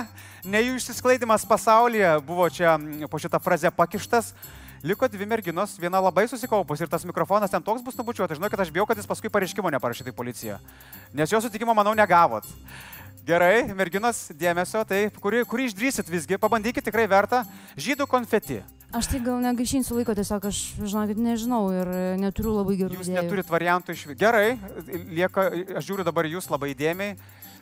[0.48, 4.32] ne jų išsisklaidimas pasaulyje buvo čia mm, po šitą frazę pakištas.
[4.84, 8.38] Liko dvi merginos, viena labai susikaupus ir tas mikrofonas ten toks bus nubučiuotas.
[8.40, 10.60] Žinau, kad aš bijau, kad jis paskui pareiškimo neparašytų į policiją.
[11.14, 12.48] Nes jo sutikimo, manau, negavot.
[13.28, 17.44] Gerai, merginos, dėmesio, tai kurį, kurį išdrysit visgi, pabandykit tikrai verta.
[17.78, 18.62] Žydų konfeti.
[18.96, 23.20] Aš tai gal negaišinsiu laiko, tiesiog aš, žinokit, nežinau ir neturiu labai gerų Jūs idėjų.
[23.20, 24.06] neturit variantų iš...
[24.18, 24.56] Gerai,
[25.14, 25.44] lieka,
[25.78, 27.20] aš žiūriu dabar į jūs labai įdėmiai.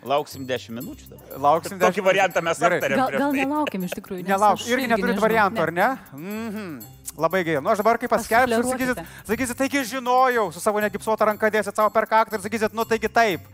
[0.08, 1.34] Lauksim 10 minučių dabar.
[1.42, 2.06] Lauksim Tokį 10 minučių.
[2.06, 3.40] variantą mes aptarėm Gal, gal tai.
[3.42, 4.22] nelaukiam iš tikrųjų.
[4.24, 5.26] nes Nelauk, aš irgi neturit nežinau.
[5.26, 5.66] variantų, Ne.
[5.66, 5.90] ar ne?
[6.14, 6.97] Mhm.
[7.18, 7.64] Labai gerai.
[7.66, 11.90] Nu, aš dabar kaip paskelbsiu, sakysit, sakysit, taigi žinojau, su savo negipsuota ranka dėsit savo
[11.94, 13.48] per kaktą ir sakysit, nu taigi taip.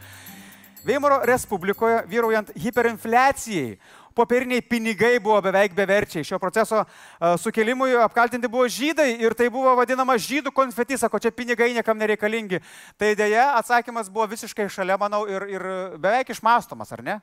[0.84, 3.77] Veimaro Respublikoje vyraujant hiperinfliacijai,
[4.14, 6.26] popieriniai pinigai buvo beveik beverčiai.
[6.27, 11.31] Šio proceso uh, sukelimui apkaltinti buvo žydai ir tai buvo vadinama žydų konfeti, sako, čia
[11.31, 12.60] pinigai niekam nereikalingi.
[12.99, 15.69] Tai dėja, atsakymas buvo visiškai šalia, manau, ir, ir
[16.03, 17.22] beveik išmastomas, ar ne?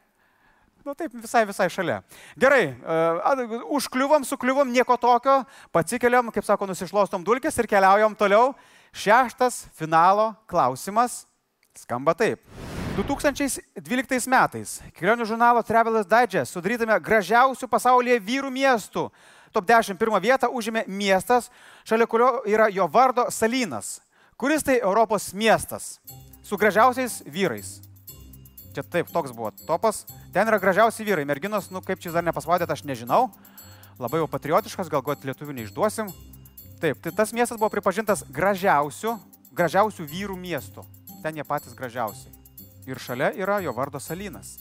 [0.84, 1.98] Nu taip, visai, visai šalia.
[2.40, 5.42] Gerai, uh, užkliuvom, sukliuvom, nieko tokio,
[5.74, 8.54] pasikeliam, kaip sako, nusišlostom dulkės ir keliaujam toliau.
[8.96, 11.26] Šeštas finalo klausimas
[11.76, 12.40] skamba taip.
[12.96, 19.06] 2012 metais kelionių žurnalo Traveler's Digest sudarytame gražiausių pasaulyje vyrų miestų
[19.52, 21.50] top 10 pirmą vietą užėmė miestas,
[21.84, 24.00] šalia kurio yra jo vardo Salinas.
[24.40, 25.98] Kuris tai Europos miestas
[26.42, 27.89] su gražiausiais vyrais?
[28.74, 30.04] Čia taip, toks buvo topas.
[30.34, 31.24] Ten yra gražiausi vyrai.
[31.26, 33.30] Merginos, nu kaip čia dar nepasvaudėt, aš nežinau.
[33.98, 36.08] Labai jau patriotiškas, galbūt lietuvių neišduosim.
[36.80, 39.18] Taip, tai tas miestas buvo pripažintas gražiausiu,
[39.52, 40.86] gražiausių vyrų miestu.
[41.20, 42.30] Ten jie patys gražiausi.
[42.88, 44.54] Ir šalia yra jo vardo Salinas.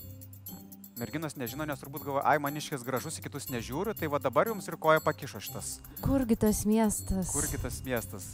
[1.00, 4.66] Merginos nežino, nes turbūt galvoja, ai, maniškis gražus, į kitus nežiūriu, tai va dabar jums
[4.68, 5.78] ir koja pakišo šitas.
[6.04, 7.30] Kurgi tas miestas?
[7.32, 8.26] Kurgi tas miestas?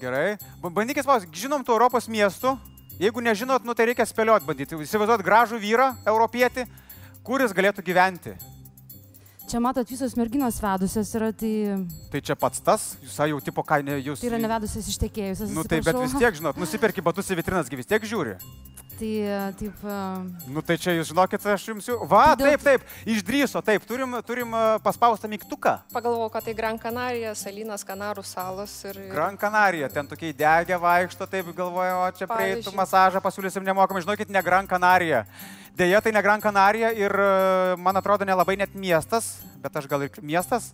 [0.00, 0.38] Gerai.
[0.62, 2.54] Ba- Bandykit paus, žinom tų Europos miestų.
[3.00, 4.78] Jeigu nežinot, nu tai reikia spėlioti bandyti.
[4.84, 6.66] Įsivaizduot gražų vyrą, europietį,
[7.24, 8.34] kuris galėtų gyventi.
[9.50, 11.50] Čia matot, visos merginos vedusios yra, tai,
[12.12, 14.22] Tai čia pats tas, jūs jau tipo kainė, jūs...
[14.22, 15.50] tai yra nevedusios ištekėjusios.
[15.52, 18.36] Nu tai bet vis tiek, žinot, nusipirki batus į vitrinas, vis tiek žiūri.
[18.98, 19.78] Tai taip.
[20.52, 21.96] Nu tai čia jūs žinokit, aš jums jau...
[22.06, 24.52] Va, Tai taip, taip, išdryso, taip, turim, turim
[24.84, 25.72] paspaustą mygtuką.
[25.94, 29.00] Pagalvojau, kad tai Gran Canaria, Salinas, Kanarų salos ir...
[29.10, 32.78] Gran Canaria, ten tokie degė vaikšto, taip galvoju, o čia prieitų Pavyzdžiui.
[32.78, 35.24] masažą pasiūlysim nemokamai, žinokit, ne Gran Canaria.
[35.74, 37.16] Deja, tai ne Gran Canaria ir,
[37.80, 40.70] man atrodo, nelabai net miestas, bet aš gal ir miestas.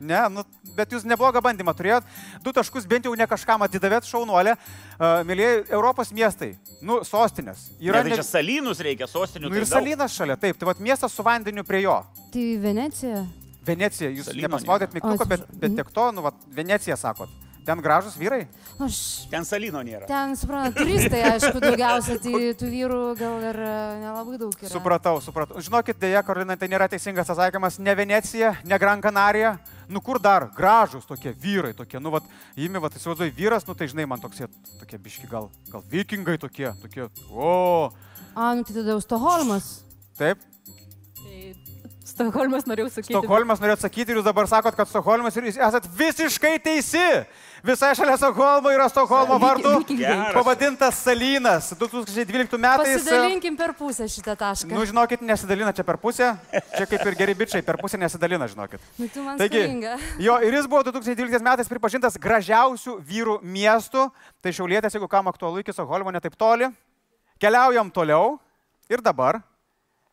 [0.00, 0.44] Ne, nu,
[0.76, 2.06] bet jūs neblogą bandymą turėjot.
[2.44, 4.54] Du taškus bent jau ne kažkam atidavėt šaunuolę.
[4.98, 6.52] Uh, Mėlyje, Europos miestai,
[6.82, 7.66] nu, sostinės.
[7.82, 8.20] Yra ne- ne...
[8.20, 9.50] čia salynus reikia, sostinių.
[9.50, 9.74] Nu, ir tai daug.
[9.74, 11.98] Salinas šalia, taip, tai vad miestas su vandeniu prie jo.
[12.34, 13.24] Tai Venecija.
[13.66, 15.02] Venecija, jūs nepaspaudėt nėra.
[15.02, 17.32] mygtuką, O, bet, bet tiek to, nu, vat, Venecija sakot.
[17.68, 18.46] Ten gražus vyrai?
[18.80, 20.06] Aš Ten salino nėra.
[20.08, 24.70] ten, suprantu, turistai, aišku, daugiausia, tai tų vyrų gal ir a, nelabai daug yra.
[24.72, 25.60] Supratau, supratau.
[25.60, 27.76] Žinokit, dėja, Karolina, tai nėra teisingas atsakymas.
[27.84, 29.58] Ne Venecija, ne Gran Canaria.
[29.88, 30.48] Nu kur dar?
[30.56, 32.00] Gražus tokie vyrai tokie.
[32.00, 32.24] Nu, vat,
[32.56, 34.48] įimi, vat, įsivaizduoju, vyras, nu tai žinai, man tokie,
[34.80, 37.06] tokie biški gal, gal vikingai tokie, tokie.
[37.32, 37.92] O,
[38.36, 39.70] A, nu tai tada jau Stoholmas.
[40.16, 40.40] taip.
[42.08, 43.12] Stokholmas norėjau sakyti.
[43.14, 47.04] Stokholmas norėjot sakyti ir jūs dabar sakot, kad Stokholmas ir jūs esat visiškai teisi.
[47.64, 49.72] Visai šalia Stokholmo yra Stokholmo vardu
[50.34, 51.72] pavadintas Salinas.
[51.74, 53.02] 2012 metais.
[53.02, 54.70] Pasidalinkim per pusę šitą tašką.
[54.70, 56.30] Nu, žinokit, nesidalina čia per pusę.
[56.76, 58.82] Čia kaip ir geri bičiai, per pusę nesidalina, žinokit.
[58.98, 59.96] Nu, tu man Taigi, skolinga.
[60.22, 64.06] jo, ir jis buvo 2012 metais pripažintas gražiausių vyrų miestų.
[64.42, 66.70] Tai šiaulėtės, jeigu kam aktualu iki Stokholmo, netaip toli.
[67.42, 68.36] Keliaujam toliau.
[68.88, 69.42] Ir dabar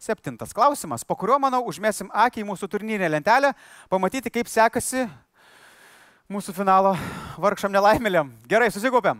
[0.01, 3.53] septintas klausimas, po kurio, manau, užmėsim akį į mūsų turnyrinę lentelę,
[3.89, 5.05] pamatyti, kaip sekasi
[6.31, 6.95] mūsų finalo
[7.41, 8.31] vargšam nelaimėliam.
[8.49, 9.19] Gerai, susikaupiam.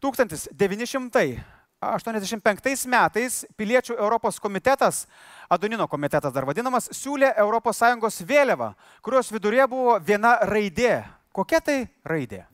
[0.00, 5.06] 1985 metais Piliečių Europos komitetas,
[5.50, 11.04] Adonino komitetas dar vadinamas, siūlė ES vėliavą, kurios vidurė buvo viena raidė.
[11.32, 12.46] Kokia tai raidė?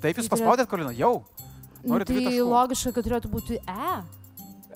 [0.00, 1.24] Taip, jūs paspaudėt, Kolina, jau.
[1.80, 4.19] Nu, Norit tai logiška, kad turėtų būti E.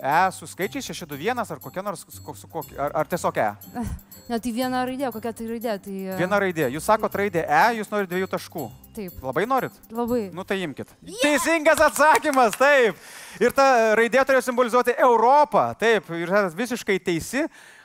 [0.05, 3.48] E su skaičiais 621 ar kokia nors, su, ko- su kokia, ar, ar tiesiog E?
[4.24, 5.72] Ne, tai viena raidė, kokia tai raidė.
[5.85, 6.66] Tai, a, Viena raidė.
[6.72, 8.62] Jūs sakot raidė E, jūs norite dviejų taškų.
[8.97, 9.18] Taip.
[9.24, 9.74] Labai norit?
[9.93, 10.31] Labai.
[10.32, 10.89] Nu tai imkit.
[11.05, 11.18] Yeah!
[11.24, 12.97] Teisingas atsakymas, taip.
[13.43, 13.66] Ir ta
[13.98, 15.66] raidė turėjo simbolizuoti Europą.
[15.76, 17.44] Taip, ir visiškai teisi.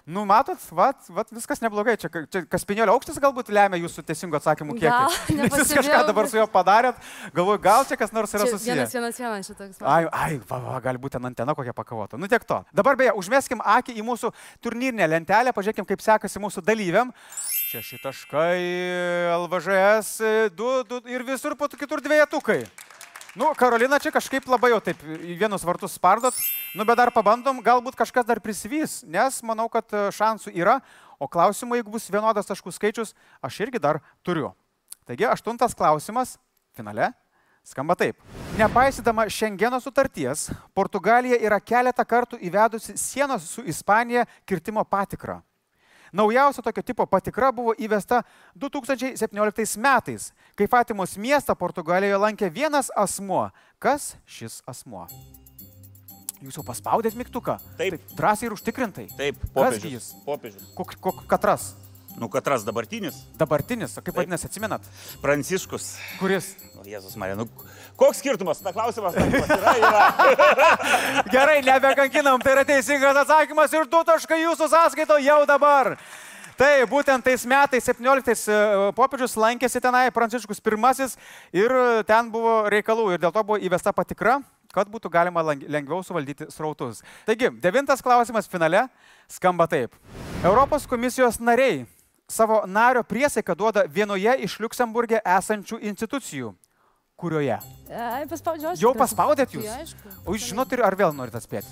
[0.09, 1.93] Nu, matot, vat, vat, viskas neblogai.
[2.01, 4.89] Čia, čia kaspinėlio aukštis galbūt lemia jūsų teisingų atsakymų kiekį.
[4.89, 6.97] Gal, Nes jūs kažką dabar su juo padarėt.
[7.35, 8.95] Galvoju, gal čia kas nors yra Čia susijęs.
[8.95, 9.83] vienas, vienas, vienas šitoks.
[9.85, 12.17] Ai, ai, va, va, gali būti ten antena kokia pakavota.
[12.17, 12.57] Nu tiek to.
[12.73, 14.33] Dabar beje, užmeskim akį į mūsų
[14.65, 17.13] turnyrinę lentelę, pažiūrėkim, kaip sekasi mūsų dalyviam.
[17.69, 18.57] Šeši taškai,
[19.37, 20.15] LVŽS,
[20.57, 22.63] du, du ir visur po kitur dviejetukai.
[23.37, 26.33] Nu, Karolina čia kažkaip labai jau taip į vienus vartus spardot,
[26.73, 30.79] nu bet dar pabandom, galbūt kažkas dar prisivys, nes manau, kad e, šansų yra,
[31.21, 33.13] o klausimų, jeigu bus vienodas taškų skaičius,
[33.45, 34.49] aš irgi dar turiu.
[35.05, 36.39] Taigi, aštuntas klausimas
[36.73, 37.11] finale
[37.69, 38.17] skamba taip.
[38.57, 45.37] Nepaisydama Šengeno sutarties, Portugalija yra keletą kartų įvedusi sienos su Ispanija kirtimo patikrą.
[46.13, 48.23] Naujausia tokio tipo patikra buvo įvesta
[48.57, 53.49] 2017 metais, kai Fatimos miestą Portugalijoje lankė vienas asmuo.
[53.79, 55.07] Kas šis asmuo?
[56.39, 57.57] Jūs jau paspaudėt mygtuką?
[57.79, 57.99] Taip.
[58.15, 59.07] Drąsiai ir užtikrintai.
[59.19, 59.91] Taip, popiežius.
[59.91, 60.05] jis?
[60.23, 60.69] Popiežius.
[60.77, 61.73] Kok, kok, katras?
[62.19, 63.15] Nu, katras dabartinis.
[63.39, 64.83] Dabartinis, o kaip vadinasi, atsimenat?
[65.23, 65.85] Pranciškus.
[66.19, 66.49] Kuris?
[66.75, 67.45] O Jėzus Marija, nu,
[67.99, 68.59] koks skirtumas?
[68.65, 70.71] Na, klausimas, klausimas yra, yra.
[71.33, 75.93] Gerai, nebekankinam, tai yra teisingas atsakymas ir du taškai jūsų sąskaito jau dabar.
[76.59, 78.55] Tai būtent tais metais, 17 e,
[78.97, 81.15] popiežius lankėsi tenai, Pranciškus pirmasis
[81.55, 81.71] ir
[82.09, 84.41] ten buvo reikalų ir dėl to buvo įvesta patikra,
[84.75, 86.99] kad būtų galima lengviau suvaldyti srautus.
[87.23, 88.89] Taigi, devintas klausimas finale
[89.31, 89.95] skamba taip.
[90.43, 91.85] Europos komisijos nariai
[92.29, 96.53] savo nario priesaiką duoda vienoje iš Luksemburgė esančių institucijų.
[97.19, 97.57] Kurioje?
[97.91, 98.71] Ai, paspaudžiau.
[98.71, 99.65] aš Jau paspaudėt jūs?
[99.65, 100.13] Tai aišku.
[100.23, 101.67] O jūs žinot ir ar vėl norit atspėti?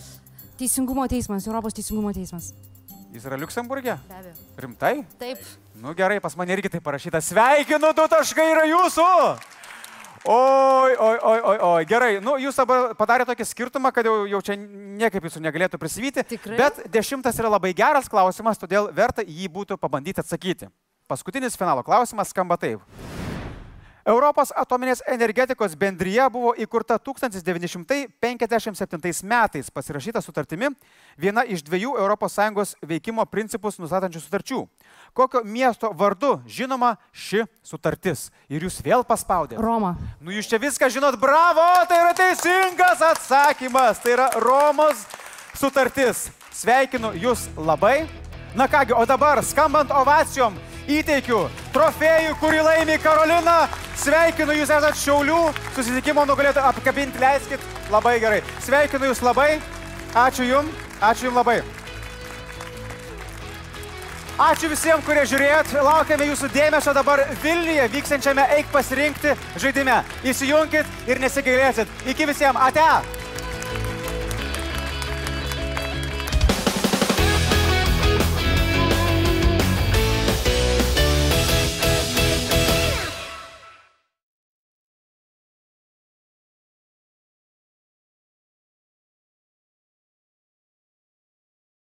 [0.60, 2.52] Teisingumo teismas, Europos teisingumo teismas.
[3.14, 3.96] Jis yra Luksemburgė?
[4.10, 4.34] Be abejo.
[4.60, 4.96] Rimtai?
[5.22, 5.46] Taip.
[5.80, 7.22] Nu gerai, pas mane irgi tai parašyta.
[7.24, 9.08] Sveikinu, du taškai yra jūsų.
[10.26, 11.86] Oi, oi, oi, oi, oi.
[11.90, 16.26] Gerai, nu jūs dabar padarėte tokį skirtumą, kad jau, jau čia niekaip jūsų negalėtų prisivyti.
[16.36, 16.58] Tikrai?
[16.60, 20.72] Bet dešimtas yra labai geras klausimas, todėl verta jį būtų pabandyti atsakyti.
[21.08, 22.84] Paskutinis finalo klausimas skamba taip.
[24.08, 28.08] Europos atominės energetikos bendryje buvo įkurta 1957
[29.28, 30.70] metais, pasirašyta sutartimi,
[31.20, 34.68] viena iš dviejų ES veikimo principus nustatančių sutarčių.
[35.12, 38.32] Kokio miesto vardu žinoma ši sutartis?
[38.48, 39.60] Ir jūs vėl paspaudėte.
[39.60, 39.98] Roma.
[40.22, 45.04] Nu jūs čia viską žinot, bravo, tai yra teisingas atsakymas, tai yra Romos
[45.52, 46.32] sutartis.
[46.56, 48.08] Sveikinu jūs labai.
[48.56, 50.56] Na kągi, o dabar skambant ovacijom
[50.88, 51.46] įteikiu
[51.76, 53.68] trofėjų, kurį laimi Karolina.
[53.98, 55.40] Sveikinu jūs esate Šiaulių
[55.76, 57.64] susitikimo nugalėtų apkabinti, leiskit.
[57.92, 58.44] Labai gerai.
[58.66, 59.58] Sveikinu jūs labai.
[60.16, 60.70] Ačiū jum.
[61.02, 61.60] Ačiū jum labai.
[64.38, 65.72] Ačiū visiems, kurie žiūrėjot.
[65.82, 70.04] Laukiame jūsų dėmesio dabar Vilniuje vyksiančiame Eik pasirinkti žaidime.
[70.30, 71.90] Įsijunkit ir nesigailėsit.
[72.14, 72.62] Iki visiems.
[72.70, 73.27] Ate.